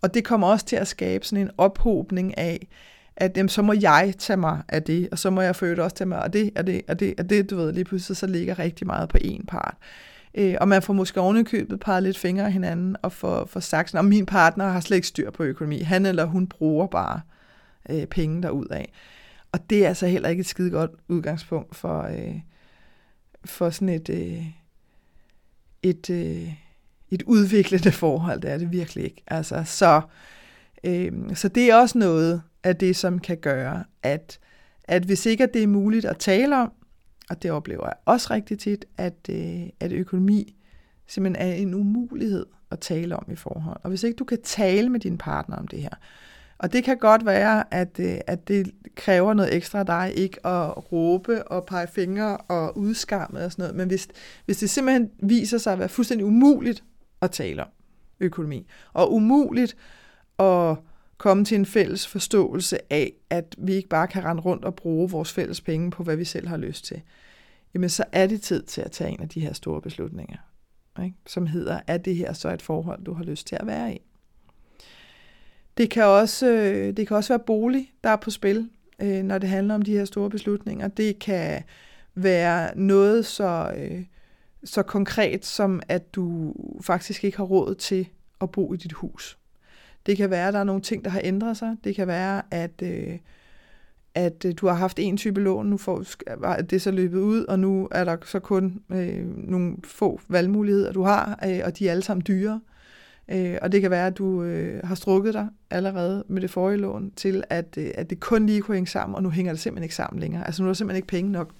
Og 0.00 0.14
det 0.14 0.24
kommer 0.24 0.46
også 0.46 0.66
til 0.66 0.76
at 0.76 0.88
skabe 0.88 1.26
sådan 1.26 1.44
en 1.44 1.50
ophobning 1.58 2.38
af, 2.38 2.68
at 3.16 3.36
jamen, 3.36 3.48
så 3.48 3.62
må 3.62 3.72
jeg 3.72 4.14
tage 4.18 4.36
mig 4.36 4.62
af 4.68 4.82
det, 4.82 5.08
og 5.12 5.18
så 5.18 5.30
må 5.30 5.40
jeg 5.40 5.56
føle 5.56 5.84
også 5.84 5.96
tage 5.96 6.08
mig 6.08 6.24
af 6.24 6.32
det, 6.32 6.50
og 6.56 6.66
det, 6.66 6.82
og 6.88 7.00
det, 7.00 7.14
og 7.18 7.30
det, 7.30 7.50
du 7.50 7.56
ved, 7.56 7.72
lige 7.72 7.84
pludselig 7.84 8.16
så 8.16 8.26
ligger 8.26 8.58
rigtig 8.58 8.86
meget 8.86 9.08
på 9.08 9.18
en 9.20 9.46
part. 9.46 9.76
Øh, 10.34 10.54
og 10.60 10.68
man 10.68 10.82
får 10.82 10.92
måske 10.92 11.20
ovenikøbet 11.20 11.80
par 11.80 12.00
lidt 12.00 12.18
fingre 12.18 12.44
af 12.44 12.52
hinanden, 12.52 12.96
og 13.02 13.12
får, 13.12 13.46
får 13.46 13.60
sagt, 13.60 13.94
at 13.94 14.04
min 14.04 14.26
partner 14.26 14.68
har 14.68 14.80
slet 14.80 14.96
ikke 14.96 15.08
styr 15.08 15.30
på 15.30 15.42
økonomi. 15.42 15.80
Han 15.80 16.06
eller 16.06 16.24
hun 16.24 16.46
bruger 16.46 16.86
bare 16.86 17.20
øh, 17.90 18.06
penge 18.06 18.42
derud 18.42 18.66
af. 18.66 18.92
Og 19.54 19.70
det 19.70 19.84
er 19.84 19.88
altså 19.88 20.06
heller 20.06 20.28
ikke 20.28 20.40
et 20.40 20.46
skide 20.46 20.70
godt 20.70 20.90
udgangspunkt 21.08 21.76
for, 21.76 22.02
øh, 22.02 22.40
for 23.44 23.70
sådan 23.70 23.88
et, 23.88 24.08
øh, 24.08 24.46
et, 25.82 26.10
øh, 26.10 26.52
et 27.10 27.22
udviklende 27.22 27.92
forhold. 27.92 28.40
Det 28.40 28.50
er 28.50 28.58
det 28.58 28.72
virkelig 28.72 29.04
ikke. 29.04 29.22
Altså, 29.26 29.62
så, 29.66 30.00
øh, 30.84 31.12
så 31.34 31.48
det 31.48 31.70
er 31.70 31.74
også 31.74 31.98
noget 31.98 32.42
af 32.64 32.76
det, 32.76 32.96
som 32.96 33.18
kan 33.18 33.36
gøre, 33.36 33.84
at, 34.02 34.38
at 34.84 35.04
hvis 35.04 35.26
ikke 35.26 35.44
at 35.44 35.54
det 35.54 35.62
er 35.62 35.66
muligt 35.66 36.04
at 36.04 36.18
tale 36.18 36.56
om, 36.56 36.72
og 37.30 37.42
det 37.42 37.50
oplever 37.50 37.86
jeg 37.86 37.96
også 38.04 38.28
rigtig 38.30 38.58
tit, 38.58 38.84
at, 38.98 39.28
øh, 39.30 39.62
at 39.80 39.92
økonomi 39.92 40.54
simpelthen 41.06 41.48
er 41.48 41.54
en 41.54 41.74
umulighed 41.74 42.46
at 42.70 42.80
tale 42.80 43.16
om 43.16 43.26
i 43.32 43.36
forhold. 43.36 43.80
Og 43.82 43.88
hvis 43.88 44.02
ikke 44.02 44.16
du 44.16 44.24
kan 44.24 44.42
tale 44.42 44.88
med 44.88 45.00
din 45.00 45.18
partner 45.18 45.56
om 45.56 45.68
det 45.68 45.82
her, 45.82 45.94
og 46.64 46.72
det 46.72 46.84
kan 46.84 46.98
godt 46.98 47.26
være, 47.26 47.74
at, 47.74 48.00
øh, 48.00 48.16
at 48.26 48.48
det 48.48 48.70
kræver 48.94 49.34
noget 49.34 49.54
ekstra 49.54 49.78
af 49.78 49.86
dig, 49.86 50.12
ikke 50.16 50.46
at 50.46 50.92
råbe 50.92 51.48
og 51.48 51.66
pege 51.66 51.86
fingre 51.86 52.36
og 52.36 52.78
udskamme 52.78 53.44
og 53.44 53.52
sådan 53.52 53.62
noget. 53.62 53.76
Men 53.76 53.88
hvis, 53.88 54.08
hvis 54.44 54.56
det 54.56 54.70
simpelthen 54.70 55.10
viser 55.22 55.58
sig 55.58 55.72
at 55.72 55.78
være 55.78 55.88
fuldstændig 55.88 56.26
umuligt 56.26 56.84
at 57.22 57.30
tale 57.30 57.62
om 57.62 57.68
økonomi, 58.20 58.66
og 58.92 59.12
umuligt 59.12 59.76
at 60.38 60.76
komme 61.18 61.44
til 61.44 61.58
en 61.58 61.66
fælles 61.66 62.06
forståelse 62.06 62.92
af, 62.92 63.12
at 63.30 63.54
vi 63.58 63.72
ikke 63.72 63.88
bare 63.88 64.06
kan 64.06 64.24
rende 64.24 64.42
rundt 64.42 64.64
og 64.64 64.74
bruge 64.74 65.10
vores 65.10 65.32
fælles 65.32 65.60
penge 65.60 65.90
på, 65.90 66.02
hvad 66.02 66.16
vi 66.16 66.24
selv 66.24 66.48
har 66.48 66.56
lyst 66.56 66.84
til, 66.84 67.02
jamen 67.74 67.88
så 67.88 68.04
er 68.12 68.26
det 68.26 68.42
tid 68.42 68.62
til 68.62 68.80
at 68.80 68.92
tage 68.92 69.10
en 69.10 69.22
af 69.22 69.28
de 69.28 69.40
her 69.40 69.52
store 69.52 69.80
beslutninger, 69.80 70.38
ikke? 71.02 71.16
som 71.26 71.46
hedder, 71.46 71.80
er 71.86 71.98
det 71.98 72.16
her 72.16 72.32
så 72.32 72.50
et 72.50 72.62
forhold, 72.62 73.04
du 73.04 73.14
har 73.14 73.24
lyst 73.24 73.46
til 73.46 73.56
at 73.60 73.66
være 73.66 73.94
i? 73.94 73.98
Det 75.76 75.90
kan 75.90 76.04
også, 76.04 76.46
øh, 76.46 76.96
det 76.96 77.08
kan 77.08 77.16
også 77.16 77.32
være 77.32 77.44
bolig, 77.46 77.92
der 78.04 78.10
er 78.10 78.16
på 78.16 78.30
spil, 78.30 78.70
øh, 79.02 79.22
når 79.22 79.38
det 79.38 79.48
handler 79.48 79.74
om 79.74 79.82
de 79.82 79.92
her 79.92 80.04
store 80.04 80.30
beslutninger. 80.30 80.88
Det 80.88 81.18
kan 81.18 81.62
være 82.14 82.78
noget 82.78 83.26
så, 83.26 83.72
øh, 83.76 84.04
så 84.64 84.82
konkret 84.82 85.46
som, 85.46 85.82
at 85.88 86.14
du 86.14 86.54
faktisk 86.80 87.24
ikke 87.24 87.36
har 87.36 87.44
råd 87.44 87.74
til 87.74 88.08
at 88.40 88.50
bo 88.50 88.74
i 88.74 88.76
dit 88.76 88.92
hus. 88.92 89.38
Det 90.06 90.16
kan 90.16 90.30
være, 90.30 90.48
at 90.48 90.54
der 90.54 90.60
er 90.60 90.64
nogle 90.64 90.82
ting, 90.82 91.04
der 91.04 91.10
har 91.10 91.20
ændret 91.24 91.56
sig. 91.56 91.76
Det 91.84 91.94
kan 91.94 92.06
være, 92.06 92.42
at, 92.50 92.82
øh, 92.82 93.18
at 94.14 94.44
øh, 94.44 94.54
du 94.56 94.66
har 94.66 94.74
haft 94.74 94.98
en 94.98 95.16
type 95.16 95.40
lån, 95.40 95.66
nu 95.66 95.76
får 95.76 96.04
det 96.70 96.82
så 96.82 96.90
løbet 96.90 97.18
ud, 97.18 97.44
og 97.44 97.58
nu 97.58 97.88
er 97.90 98.04
der 98.04 98.16
så 98.24 98.38
kun 98.38 98.82
øh, 98.90 99.48
nogle 99.48 99.76
få 99.84 100.20
valgmuligheder, 100.28 100.92
du 100.92 101.02
har, 101.02 101.38
øh, 101.46 101.60
og 101.64 101.78
de 101.78 101.88
er 101.88 101.92
alle 101.92 102.02
sammen 102.02 102.24
dyre. 102.26 102.60
Øh, 102.64 102.73
Øh, 103.28 103.58
og 103.62 103.72
det 103.72 103.80
kan 103.80 103.90
være, 103.90 104.06
at 104.06 104.18
du 104.18 104.42
øh, 104.42 104.80
har 104.84 104.94
strukket 104.94 105.34
dig 105.34 105.48
allerede 105.70 106.24
med 106.28 106.42
det 106.42 106.50
forrige 106.50 106.78
lån 106.78 107.12
til, 107.16 107.44
at, 107.50 107.74
øh, 107.78 107.90
at 107.94 108.10
det 108.10 108.20
kun 108.20 108.46
lige 108.46 108.60
kunne 108.60 108.74
hænge 108.74 108.90
sammen, 108.90 109.16
og 109.16 109.22
nu 109.22 109.30
hænger 109.30 109.52
det 109.52 109.60
simpelthen 109.60 109.84
ikke 109.84 109.94
sammen 109.94 110.20
længere. 110.20 110.46
Altså 110.46 110.62
nu 110.62 110.66
er 110.66 110.70
der 110.70 110.74
simpelthen 110.74 110.96
ikke 110.96 111.08
penge 111.08 111.32
nok 111.32 111.54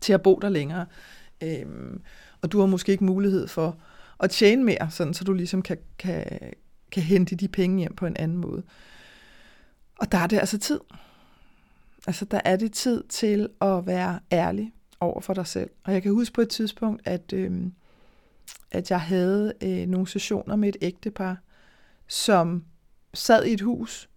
til 0.00 0.12
at 0.12 0.22
bo 0.22 0.38
der 0.42 0.48
længere. 0.48 0.86
Øh, 1.42 1.66
og 2.42 2.52
du 2.52 2.60
har 2.60 2.66
måske 2.66 2.92
ikke 2.92 3.04
mulighed 3.04 3.48
for 3.48 3.76
at 4.20 4.30
tjene 4.30 4.64
mere, 4.64 4.90
sådan, 4.90 5.14
så 5.14 5.24
du 5.24 5.32
ligesom 5.32 5.62
kan, 5.62 5.78
kan, 5.98 6.24
kan 6.92 7.02
hente 7.02 7.36
de 7.36 7.48
penge 7.48 7.78
hjem 7.78 7.96
på 7.96 8.06
en 8.06 8.16
anden 8.16 8.38
måde. 8.38 8.62
Og 9.98 10.12
der 10.12 10.18
er 10.18 10.26
det 10.26 10.38
altså 10.38 10.58
tid. 10.58 10.80
Altså 12.06 12.24
der 12.24 12.40
er 12.44 12.56
det 12.56 12.72
tid 12.72 13.02
til 13.08 13.48
at 13.60 13.86
være 13.86 14.20
ærlig 14.32 14.72
over 15.00 15.20
for 15.20 15.34
dig 15.34 15.46
selv. 15.46 15.70
Og 15.84 15.92
jeg 15.92 16.02
kan 16.02 16.12
huske 16.12 16.34
på 16.34 16.40
et 16.40 16.48
tidspunkt, 16.48 17.02
at, 17.04 17.32
øh, 17.32 17.62
at 18.70 18.90
jeg 18.90 19.00
havde 19.00 19.52
øh, 19.62 19.86
nogle 19.88 20.08
sessioner 20.08 20.56
med 20.56 20.68
et 20.68 20.76
ægtepar, 20.80 21.36
som 22.06 22.64
sad 23.14 23.44
i 23.44 23.52
et 23.52 23.60
hus, 23.60 24.08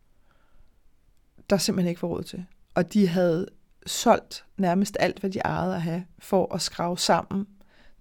der 1.50 1.58
simpelthen 1.58 1.90
ikke 1.90 2.02
var 2.02 2.08
råd 2.08 2.24
til. 2.24 2.46
Og 2.76 2.94
de 2.94 3.08
havde 3.08 3.48
solgt 3.86 4.46
nærmest 4.58 4.98
alt, 5.00 5.20
hvad 5.20 5.30
de 5.30 5.40
ejede 5.40 5.76
at 5.76 5.82
have, 5.82 6.06
for 6.20 6.54
at 6.54 6.62
skrave 6.62 6.98
sammen 6.98 7.48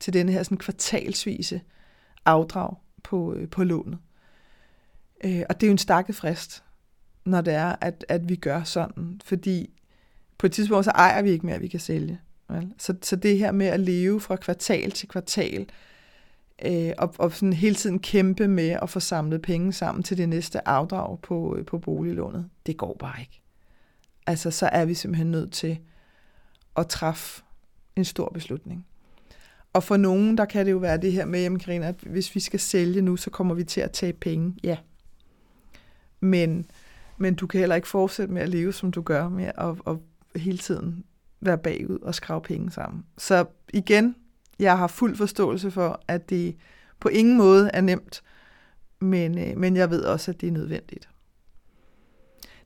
til 0.01 0.13
denne 0.13 0.33
her 0.33 0.43
sådan 0.43 0.59
kvartalsvise 0.59 1.61
afdrag 2.25 2.75
på, 3.03 3.35
øh, 3.35 3.49
på 3.49 3.65
lånet. 3.65 3.99
Øh, 5.25 5.43
og 5.49 5.61
det 5.61 5.67
er 5.67 5.69
jo 5.69 5.73
en 5.73 5.79
stakket 5.79 6.17
frist, 6.17 6.65
når 7.25 7.41
det 7.41 7.55
er, 7.55 7.77
at, 7.81 8.05
at 8.09 8.29
vi 8.29 8.37
gør 8.37 8.63
sådan. 8.63 9.21
Fordi 9.25 9.71
på 10.39 10.47
et 10.47 10.53
tidspunkt, 10.53 10.85
så 10.85 10.91
ejer 10.91 11.23
vi 11.23 11.31
ikke 11.31 11.47
mere, 11.47 11.61
vi 11.61 11.69
kan 11.69 11.81
sælge. 11.81 12.21
Vel? 12.49 12.75
Så, 12.79 12.95
så 13.03 13.17
det 13.17 13.39
her 13.39 13.53
med 13.53 13.67
at 13.67 13.81
leve 13.81 14.21
fra 14.21 14.37
kvartal 14.37 14.91
til 14.91 15.09
kvartal, 15.09 15.61
øh, 15.61 15.67
Øh, 16.65 16.93
og, 16.99 17.15
og 17.19 17.33
sådan 17.33 17.53
hele 17.53 17.75
tiden 17.75 17.99
kæmpe 17.99 18.49
med 18.49 18.69
at 18.69 18.91
få 18.91 19.01
samlet 19.01 19.43
penge 19.43 19.73
sammen 19.73 20.03
til 20.03 20.19
det 20.19 20.29
næste 20.29 20.69
afdrag 20.69 21.19
på, 21.21 21.57
øh, 21.57 21.65
på 21.65 21.79
boliglånet, 21.79 22.49
det 22.67 22.77
går 22.77 22.97
bare 22.99 23.21
ikke. 23.21 23.43
Altså, 24.27 24.51
så 24.51 24.67
er 24.67 24.85
vi 24.85 24.95
simpelthen 24.95 25.31
nødt 25.31 25.53
til 25.53 25.79
at 26.77 26.87
træffe 26.87 27.43
en 27.97 28.05
stor 28.05 28.31
beslutning. 28.35 28.87
Og 29.73 29.83
for 29.83 29.97
nogen, 29.97 30.39
der 30.39 30.45
kan 30.45 30.67
det 30.67 30.73
jo 30.73 30.77
være 30.77 30.97
det 30.97 31.13
her 31.13 31.25
med, 31.25 31.43
jamen 31.43 31.59
Karina, 31.59 31.87
at 31.89 32.01
hvis 32.01 32.35
vi 32.35 32.41
skal 32.41 32.61
sælge 32.61 33.03
nu, 33.03 33.17
så 33.17 33.31
kommer 33.31 33.55
vi 33.55 33.65
til 33.65 33.81
at 33.81 33.91
tage 33.91 34.13
penge. 34.13 34.57
Ja. 34.63 34.77
Men, 36.21 36.67
men 37.17 37.35
du 37.35 37.47
kan 37.47 37.59
heller 37.59 37.77
ikke 37.77 37.89
fortsætte 37.89 38.35
med 38.35 38.43
at 38.43 38.49
leve, 38.49 38.73
som 38.73 38.91
du 38.91 39.03
gør, 39.03 39.29
med 39.29 39.45
at, 39.45 39.75
at 39.87 39.97
hele 40.43 40.59
tiden 40.59 41.05
være 41.41 41.59
bagud 41.59 41.99
og 41.99 42.15
skrave 42.15 42.43
penge 42.43 42.71
sammen. 42.71 43.05
Så 43.19 43.45
igen, 43.73 44.15
jeg 44.63 44.79
har 44.79 44.87
fuld 44.87 45.17
forståelse 45.17 45.71
for, 45.71 46.01
at 46.09 46.31
det 46.31 46.57
på 47.01 47.09
ingen 47.09 47.37
måde 47.37 47.71
er 47.75 47.81
nemt, 47.81 48.23
men, 49.01 49.39
øh, 49.39 49.59
men 49.59 49.77
jeg 49.77 49.91
ved 49.91 50.03
også, 50.03 50.31
at 50.31 50.41
det 50.41 50.47
er 50.47 50.53
nødvendigt. 50.53 51.09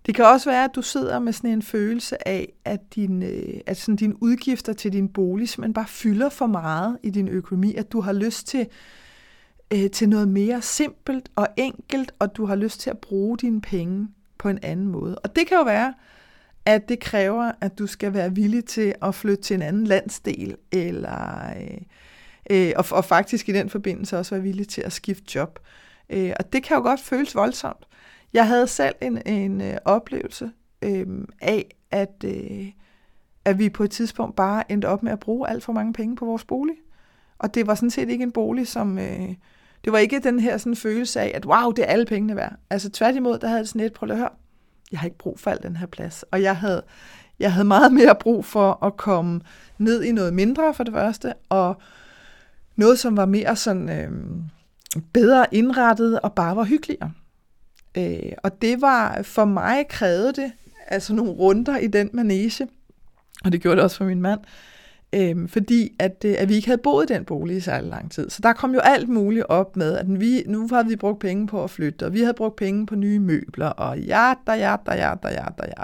Det 0.07 0.15
kan 0.15 0.25
også 0.25 0.51
være, 0.51 0.65
at 0.65 0.75
du 0.75 0.83
sidder 0.83 1.19
med 1.19 1.33
sådan 1.33 1.51
en 1.51 1.63
følelse 1.63 2.29
af, 2.29 2.53
at, 2.65 2.81
din, 2.95 3.23
øh, 3.23 3.61
at 3.67 3.77
sådan 3.77 3.97
dine 3.97 4.23
udgifter 4.23 4.73
til 4.73 4.93
din 4.93 5.09
bolig 5.09 5.49
simpelthen 5.49 5.75
bare 5.75 5.89
fylder 5.89 6.29
for 6.29 6.47
meget 6.47 6.99
i 7.03 7.11
din 7.11 7.29
økonomi, 7.29 7.75
at 7.75 7.93
du 7.93 8.01
har 8.01 8.13
lyst 8.13 8.47
til, 8.47 8.67
øh, 9.73 9.91
til 9.91 10.09
noget 10.09 10.29
mere 10.29 10.63
simpelt 10.63 11.31
og 11.37 11.49
enkelt, 11.57 12.13
og 12.19 12.37
du 12.37 12.47
har 12.47 12.57
lyst 12.57 12.81
til 12.81 12.91
at 12.91 12.99
bruge 12.99 13.39
dine 13.39 13.61
penge 13.61 14.09
på 14.39 14.49
en 14.49 14.59
anden 14.63 14.89
måde. 14.89 15.19
Og 15.19 15.37
det 15.37 15.47
kan 15.47 15.57
jo 15.57 15.65
være, 15.65 15.95
at 16.67 16.89
det 16.89 17.01
kræver, 17.01 17.53
at 17.61 17.79
du 17.79 17.87
skal 17.87 18.15
være 18.15 18.35
villig 18.35 18.65
til 18.65 18.95
at 19.03 19.15
flytte 19.15 19.43
til 19.43 19.55
en 19.55 19.63
anden 19.63 19.87
landsdel, 19.87 20.57
eller 20.73 21.51
øh, 21.57 21.79
øh, 22.51 22.73
og, 22.77 22.85
og 22.91 23.05
faktisk 23.05 23.49
i 23.49 23.53
den 23.53 23.71
forbindelse 23.71 24.19
også 24.19 24.35
være 24.35 24.43
villig 24.43 24.69
til 24.69 24.83
at 24.83 24.93
skifte 24.93 25.25
job. 25.35 25.59
Øh, 26.11 26.33
og 26.39 26.53
det 26.53 26.63
kan 26.63 26.77
jo 26.77 26.83
godt 26.83 27.01
føles 27.01 27.35
voldsomt. 27.35 27.87
Jeg 28.33 28.47
havde 28.47 28.67
selv 28.67 28.95
en, 29.03 29.27
en 29.27 29.61
øh, 29.61 29.77
oplevelse 29.85 30.51
øh, 30.83 31.07
af, 31.41 31.77
at, 31.91 32.25
øh, 32.25 32.67
at 33.45 33.59
vi 33.59 33.69
på 33.69 33.85
et 33.85 33.91
tidspunkt 33.91 34.37
bare 34.37 34.73
endte 34.73 34.87
op 34.87 35.03
med 35.03 35.13
at 35.13 35.21
bruge 35.21 35.49
alt 35.49 35.65
for 35.65 35.73
mange 35.73 35.93
penge 35.93 36.17
på 36.17 36.25
vores 36.25 36.45
bolig. 36.45 36.77
Og 37.39 37.55
det 37.55 37.67
var 37.67 37.75
sådan 37.75 37.91
set 37.91 38.09
ikke 38.09 38.23
en 38.23 38.33
bolig, 38.33 38.67
som... 38.67 38.99
Øh, 38.99 39.35
det 39.85 39.93
var 39.93 39.99
ikke 39.99 40.19
den 40.19 40.41
her 40.41 40.57
sådan 40.57 40.77
følelse 40.77 41.21
af, 41.21 41.33
at 41.35 41.47
wow, 41.47 41.71
det 41.71 41.85
er 41.85 41.87
alle 41.87 42.07
pengene 42.07 42.37
værd. 42.37 42.53
Altså 42.71 42.91
tværtimod, 42.91 43.39
der 43.39 43.49
havde 43.49 43.61
det 43.61 43.69
sådan 43.69 43.81
et, 43.81 43.93
prøv 43.93 44.11
at 44.11 44.17
høre, 44.17 44.29
jeg 44.93 45.01
har 45.01 45.07
ikke 45.07 45.19
brug 45.19 45.41
for 45.41 45.51
al 45.51 45.63
den 45.63 45.77
her 45.77 45.87
plads. 45.87 46.23
Og 46.23 46.43
jeg 46.43 46.57
havde, 46.57 46.83
jeg 47.39 47.53
havde 47.53 47.65
meget 47.65 47.93
mere 47.93 48.15
brug 48.21 48.45
for 48.45 48.85
at 48.85 48.97
komme 48.97 49.41
ned 49.79 50.03
i 50.03 50.13
noget 50.13 50.35
mindre 50.35 50.75
for 50.75 50.85
det 50.85 50.95
første, 50.95 51.35
og 51.49 51.81
noget, 52.77 52.99
som 52.99 53.17
var 53.17 53.27
mere 53.27 53.57
sådan 53.57 53.89
øh, 53.89 54.11
bedre 55.13 55.47
indrettet 55.53 56.21
og 56.21 56.33
bare 56.33 56.57
var 56.57 56.65
hyggeligere. 56.65 57.13
Øh, 57.99 58.33
og 58.43 58.63
det 58.63 58.81
var 58.81 59.23
for 59.23 59.45
mig 59.45 59.89
krævede 59.89 60.33
det 60.33 60.53
altså 60.87 61.15
nogle 61.15 61.33
runder 61.33 61.79
i 61.79 61.87
den 61.87 62.11
manege, 62.13 62.69
og 63.45 63.53
det 63.53 63.63
gjorde 63.63 63.77
det 63.77 63.85
også 63.85 63.97
for 63.97 64.05
min 64.05 64.21
mand, 64.23 64.41
øh, 64.41 64.76
Øhm, 65.13 65.49
fordi 65.49 65.97
at, 65.99 66.25
øh, 66.25 66.35
at 66.39 66.49
vi 66.49 66.55
ikke 66.55 66.67
havde 66.67 66.81
boet 66.83 67.11
i 67.11 67.15
den 67.15 67.25
bolig 67.25 67.57
i 67.57 67.61
særlig 67.61 67.91
lang 67.91 68.11
tid. 68.11 68.31
Så 68.31 68.41
der 68.43 68.53
kom 68.53 68.75
jo 68.75 68.81
alt 68.81 69.09
muligt 69.09 69.47
op 69.49 69.77
med, 69.77 69.99
at 69.99 70.21
vi, 70.21 70.43
nu 70.47 70.69
havde 70.73 70.87
vi 70.87 70.97
brugt 70.97 71.21
penge 71.21 71.47
på 71.47 71.65
at 71.65 71.71
flytte, 71.71 72.07
og 72.07 72.13
vi 72.13 72.21
havde 72.21 72.35
brugt 72.35 72.57
penge 72.57 72.87
på 72.87 72.95
nye 72.95 73.19
møbler, 73.19 73.69
og 73.69 73.99
ja, 73.99 74.35
der, 74.47 74.55
ja, 74.55 74.77
der, 74.87 74.95
ja, 74.95 75.15
der, 75.23 75.31
ja, 75.31 75.45
der, 75.59 75.65
ja. 75.67 75.83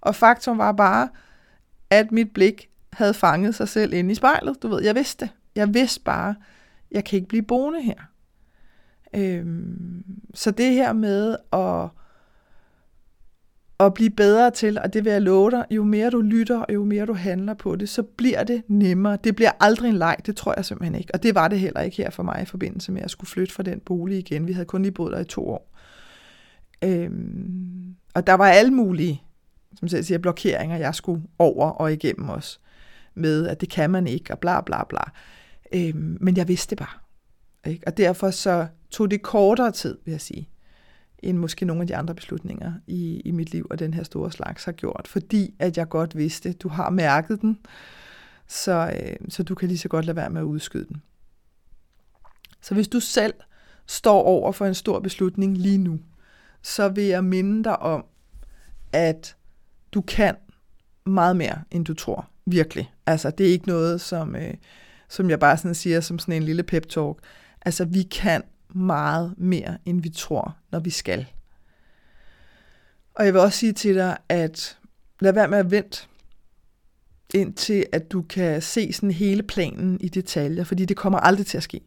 Og 0.00 0.14
faktum 0.14 0.58
var 0.58 0.72
bare, 0.72 1.08
at 1.90 2.12
mit 2.12 2.32
blik 2.32 2.68
havde 2.92 3.14
fanget 3.14 3.54
sig 3.54 3.68
selv 3.68 3.92
inde 3.92 4.12
i 4.12 4.14
spejlet. 4.14 4.62
Du 4.62 4.68
ved, 4.68 4.82
jeg 4.82 4.94
vidste 4.94 5.24
det. 5.24 5.34
Jeg 5.54 5.74
vidste 5.74 6.00
bare, 6.00 6.34
jeg 6.90 7.04
kan 7.04 7.16
ikke 7.16 7.28
blive 7.28 7.42
boende 7.42 7.82
her. 7.82 8.10
Øhm, 9.14 10.04
så 10.34 10.50
det 10.50 10.72
her 10.72 10.92
med 10.92 11.36
at, 11.52 11.88
at 13.80 13.94
blive 13.94 14.10
bedre 14.10 14.50
til, 14.50 14.78
og 14.78 14.92
det 14.92 15.04
vil 15.04 15.12
jeg 15.12 15.22
love 15.22 15.50
dig, 15.50 15.64
jo 15.70 15.84
mere 15.84 16.10
du 16.10 16.20
lytter, 16.20 16.58
og 16.58 16.74
jo 16.74 16.84
mere 16.84 17.06
du 17.06 17.14
handler 17.14 17.54
på 17.54 17.76
det, 17.76 17.88
så 17.88 18.02
bliver 18.02 18.44
det 18.44 18.62
nemmere. 18.68 19.18
Det 19.24 19.36
bliver 19.36 19.50
aldrig 19.60 19.88
en 19.88 19.96
leg, 19.96 20.16
det 20.26 20.36
tror 20.36 20.54
jeg 20.56 20.64
simpelthen 20.64 20.94
ikke. 20.94 21.14
Og 21.14 21.22
det 21.22 21.34
var 21.34 21.48
det 21.48 21.60
heller 21.60 21.80
ikke 21.80 21.96
her 21.96 22.10
for 22.10 22.22
mig 22.22 22.42
i 22.42 22.44
forbindelse 22.44 22.92
med 22.92 23.02
at 23.02 23.10
skulle 23.10 23.30
flytte 23.30 23.54
fra 23.54 23.62
den 23.62 23.80
bolig 23.80 24.18
igen. 24.18 24.46
Vi 24.46 24.52
havde 24.52 24.66
kun 24.66 24.82
lige 24.82 24.92
boet 24.92 25.12
der 25.12 25.20
i 25.20 25.24
to 25.24 25.48
år. 25.48 25.74
Øhm, 26.84 27.94
og 28.14 28.26
der 28.26 28.34
var 28.34 28.46
alle 28.48 28.70
mulige, 28.70 29.22
som 29.76 29.88
jeg 29.92 30.04
siger, 30.04 30.18
blokeringer, 30.18 30.76
jeg 30.76 30.94
skulle 30.94 31.22
over 31.38 31.70
og 31.70 31.92
igennem 31.92 32.28
os. 32.28 32.60
Med, 33.14 33.46
at 33.46 33.60
det 33.60 33.70
kan 33.70 33.90
man 33.90 34.06
ikke, 34.06 34.32
og 34.32 34.38
bla 34.38 34.60
bla 34.60 34.84
bla. 34.88 35.00
Øhm, 35.74 36.18
men 36.20 36.36
jeg 36.36 36.48
vidste 36.48 36.70
det 36.70 36.78
bare. 36.78 36.98
Ikke? 37.70 37.86
Og 37.86 37.96
derfor 37.96 38.30
så 38.30 38.66
tog 38.90 39.10
det 39.10 39.22
kortere 39.22 39.70
tid, 39.70 39.98
vil 40.04 40.12
jeg 40.12 40.20
sige, 40.20 40.48
end 41.22 41.38
måske 41.38 41.64
nogle 41.64 41.82
af 41.82 41.86
de 41.86 41.96
andre 41.96 42.14
beslutninger 42.14 42.72
i, 42.86 43.20
i 43.20 43.30
mit 43.30 43.52
liv 43.52 43.66
og 43.70 43.78
den 43.78 43.94
her 43.94 44.02
store 44.02 44.32
slags 44.32 44.64
har 44.64 44.72
gjort. 44.72 45.08
Fordi 45.08 45.54
at 45.58 45.78
jeg 45.78 45.88
godt 45.88 46.16
vidste, 46.16 46.52
du 46.52 46.68
har 46.68 46.90
mærket 46.90 47.40
den, 47.40 47.58
så, 48.46 48.92
øh, 49.02 49.16
så 49.28 49.42
du 49.42 49.54
kan 49.54 49.68
lige 49.68 49.78
så 49.78 49.88
godt 49.88 50.04
lade 50.04 50.16
være 50.16 50.30
med 50.30 50.40
at 50.40 50.44
udskyde 50.44 50.84
den. 50.88 51.02
Så 52.60 52.74
hvis 52.74 52.88
du 52.88 53.00
selv 53.00 53.34
står 53.86 54.22
over 54.22 54.52
for 54.52 54.66
en 54.66 54.74
stor 54.74 55.00
beslutning 55.00 55.56
lige 55.58 55.78
nu, 55.78 56.00
så 56.62 56.88
vil 56.88 57.04
jeg 57.04 57.24
minde 57.24 57.64
dig 57.64 57.78
om, 57.78 58.04
at 58.92 59.36
du 59.92 60.00
kan 60.00 60.36
meget 61.06 61.36
mere, 61.36 61.62
end 61.70 61.84
du 61.84 61.94
tror. 61.94 62.28
Virkelig. 62.46 62.92
Altså, 63.06 63.30
det 63.30 63.46
er 63.46 63.50
ikke 63.50 63.68
noget, 63.68 64.00
som, 64.00 64.36
øh, 64.36 64.54
som 65.08 65.30
jeg 65.30 65.40
bare 65.40 65.56
sådan 65.56 65.74
siger 65.74 66.00
som 66.00 66.18
sådan 66.18 66.34
en 66.34 66.42
lille 66.42 66.62
pep 66.62 66.86
talk. 66.88 67.18
Altså, 67.64 67.84
vi 67.84 68.02
kan 68.02 68.42
meget 68.74 69.34
mere, 69.38 69.78
end 69.84 70.02
vi 70.02 70.08
tror, 70.08 70.56
når 70.70 70.78
vi 70.78 70.90
skal. 70.90 71.26
Og 73.14 73.24
jeg 73.24 73.34
vil 73.34 73.40
også 73.40 73.58
sige 73.58 73.72
til 73.72 73.94
dig, 73.94 74.16
at 74.28 74.78
lad 75.20 75.32
være 75.32 75.48
med 75.48 75.58
at 75.58 75.70
vente 75.70 76.08
indtil 77.34 77.86
at 77.92 78.12
du 78.12 78.22
kan 78.22 78.62
se 78.62 78.92
sådan 78.92 79.10
hele 79.10 79.42
planen 79.42 80.00
i 80.00 80.08
detaljer, 80.08 80.64
fordi 80.64 80.84
det 80.84 80.96
kommer 80.96 81.18
aldrig 81.18 81.46
til 81.46 81.56
at 81.56 81.62
ske. 81.62 81.80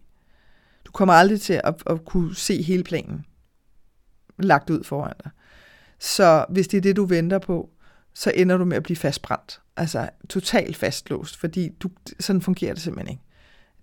Du 0.86 0.92
kommer 0.92 1.14
aldrig 1.14 1.42
til 1.42 1.62
at, 1.64 1.84
at 1.86 2.06
kunne 2.06 2.36
se 2.36 2.62
hele 2.62 2.84
planen 2.84 3.26
lagt 4.40 4.70
ud 4.70 4.84
foran 4.84 5.14
dig. 5.24 5.32
Så 6.00 6.46
hvis 6.50 6.68
det 6.68 6.78
er 6.78 6.82
det, 6.82 6.96
du 6.96 7.06
venter 7.06 7.40
på, 7.40 7.70
så 8.14 8.32
ender 8.36 8.58
du 8.58 8.66
med 8.66 8.78
at 8.78 8.84
blive 8.84 8.98
fastbrændt. 8.98 9.62
Altså 9.78 10.10
totalt 10.30 10.78
fastlåst, 10.78 11.38
fordi 11.38 11.70
du, 11.70 11.90
sådan 12.20 12.42
fungerer 12.42 12.74
det 12.74 12.84
simpelthen 12.84 13.12
ikke. 13.12 13.24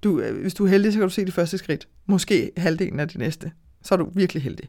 Du, 0.03 0.21
øh, 0.21 0.41
hvis 0.41 0.55
du 0.55 0.65
er 0.65 0.69
heldig, 0.69 0.93
så 0.93 0.99
kan 0.99 1.09
du 1.09 1.15
se 1.15 1.25
det 1.25 1.35
første 1.35 1.59
skridt. 1.59 1.89
Måske 2.07 2.51
halvdelen 2.57 3.01
af 3.01 3.09
det 3.09 3.19
næste. 3.19 3.53
Så 3.83 3.95
er 3.95 3.97
du 3.97 4.11
virkelig 4.15 4.43
heldig. 4.43 4.69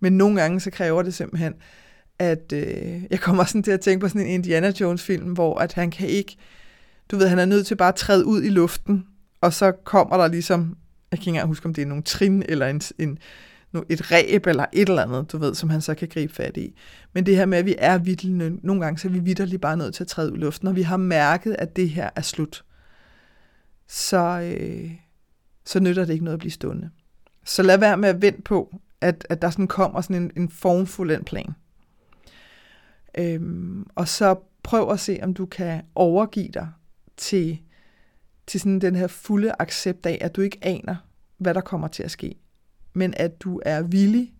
Men 0.00 0.12
nogle 0.12 0.40
gange 0.40 0.60
så 0.60 0.70
kræver 0.70 1.02
det 1.02 1.14
simpelthen, 1.14 1.54
at 2.18 2.52
øh, 2.52 3.02
jeg 3.10 3.20
kommer 3.20 3.44
sådan 3.44 3.62
til 3.62 3.70
at 3.70 3.80
tænke 3.80 4.00
på 4.00 4.08
sådan 4.08 4.20
en 4.20 4.26
Indiana 4.26 4.72
Jones 4.80 5.02
film, 5.02 5.32
hvor 5.32 5.58
at 5.58 5.72
han 5.72 5.90
kan 5.90 6.08
ikke, 6.08 6.36
du 7.10 7.16
ved, 7.16 7.28
han 7.28 7.38
er 7.38 7.44
nødt 7.44 7.66
til 7.66 7.76
bare 7.76 7.88
at 7.88 7.94
træde 7.94 8.26
ud 8.26 8.42
i 8.42 8.48
luften, 8.48 9.06
og 9.40 9.52
så 9.52 9.72
kommer 9.72 10.16
der 10.16 10.28
ligesom, 10.28 10.76
jeg 11.10 11.18
kan 11.18 11.22
ikke 11.22 11.28
engang 11.28 11.48
huske, 11.48 11.66
om 11.66 11.74
det 11.74 11.82
er 11.82 11.86
nogle 11.86 12.02
trin, 12.02 12.42
eller 12.48 12.66
en, 12.66 12.80
en, 12.98 13.18
et 13.88 14.12
ræb, 14.12 14.46
eller 14.46 14.66
et 14.72 14.88
eller 14.88 15.02
andet, 15.02 15.32
du 15.32 15.38
ved, 15.38 15.54
som 15.54 15.70
han 15.70 15.80
så 15.80 15.94
kan 15.94 16.08
gribe 16.08 16.34
fat 16.34 16.56
i. 16.56 16.74
Men 17.12 17.26
det 17.26 17.36
her 17.36 17.46
med, 17.46 17.58
at 17.58 17.66
vi 17.66 17.74
er 17.78 17.98
vidtelige, 17.98 18.58
nogle 18.62 18.82
gange 18.82 18.98
så 18.98 19.08
er 19.08 19.12
vi 19.12 19.18
vidderligt 19.18 19.62
bare 19.62 19.76
nødt 19.76 19.94
til 19.94 20.04
at 20.04 20.08
træde 20.08 20.32
ud 20.32 20.36
i 20.36 20.40
luften, 20.40 20.68
og 20.68 20.76
vi 20.76 20.82
har 20.82 20.96
mærket, 20.96 21.56
at 21.58 21.76
det 21.76 21.90
her 21.90 22.10
er 22.16 22.22
slut. 22.22 22.64
Så, 23.88 24.54
øh, 24.60 24.90
så 25.64 25.80
nytter 25.80 26.04
det 26.04 26.12
ikke 26.12 26.24
noget 26.24 26.36
at 26.36 26.40
blive 26.40 26.52
stående. 26.52 26.90
Så 27.44 27.62
lad 27.62 27.78
være 27.78 27.96
med 27.96 28.08
at 28.08 28.22
vente 28.22 28.42
på, 28.42 28.80
at, 29.00 29.26
at 29.30 29.42
der 29.42 29.50
sådan 29.50 29.68
kommer 29.68 30.00
sådan 30.00 30.22
en, 30.22 30.30
en 30.36 30.48
formfuld 30.48 31.24
plan. 31.24 31.54
Øhm, 33.18 33.86
og 33.94 34.08
så 34.08 34.36
prøv 34.62 34.90
at 34.90 35.00
se, 35.00 35.18
om 35.22 35.34
du 35.34 35.46
kan 35.46 35.82
overgive 35.94 36.48
dig 36.48 36.68
til, 37.16 37.58
til 38.46 38.60
sådan 38.60 38.78
den 38.78 38.96
her 38.96 39.06
fulde 39.06 39.52
accept 39.58 40.06
af, 40.06 40.18
at 40.20 40.36
du 40.36 40.40
ikke 40.40 40.58
aner, 40.62 40.96
hvad 41.38 41.54
der 41.54 41.60
kommer 41.60 41.88
til 41.88 42.02
at 42.02 42.10
ske. 42.10 42.34
Men 42.92 43.14
at 43.16 43.40
du 43.40 43.60
er 43.64 43.82
villig 43.82 44.34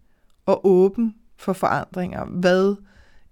og 0.46 0.66
åben 0.66 1.14
for 1.36 1.52
forandringer, 1.52 2.24
hvad 2.24 2.76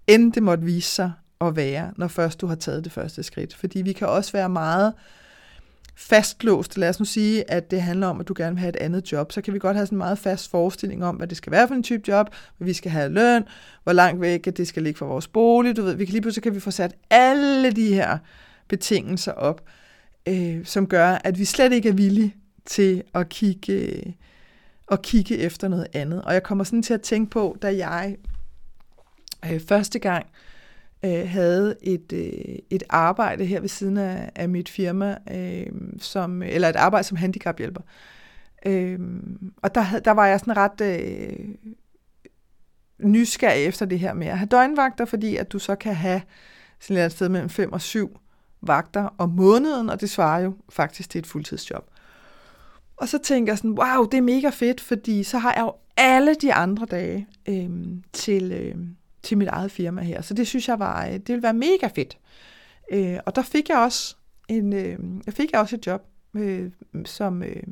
end 0.07 0.33
det 0.33 0.43
måtte 0.43 0.63
vise 0.63 0.91
sig 0.91 1.11
at 1.41 1.55
være, 1.55 1.93
når 1.97 2.07
først 2.07 2.41
du 2.41 2.47
har 2.47 2.55
taget 2.55 2.83
det 2.83 2.91
første 2.91 3.23
skridt. 3.23 3.55
Fordi 3.55 3.81
vi 3.81 3.93
kan 3.93 4.07
også 4.07 4.31
være 4.31 4.49
meget 4.49 4.93
fastlåst. 5.97 6.77
Lad 6.77 6.89
os 6.89 6.99
nu 6.99 7.05
sige, 7.05 7.51
at 7.51 7.71
det 7.71 7.81
handler 7.81 8.07
om, 8.07 8.19
at 8.19 8.27
du 8.27 8.33
gerne 8.37 8.55
vil 8.55 8.59
have 8.59 8.69
et 8.69 8.75
andet 8.75 9.11
job. 9.11 9.31
Så 9.31 9.41
kan 9.41 9.53
vi 9.53 9.59
godt 9.59 9.75
have 9.75 9.85
sådan 9.85 9.95
en 9.95 9.97
meget 9.97 10.17
fast 10.17 10.51
forestilling 10.51 11.05
om, 11.05 11.15
hvad 11.15 11.27
det 11.27 11.37
skal 11.37 11.51
være 11.51 11.67
for 11.67 11.75
en 11.75 11.83
type 11.83 12.03
job, 12.07 12.29
hvad 12.57 12.65
vi 12.65 12.73
skal 12.73 12.91
have 12.91 13.09
løn, 13.09 13.43
hvor 13.83 13.93
langt 13.93 14.21
væk 14.21 14.47
at 14.47 14.57
det 14.57 14.67
skal 14.67 14.83
ligge 14.83 14.97
fra 14.97 15.05
vores 15.05 15.27
bolig. 15.27 15.77
Du 15.77 15.81
ved, 15.81 15.95
vi 15.95 16.05
kan 16.05 16.11
lige 16.11 16.21
pludselig 16.21 16.43
kan 16.43 16.55
vi 16.55 16.59
få 16.59 16.71
sat 16.71 16.95
alle 17.09 17.71
de 17.71 17.93
her 17.93 18.17
betingelser 18.67 19.31
op, 19.31 19.61
øh, 20.27 20.65
som 20.65 20.87
gør, 20.87 21.17
at 21.23 21.39
vi 21.39 21.45
slet 21.45 21.73
ikke 21.73 21.89
er 21.89 21.93
villige 21.93 22.35
til 22.65 23.03
at 23.13 23.29
kigge, 23.29 23.73
øh, 23.73 24.03
at 24.91 25.01
kigge 25.01 25.37
efter 25.37 25.67
noget 25.67 25.87
andet. 25.93 26.21
Og 26.21 26.33
jeg 26.33 26.43
kommer 26.43 26.63
sådan 26.63 26.83
til 26.83 26.93
at 26.93 27.01
tænke 27.01 27.31
på, 27.31 27.57
da 27.61 27.75
jeg 27.75 28.17
øh, 29.51 29.61
første 29.67 29.99
gang 29.99 30.25
øh, 30.25 30.46
Øh, 31.05 31.29
havde 31.29 31.75
et, 31.81 32.13
øh, 32.13 32.55
et 32.69 32.83
arbejde 32.89 33.45
her 33.45 33.59
ved 33.59 33.69
siden 33.69 33.97
af, 33.97 34.31
af 34.35 34.49
mit 34.49 34.69
firma, 34.69 35.17
øh, 35.31 35.67
som, 35.99 36.41
eller 36.41 36.69
et 36.69 36.75
arbejde 36.75 37.07
som 37.07 37.17
handicaphjælper. 37.17 37.81
Øh, 38.65 38.99
og 39.57 39.75
der, 39.75 39.99
der 39.99 40.11
var 40.11 40.27
jeg 40.27 40.39
sådan 40.39 40.57
ret 40.57 40.81
øh, 40.81 41.55
nysgerrig 42.99 43.65
efter 43.65 43.85
det 43.85 43.99
her 43.99 44.13
med 44.13 44.27
at 44.27 44.37
have 44.37 44.47
døgnvagter, 44.47 45.05
fordi 45.05 45.35
at 45.35 45.51
du 45.51 45.59
så 45.59 45.75
kan 45.75 45.95
have 45.95 46.21
sådan 46.79 47.05
et 47.05 47.11
sted 47.11 47.29
mellem 47.29 47.49
5 47.49 47.73
og 47.73 47.81
7 47.81 48.19
vagter 48.61 49.09
om 49.17 49.29
måneden, 49.29 49.89
og 49.89 50.01
det 50.01 50.09
svarer 50.09 50.39
jo 50.39 50.55
faktisk 50.69 51.09
til 51.09 51.19
et 51.19 51.27
fuldtidsjob. 51.27 51.89
Og 52.97 53.07
så 53.07 53.17
tænker 53.17 53.51
jeg 53.51 53.57
sådan, 53.57 53.79
wow, 53.79 54.05
det 54.05 54.17
er 54.17 54.21
mega 54.21 54.49
fedt, 54.49 54.81
fordi 54.81 55.23
så 55.23 55.37
har 55.37 55.53
jeg 55.53 55.61
jo 55.61 55.73
alle 55.97 56.35
de 56.35 56.53
andre 56.53 56.85
dage 56.85 57.27
øh, 57.49 57.69
til, 58.13 58.51
øh, 58.51 58.75
til 59.27 59.37
mit 59.37 59.47
eget 59.47 59.71
firma 59.71 60.01
her. 60.01 60.21
Så 60.21 60.33
det 60.33 60.47
synes 60.47 60.67
jeg 60.67 60.79
var, 60.79 61.05
øh, 61.05 61.13
det 61.13 61.27
ville 61.27 61.43
være 61.43 61.53
mega 61.53 61.87
fedt. 61.95 62.17
Øh, 62.91 63.17
og 63.25 63.35
der 63.35 63.41
fik 63.41 63.69
jeg 63.69 63.77
også 63.77 64.15
en, 64.47 64.73
øh, 64.73 64.99
jeg 65.25 65.33
fik 65.33 65.51
jeg 65.51 65.59
også 65.59 65.75
et 65.75 65.87
job 65.87 66.07
øh, 66.35 66.71
som, 67.05 67.43
øh, 67.43 67.63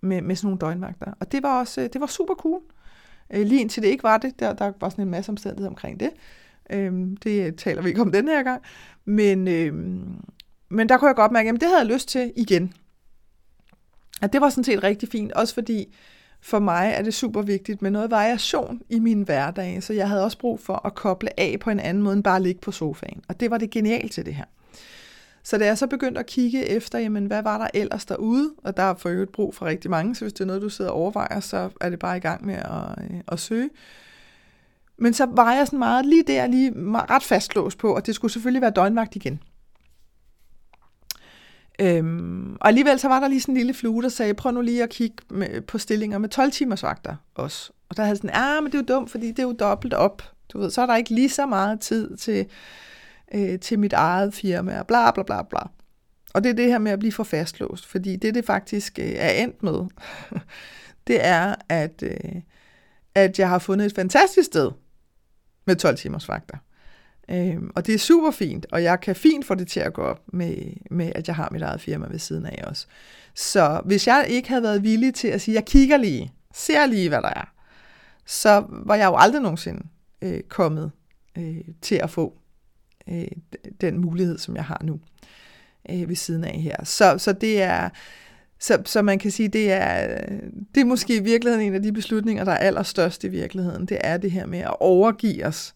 med, 0.00 0.22
med 0.22 0.36
sådan 0.36 0.46
nogle 0.46 0.58
døgnvagter. 0.58 1.12
Og 1.20 1.32
det 1.32 1.42
var 1.42 1.60
også, 1.60 1.80
øh, 1.80 1.88
det 1.92 2.00
var 2.00 2.06
super 2.06 2.34
cool. 2.34 2.60
Øh, 3.30 3.46
lige 3.46 3.60
indtil 3.60 3.82
det 3.82 3.88
ikke 3.88 4.02
var 4.02 4.18
det, 4.18 4.40
der, 4.40 4.52
der 4.52 4.72
var 4.80 4.88
sådan 4.88 5.04
en 5.04 5.10
masse 5.10 5.30
omstændigheder 5.30 5.70
omkring 5.70 6.00
det. 6.00 6.10
Øh, 6.70 6.92
det 7.24 7.56
taler 7.56 7.82
vi 7.82 7.88
ikke 7.88 8.00
om 8.00 8.12
den 8.12 8.28
her 8.28 8.42
gang. 8.42 8.62
Men, 9.04 9.48
øh, 9.48 9.74
men 10.68 10.88
der 10.88 10.96
kunne 10.96 11.08
jeg 11.08 11.16
godt 11.16 11.32
mærke, 11.32 11.48
at 11.48 11.54
det 11.54 11.68
havde 11.68 11.78
jeg 11.78 11.86
lyst 11.86 12.08
til 12.08 12.32
igen. 12.36 12.72
Og 14.22 14.32
det 14.32 14.40
var 14.40 14.50
sådan 14.50 14.64
set 14.64 14.82
rigtig 14.82 15.08
fint, 15.08 15.32
også 15.32 15.54
fordi 15.54 15.94
for 16.44 16.58
mig 16.58 16.92
er 16.96 17.02
det 17.02 17.14
super 17.14 17.42
vigtigt 17.42 17.82
med 17.82 17.90
noget 17.90 18.10
variation 18.10 18.80
i 18.88 18.98
min 18.98 19.22
hverdag, 19.22 19.82
så 19.82 19.92
jeg 19.92 20.08
havde 20.08 20.24
også 20.24 20.38
brug 20.38 20.60
for 20.60 20.86
at 20.86 20.94
koble 20.94 21.40
af 21.40 21.56
på 21.60 21.70
en 21.70 21.80
anden 21.80 22.02
måde 22.02 22.14
end 22.14 22.24
bare 22.24 22.36
at 22.36 22.42
ligge 22.42 22.60
på 22.60 22.72
sofaen. 22.72 23.22
Og 23.28 23.40
det 23.40 23.50
var 23.50 23.58
det 23.58 23.70
genialt 23.70 24.12
til 24.12 24.26
det 24.26 24.34
her. 24.34 24.44
Så 25.42 25.58
da 25.58 25.64
jeg 25.64 25.78
så 25.78 25.86
begyndte 25.86 26.20
at 26.20 26.26
kigge 26.26 26.66
efter, 26.66 26.98
jamen, 26.98 27.26
hvad 27.26 27.42
var 27.42 27.58
der 27.58 27.66
ellers 27.74 28.04
derude, 28.04 28.50
og 28.64 28.76
der 28.76 28.82
er 28.82 28.94
for 28.94 29.08
øvrigt 29.08 29.32
brug 29.32 29.54
for 29.54 29.66
rigtig 29.66 29.90
mange, 29.90 30.14
så 30.14 30.24
hvis 30.24 30.32
det 30.32 30.40
er 30.40 30.44
noget, 30.44 30.62
du 30.62 30.68
sidder 30.68 30.90
og 30.90 30.96
overvejer, 30.96 31.40
så 31.40 31.70
er 31.80 31.90
det 31.90 31.98
bare 31.98 32.16
i 32.16 32.20
gang 32.20 32.46
med 32.46 32.54
at, 32.54 33.04
øh, 33.04 33.20
at 33.28 33.40
søge. 33.40 33.70
Men 34.98 35.12
så 35.12 35.26
var 35.30 35.52
jeg 35.52 35.66
sådan 35.66 35.78
meget 35.78 36.06
lige 36.06 36.22
der, 36.22 36.46
lige 36.46 36.72
ret 36.76 37.22
fastlåst 37.22 37.78
på, 37.78 37.94
og 37.94 38.06
det 38.06 38.14
skulle 38.14 38.32
selvfølgelig 38.32 38.62
være 38.62 38.70
døgnvagt 38.70 39.16
igen. 39.16 39.40
Øhm, 41.80 42.56
og 42.60 42.68
alligevel 42.68 42.98
så 42.98 43.08
var 43.08 43.20
der 43.20 43.28
lige 43.28 43.40
sådan 43.40 43.52
en 43.52 43.56
lille 43.56 43.74
flue, 43.74 44.02
der 44.02 44.08
sagde, 44.08 44.34
prøv 44.34 44.52
nu 44.52 44.60
lige 44.60 44.82
at 44.82 44.90
kigge 44.90 45.16
med, 45.30 45.60
på 45.60 45.78
stillinger 45.78 46.18
med 46.18 46.28
12 46.28 46.52
timers 46.52 46.82
vagter 46.82 47.16
også. 47.34 47.72
Og 47.88 47.96
der 47.96 48.02
havde 48.02 48.16
sådan, 48.16 48.30
ah, 48.32 48.62
men 48.62 48.72
det 48.72 48.78
er 48.78 48.82
jo 48.88 48.98
dumt, 48.98 49.10
fordi 49.10 49.28
det 49.28 49.38
er 49.38 49.42
jo 49.42 49.52
dobbelt 49.52 49.94
op. 49.94 50.22
Du 50.48 50.58
ved, 50.58 50.70
så 50.70 50.82
er 50.82 50.86
der 50.86 50.96
ikke 50.96 51.14
lige 51.14 51.28
så 51.28 51.46
meget 51.46 51.80
tid 51.80 52.16
til, 52.16 52.46
øh, 53.34 53.58
til 53.58 53.78
mit 53.78 53.92
eget 53.92 54.34
firma, 54.34 54.78
og 54.78 54.86
bla 54.86 55.10
bla 55.10 55.22
bla 55.22 55.42
bla. 55.42 55.60
Og 56.34 56.44
det 56.44 56.50
er 56.50 56.54
det 56.54 56.66
her 56.66 56.78
med 56.78 56.92
at 56.92 56.98
blive 56.98 57.12
for 57.12 57.24
fastlåst, 57.24 57.86
fordi 57.86 58.16
det, 58.16 58.34
det 58.34 58.44
faktisk 58.44 58.98
øh, 58.98 59.12
er 59.16 59.30
endt 59.30 59.62
med, 59.62 59.80
det 61.06 61.24
er, 61.24 61.54
at, 61.68 62.02
øh, 62.02 62.40
at 63.14 63.38
jeg 63.38 63.48
har 63.48 63.58
fundet 63.58 63.86
et 63.86 63.94
fantastisk 63.94 64.46
sted 64.46 64.70
med 65.64 65.76
12 65.76 65.96
timers 65.96 66.28
vagter. 66.28 66.56
Øhm, 67.28 67.70
og 67.74 67.86
det 67.86 67.94
er 67.94 67.98
super 67.98 68.30
fint, 68.30 68.66
og 68.72 68.82
jeg 68.82 69.00
kan 69.00 69.16
fint 69.16 69.46
få 69.46 69.54
det 69.54 69.68
til 69.68 69.80
at 69.80 69.92
gå 69.92 70.02
op 70.02 70.20
med, 70.32 70.56
med, 70.90 71.12
at 71.14 71.28
jeg 71.28 71.36
har 71.36 71.48
mit 71.52 71.62
eget 71.62 71.80
firma 71.80 72.06
ved 72.10 72.18
siden 72.18 72.46
af 72.46 72.64
også. 72.66 72.86
Så 73.34 73.80
hvis 73.84 74.06
jeg 74.06 74.26
ikke 74.28 74.48
havde 74.48 74.62
været 74.62 74.82
villig 74.82 75.14
til 75.14 75.28
at 75.28 75.40
sige, 75.40 75.54
jeg 75.54 75.64
kigger 75.64 75.96
lige, 75.96 76.32
ser 76.54 76.86
lige, 76.86 77.08
hvad 77.08 77.22
der 77.22 77.28
er, 77.28 77.52
så 78.26 78.64
var 78.70 78.94
jeg 78.94 79.06
jo 79.06 79.16
aldrig 79.16 79.42
nogensinde 79.42 79.82
øh, 80.22 80.40
kommet 80.48 80.90
øh, 81.38 81.60
til 81.82 81.94
at 81.94 82.10
få 82.10 82.38
øh, 83.08 83.28
den 83.80 83.98
mulighed, 83.98 84.38
som 84.38 84.56
jeg 84.56 84.64
har 84.64 84.80
nu 84.84 85.00
øh, 85.90 86.08
ved 86.08 86.16
siden 86.16 86.44
af 86.44 86.60
her. 86.60 86.84
Så, 86.84 87.18
så 87.18 87.32
det 87.32 87.62
er... 87.62 87.88
Så, 88.58 88.82
så 88.84 89.02
man 89.02 89.18
kan 89.18 89.30
sige, 89.30 89.48
det 89.48 89.72
er, 89.72 90.18
det 90.74 90.80
er 90.80 90.84
måske 90.84 91.16
i 91.16 91.22
virkeligheden 91.22 91.66
en 91.66 91.74
af 91.74 91.82
de 91.82 91.92
beslutninger, 91.92 92.44
der 92.44 92.52
er 92.52 92.56
allerstørst 92.56 93.24
i 93.24 93.28
virkeligheden. 93.28 93.86
Det 93.86 93.98
er 94.00 94.16
det 94.16 94.30
her 94.30 94.46
med 94.46 94.58
at 94.58 94.76
overgive 94.80 95.46
os 95.46 95.74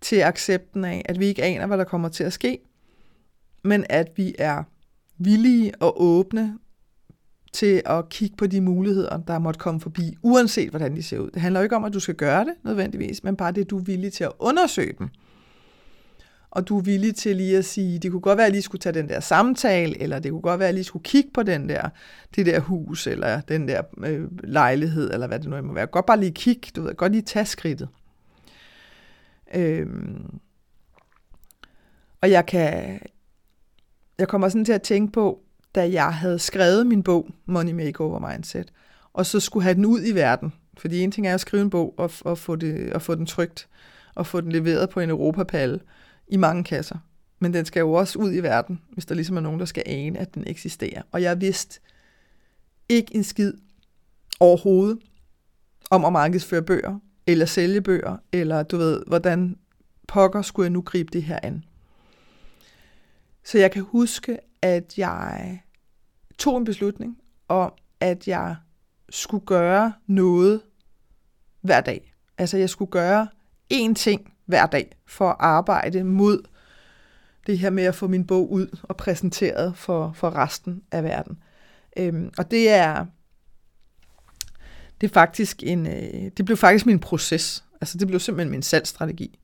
til 0.00 0.16
accepten 0.16 0.84
af, 0.84 1.02
at 1.04 1.18
vi 1.18 1.26
ikke 1.26 1.42
aner, 1.42 1.66
hvad 1.66 1.78
der 1.78 1.84
kommer 1.84 2.08
til 2.08 2.24
at 2.24 2.32
ske, 2.32 2.58
men 3.62 3.84
at 3.88 4.08
vi 4.16 4.34
er 4.38 4.62
villige 5.18 5.72
og 5.80 6.02
åbne 6.02 6.58
til 7.52 7.82
at 7.86 8.08
kigge 8.08 8.36
på 8.36 8.46
de 8.46 8.60
muligheder, 8.60 9.16
der 9.16 9.38
måtte 9.38 9.58
komme 9.58 9.80
forbi, 9.80 10.16
uanset 10.22 10.70
hvordan 10.70 10.96
de 10.96 11.02
ser 11.02 11.18
ud. 11.18 11.30
Det 11.30 11.42
handler 11.42 11.60
jo 11.60 11.64
ikke 11.64 11.76
om, 11.76 11.84
at 11.84 11.92
du 11.92 12.00
skal 12.00 12.14
gøre 12.14 12.44
det 12.44 12.54
nødvendigvis, 12.64 13.24
men 13.24 13.36
bare 13.36 13.52
det, 13.52 13.70
du 13.70 13.78
er 13.78 13.82
villig 13.82 14.12
til 14.12 14.24
at 14.24 14.32
undersøge 14.38 14.94
dem. 14.98 15.08
Og 16.50 16.68
du 16.68 16.78
er 16.78 16.82
villig 16.82 17.14
til 17.14 17.36
lige 17.36 17.58
at 17.58 17.64
sige, 17.64 17.98
det 17.98 18.10
kunne 18.10 18.20
godt 18.20 18.36
være, 18.36 18.46
at 18.46 18.48
jeg 18.48 18.52
lige 18.52 18.62
skulle 18.62 18.80
tage 18.80 18.92
den 18.92 19.08
der 19.08 19.20
samtale, 19.20 20.02
eller 20.02 20.18
det 20.18 20.30
kunne 20.30 20.40
godt 20.40 20.58
være, 20.58 20.66
at 20.68 20.72
jeg 20.72 20.74
lige 20.74 20.84
skulle 20.84 21.02
kigge 21.02 21.30
på 21.34 21.42
den 21.42 21.68
der, 21.68 21.88
det 22.36 22.46
der 22.46 22.60
hus, 22.60 23.06
eller 23.06 23.40
den 23.40 23.68
der 23.68 23.82
øh, 24.04 24.28
lejlighed, 24.44 25.10
eller 25.12 25.26
hvad 25.26 25.38
det 25.38 25.48
nu 25.48 25.62
må 25.62 25.72
være. 25.72 25.86
Godt 25.86 26.06
bare 26.06 26.20
lige 26.20 26.32
kigge, 26.32 26.68
du 26.76 26.82
ved, 26.82 26.94
godt 26.94 27.12
lige 27.12 27.22
tage 27.22 27.46
skridtet. 27.46 27.88
Øhm, 29.54 30.40
og 32.20 32.30
jeg 32.30 32.46
kan, 32.46 33.00
jeg 34.18 34.28
kommer 34.28 34.48
sådan 34.48 34.64
til 34.64 34.72
at 34.72 34.82
tænke 34.82 35.12
på, 35.12 35.42
da 35.74 35.90
jeg 35.90 36.14
havde 36.14 36.38
skrevet 36.38 36.86
min 36.86 37.02
bog, 37.02 37.30
Money 37.46 37.72
Makeover 37.72 38.30
Mindset, 38.30 38.72
og 39.12 39.26
så 39.26 39.40
skulle 39.40 39.62
have 39.64 39.74
den 39.74 39.84
ud 39.84 40.00
i 40.06 40.14
verden. 40.14 40.52
Fordi 40.78 41.00
en 41.00 41.10
ting 41.10 41.26
er 41.26 41.34
at 41.34 41.40
skrive 41.40 41.62
en 41.62 41.70
bog 41.70 41.94
og, 41.98 42.10
og, 42.20 42.38
få, 42.38 42.56
det, 42.56 42.92
og 42.92 43.02
få 43.02 43.14
den 43.14 43.26
trygt, 43.26 43.68
og 44.14 44.26
få 44.26 44.40
den 44.40 44.52
leveret 44.52 44.90
på 44.90 45.00
en 45.00 45.10
europapalle 45.10 45.80
i 46.28 46.36
mange 46.36 46.64
kasser. 46.64 46.98
Men 47.38 47.54
den 47.54 47.64
skal 47.64 47.80
jo 47.80 47.92
også 47.92 48.18
ud 48.18 48.32
i 48.32 48.40
verden, 48.40 48.80
hvis 48.92 49.06
der 49.06 49.14
ligesom 49.14 49.36
er 49.36 49.40
nogen, 49.40 49.60
der 49.60 49.66
skal 49.66 49.82
ane, 49.86 50.18
at 50.18 50.34
den 50.34 50.44
eksisterer. 50.46 51.02
Og 51.12 51.22
jeg 51.22 51.40
vidste 51.40 51.80
ikke 52.88 53.14
en 53.14 53.24
skid 53.24 53.52
overhovedet 54.40 54.98
om 55.90 56.04
at 56.04 56.12
markedsføre 56.12 56.62
bøger, 56.62 56.98
eller 57.32 57.46
sælge 57.46 57.80
bøger, 57.80 58.16
eller 58.32 58.62
du 58.62 58.76
ved, 58.76 59.02
hvordan 59.06 59.56
pokker 60.08 60.42
skulle 60.42 60.64
jeg 60.64 60.70
nu 60.70 60.80
gribe 60.82 61.10
det 61.12 61.22
her 61.22 61.38
an. 61.42 61.64
Så 63.44 63.58
jeg 63.58 63.70
kan 63.70 63.82
huske, 63.82 64.38
at 64.62 64.98
jeg 64.98 65.60
tog 66.38 66.58
en 66.58 66.64
beslutning 66.64 67.18
om, 67.48 67.72
at 68.00 68.28
jeg 68.28 68.56
skulle 69.10 69.46
gøre 69.46 69.92
noget 70.06 70.60
hver 71.60 71.80
dag. 71.80 72.14
Altså 72.38 72.56
jeg 72.56 72.70
skulle 72.70 72.90
gøre 72.90 73.28
én 73.74 73.94
ting 73.94 74.32
hver 74.46 74.66
dag 74.66 74.96
for 75.06 75.28
at 75.28 75.36
arbejde 75.38 76.04
mod 76.04 76.42
det 77.46 77.58
her 77.58 77.70
med 77.70 77.84
at 77.84 77.94
få 77.94 78.06
min 78.06 78.26
bog 78.26 78.52
ud 78.52 78.78
og 78.82 78.96
præsenteret 78.96 79.76
for, 79.76 80.12
for 80.12 80.36
resten 80.36 80.82
af 80.92 81.04
verden. 81.04 81.42
Øhm, 81.96 82.30
og 82.38 82.50
det 82.50 82.70
er 82.70 83.06
det 85.00 85.06
er 85.10 85.12
faktisk 85.12 85.62
en, 85.62 85.86
øh, 85.86 86.30
det 86.36 86.44
blev 86.44 86.56
faktisk 86.56 86.86
min 86.86 86.98
proces. 86.98 87.64
Altså 87.80 87.98
det 87.98 88.08
blev 88.08 88.20
simpelthen 88.20 88.50
min 88.50 88.62
salgsstrategi, 88.62 89.38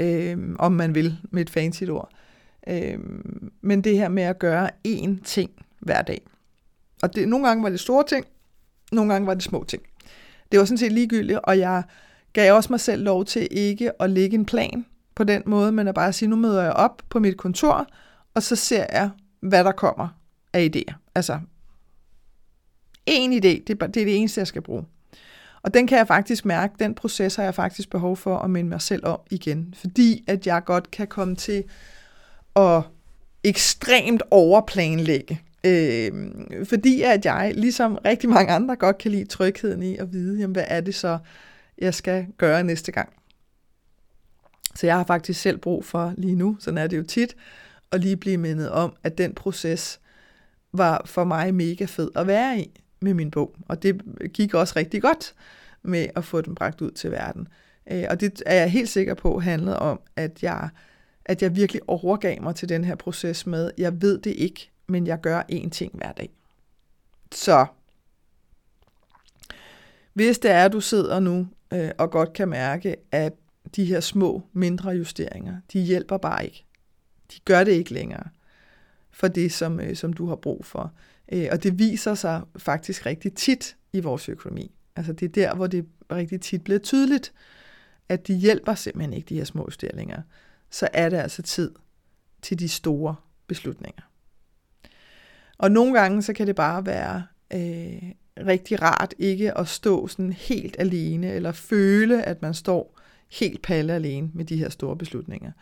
øh, 0.00 0.38
om 0.58 0.72
man 0.72 0.94
vil 0.94 1.18
med 1.30 1.42
et 1.42 1.50
fancy 1.50 1.84
ord. 1.84 2.10
Øh, 2.68 2.98
men 3.60 3.84
det 3.84 3.98
her 3.98 4.08
med 4.08 4.22
at 4.22 4.38
gøre 4.38 4.70
én 4.88 5.24
ting 5.24 5.50
hver 5.80 6.02
dag. 6.02 6.20
Og 7.02 7.14
det, 7.14 7.28
nogle 7.28 7.46
gange 7.46 7.62
var 7.62 7.68
det 7.68 7.80
store 7.80 8.04
ting, 8.08 8.26
nogle 8.92 9.12
gange 9.12 9.26
var 9.26 9.34
det 9.34 9.42
små 9.42 9.64
ting. 9.64 9.82
Det 10.52 10.58
var 10.58 10.64
sådan 10.64 10.78
set 10.78 10.92
ligegyldigt, 10.92 11.38
og 11.42 11.58
jeg 11.58 11.82
gav 12.32 12.54
også 12.54 12.72
mig 12.72 12.80
selv 12.80 13.02
lov 13.02 13.24
til 13.24 13.48
ikke 13.50 14.02
at 14.02 14.10
lægge 14.10 14.34
en 14.34 14.46
plan 14.46 14.86
på 15.14 15.24
den 15.24 15.42
måde, 15.46 15.72
men 15.72 15.88
at 15.88 15.94
bare 15.94 16.12
sige, 16.12 16.28
nu 16.28 16.36
møder 16.36 16.62
jeg 16.62 16.72
op 16.72 17.02
på 17.08 17.18
mit 17.18 17.36
kontor, 17.36 17.86
og 18.34 18.42
så 18.42 18.56
ser 18.56 18.86
jeg, 18.92 19.10
hvad 19.40 19.64
der 19.64 19.72
kommer 19.72 20.08
af 20.52 20.70
idéer. 20.76 20.94
Altså, 21.14 21.38
én 23.10 23.32
idé, 23.32 23.62
det 23.66 23.70
er, 23.70 23.86
det 23.86 24.00
er 24.00 24.04
det 24.04 24.16
eneste, 24.16 24.38
jeg 24.38 24.46
skal 24.46 24.62
bruge. 24.62 24.84
Og 25.62 25.74
den 25.74 25.86
kan 25.86 25.98
jeg 25.98 26.06
faktisk 26.06 26.44
mærke, 26.44 26.74
den 26.78 26.94
proces 26.94 27.36
har 27.36 27.42
jeg 27.42 27.54
faktisk 27.54 27.90
behov 27.90 28.16
for 28.16 28.38
at 28.38 28.50
minde 28.50 28.70
mig 28.70 28.82
selv 28.82 29.06
om 29.06 29.20
igen, 29.30 29.74
fordi 29.76 30.24
at 30.26 30.46
jeg 30.46 30.64
godt 30.64 30.90
kan 30.90 31.06
komme 31.06 31.36
til 31.36 31.64
at 32.56 32.82
ekstremt 33.44 34.22
overplanlægge. 34.30 35.40
Øh, 35.66 36.12
fordi 36.64 37.02
at 37.02 37.24
jeg, 37.24 37.52
ligesom 37.56 37.98
rigtig 38.04 38.28
mange 38.28 38.52
andre, 38.52 38.76
godt 38.76 38.98
kan 38.98 39.10
lide 39.10 39.24
trygheden 39.24 39.82
i 39.82 39.96
at 39.96 40.12
vide, 40.12 40.40
jamen, 40.40 40.52
hvad 40.52 40.64
er 40.68 40.80
det 40.80 40.94
så, 40.94 41.18
jeg 41.78 41.94
skal 41.94 42.26
gøre 42.38 42.64
næste 42.64 42.92
gang. 42.92 43.08
Så 44.74 44.86
jeg 44.86 44.96
har 44.96 45.04
faktisk 45.04 45.40
selv 45.40 45.58
brug 45.58 45.84
for 45.84 46.14
lige 46.18 46.34
nu, 46.34 46.56
sådan 46.60 46.78
er 46.78 46.86
det 46.86 46.96
jo 46.96 47.02
tit, 47.02 47.36
at 47.92 48.00
lige 48.00 48.16
blive 48.16 48.36
mindet 48.36 48.70
om, 48.70 48.96
at 49.02 49.18
den 49.18 49.34
proces 49.34 50.00
var 50.72 51.02
for 51.04 51.24
mig 51.24 51.54
mega 51.54 51.84
fed 51.84 52.10
at 52.14 52.26
være 52.26 52.58
i 52.58 52.80
med 53.06 53.14
min 53.14 53.30
bog. 53.30 53.54
Og 53.68 53.82
det 53.82 54.02
gik 54.32 54.54
også 54.54 54.74
rigtig 54.76 55.02
godt 55.02 55.34
med 55.82 56.06
at 56.16 56.24
få 56.24 56.40
den 56.40 56.54
bragt 56.54 56.80
ud 56.80 56.90
til 56.90 57.10
verden. 57.10 57.48
Øh, 57.90 58.04
og 58.10 58.20
det 58.20 58.42
er 58.46 58.54
jeg 58.54 58.70
helt 58.70 58.88
sikker 58.88 59.14
på 59.14 59.40
handlede 59.40 59.78
om, 59.78 60.00
at 60.16 60.42
jeg, 60.42 60.68
at 61.24 61.42
jeg 61.42 61.56
virkelig 61.56 61.82
overgav 61.86 62.42
mig 62.42 62.54
til 62.54 62.68
den 62.68 62.84
her 62.84 62.94
proces 62.94 63.46
med, 63.46 63.70
jeg 63.78 64.02
ved 64.02 64.18
det 64.18 64.30
ikke, 64.30 64.70
men 64.86 65.06
jeg 65.06 65.20
gør 65.20 65.42
én 65.52 65.68
ting 65.68 65.92
hver 65.94 66.12
dag. 66.12 66.30
Så 67.32 67.66
hvis 70.12 70.38
det 70.38 70.50
er, 70.50 70.64
at 70.64 70.72
du 70.72 70.80
sidder 70.80 71.20
nu 71.20 71.48
øh, 71.72 71.90
og 71.98 72.10
godt 72.10 72.32
kan 72.32 72.48
mærke, 72.48 72.96
at 73.12 73.32
de 73.76 73.84
her 73.84 74.00
små, 74.00 74.42
mindre 74.52 74.90
justeringer, 74.90 75.56
de 75.72 75.80
hjælper 75.80 76.16
bare 76.16 76.44
ikke. 76.44 76.64
De 77.32 77.36
gør 77.44 77.64
det 77.64 77.72
ikke 77.72 77.92
længere 77.92 78.28
for 79.10 79.28
det, 79.28 79.52
som, 79.52 79.80
øh, 79.80 79.96
som 79.96 80.12
du 80.12 80.28
har 80.28 80.36
brug 80.36 80.64
for. 80.64 80.92
Øh, 81.32 81.48
og 81.52 81.62
det 81.62 81.78
viser 81.78 82.14
sig 82.14 82.42
faktisk 82.56 83.06
rigtig 83.06 83.34
tit 83.34 83.76
i 83.92 84.00
vores 84.00 84.28
økonomi. 84.28 84.74
Altså 84.96 85.12
det 85.12 85.26
er 85.26 85.32
der, 85.32 85.54
hvor 85.54 85.66
det 85.66 85.86
rigtig 86.12 86.40
tit 86.40 86.64
bliver 86.64 86.78
tydeligt, 86.78 87.32
at 88.08 88.26
de 88.26 88.34
hjælper 88.34 88.74
simpelthen 88.74 89.12
ikke 89.12 89.28
de 89.28 89.34
her 89.34 89.44
små 89.44 89.62
justeringer. 89.62 90.22
Så 90.70 90.88
er 90.92 91.08
det 91.08 91.16
altså 91.16 91.42
tid 91.42 91.70
til 92.42 92.58
de 92.58 92.68
store 92.68 93.14
beslutninger. 93.46 94.02
Og 95.58 95.70
nogle 95.70 96.00
gange, 96.00 96.22
så 96.22 96.32
kan 96.32 96.46
det 96.46 96.56
bare 96.56 96.86
være 96.86 97.26
øh, 97.52 98.10
rigtig 98.46 98.82
rart 98.82 99.14
ikke 99.18 99.58
at 99.58 99.68
stå 99.68 100.08
sådan 100.08 100.32
helt 100.32 100.76
alene, 100.78 101.32
eller 101.32 101.52
føle, 101.52 102.22
at 102.22 102.42
man 102.42 102.54
står 102.54 103.00
helt 103.30 103.62
palle 103.62 103.92
alene 103.92 104.30
med 104.34 104.44
de 104.44 104.56
her 104.56 104.68
store 104.68 104.96
beslutninger. 104.96 105.52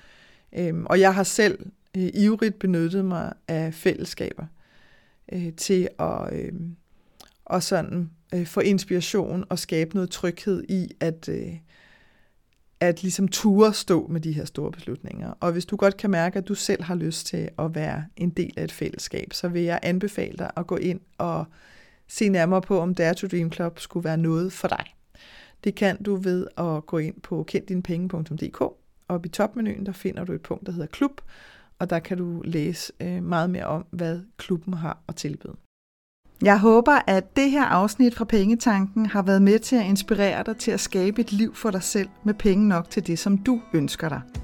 Øhm, 0.53 0.87
og 0.87 1.01
jeg 1.01 1.15
har 1.15 1.23
selv 1.23 1.67
øh, 1.97 2.11
ivrigt 2.15 2.59
benyttet 2.59 3.05
mig 3.05 3.33
af 3.49 3.75
fællesskaber 3.75 4.47
øh, 5.33 5.53
til 5.53 5.89
at 5.99 6.33
øh, 6.33 6.53
og 7.45 7.63
sådan 7.63 8.11
øh, 8.35 8.47
få 8.47 8.61
inspiration 8.61 9.45
og 9.49 9.59
skabe 9.59 9.95
noget 9.95 10.11
tryghed 10.11 10.65
i 10.69 10.89
at 11.01 11.29
øh, 11.29 11.57
at 12.81 13.03
ligesom 13.03 13.29
ture 13.29 13.75
stå 13.75 14.07
med 14.07 14.21
de 14.21 14.33
her 14.33 14.45
store 14.45 14.73
beslutninger. 14.73 15.33
Og 15.41 15.53
hvis 15.53 15.67
du 15.67 15.77
godt 15.77 15.97
kan 15.97 16.11
mærke, 16.11 16.39
at 16.39 16.49
du 16.49 16.55
selv 16.55 16.83
har 16.83 16.95
lyst 16.95 17.27
til 17.27 17.49
at 17.59 17.75
være 17.75 18.05
en 18.17 18.31
del 18.31 18.53
af 18.57 18.65
et 18.65 18.73
fællesskab, 18.73 19.33
så 19.33 19.49
vil 19.49 19.63
jeg 19.63 19.81
anbefale 19.83 20.39
dig 20.39 20.51
at 20.57 20.67
gå 20.67 20.77
ind 20.77 21.01
og 21.19 21.45
se 22.09 22.29
nærmere 22.29 22.63
på, 22.63 22.81
om 22.81 22.95
Dare 22.95 23.15
to 23.15 23.27
Dream 23.27 23.53
Club 23.53 23.79
skulle 23.79 24.05
være 24.05 24.17
noget 24.17 24.53
for 24.53 24.69
dig. 24.69 24.85
Det 25.65 25.75
kan 25.75 26.03
du 26.03 26.17
ved 26.17 26.47
at 26.59 26.87
gå 26.87 26.99
ind 26.99 27.21
på 27.21 27.43
kenddinepenge.dk, 27.43 28.61
og 29.09 29.27
i 29.27 29.29
topmenuen 29.29 29.87
der 29.87 29.93
finder 29.93 30.25
du 30.25 30.33
et 30.33 30.43
punkt, 30.43 30.67
der 30.67 30.73
hedder 30.73 30.87
klub, 30.87 31.21
og 31.79 31.91
der 31.91 31.99
kan 31.99 32.19
du 32.19 32.43
læse 32.45 32.93
øh, 33.01 33.23
meget 33.23 33.51
mere 33.51 33.65
om, 33.65 33.87
hvad 33.91 34.21
klubben 34.37 34.75
har 34.75 34.99
at 35.09 35.17
tilbyde. 35.17 35.55
Jeg 36.43 36.61
håber, 36.61 36.99
at 37.07 37.37
det 37.37 37.51
her 37.51 37.65
afsnit 37.65 38.15
fra 38.15 38.25
Pengetanken 38.25 39.07
har 39.07 39.23
været 39.23 39.43
med 39.43 39.59
til 39.59 39.77
at 39.77 39.87
inspirere 39.87 40.43
dig 40.47 40.57
til 40.57 40.71
at 40.71 40.81
skabe 40.81 41.21
et 41.21 41.33
liv 41.33 41.55
for 41.55 41.71
dig 41.71 41.83
selv 41.83 42.09
med 42.25 42.35
penge 42.35 42.69
nok 42.69 42.91
til 42.91 43.07
det, 43.07 43.19
som 43.19 43.39
du 43.39 43.61
ønsker 43.75 44.09
dig. 44.09 44.44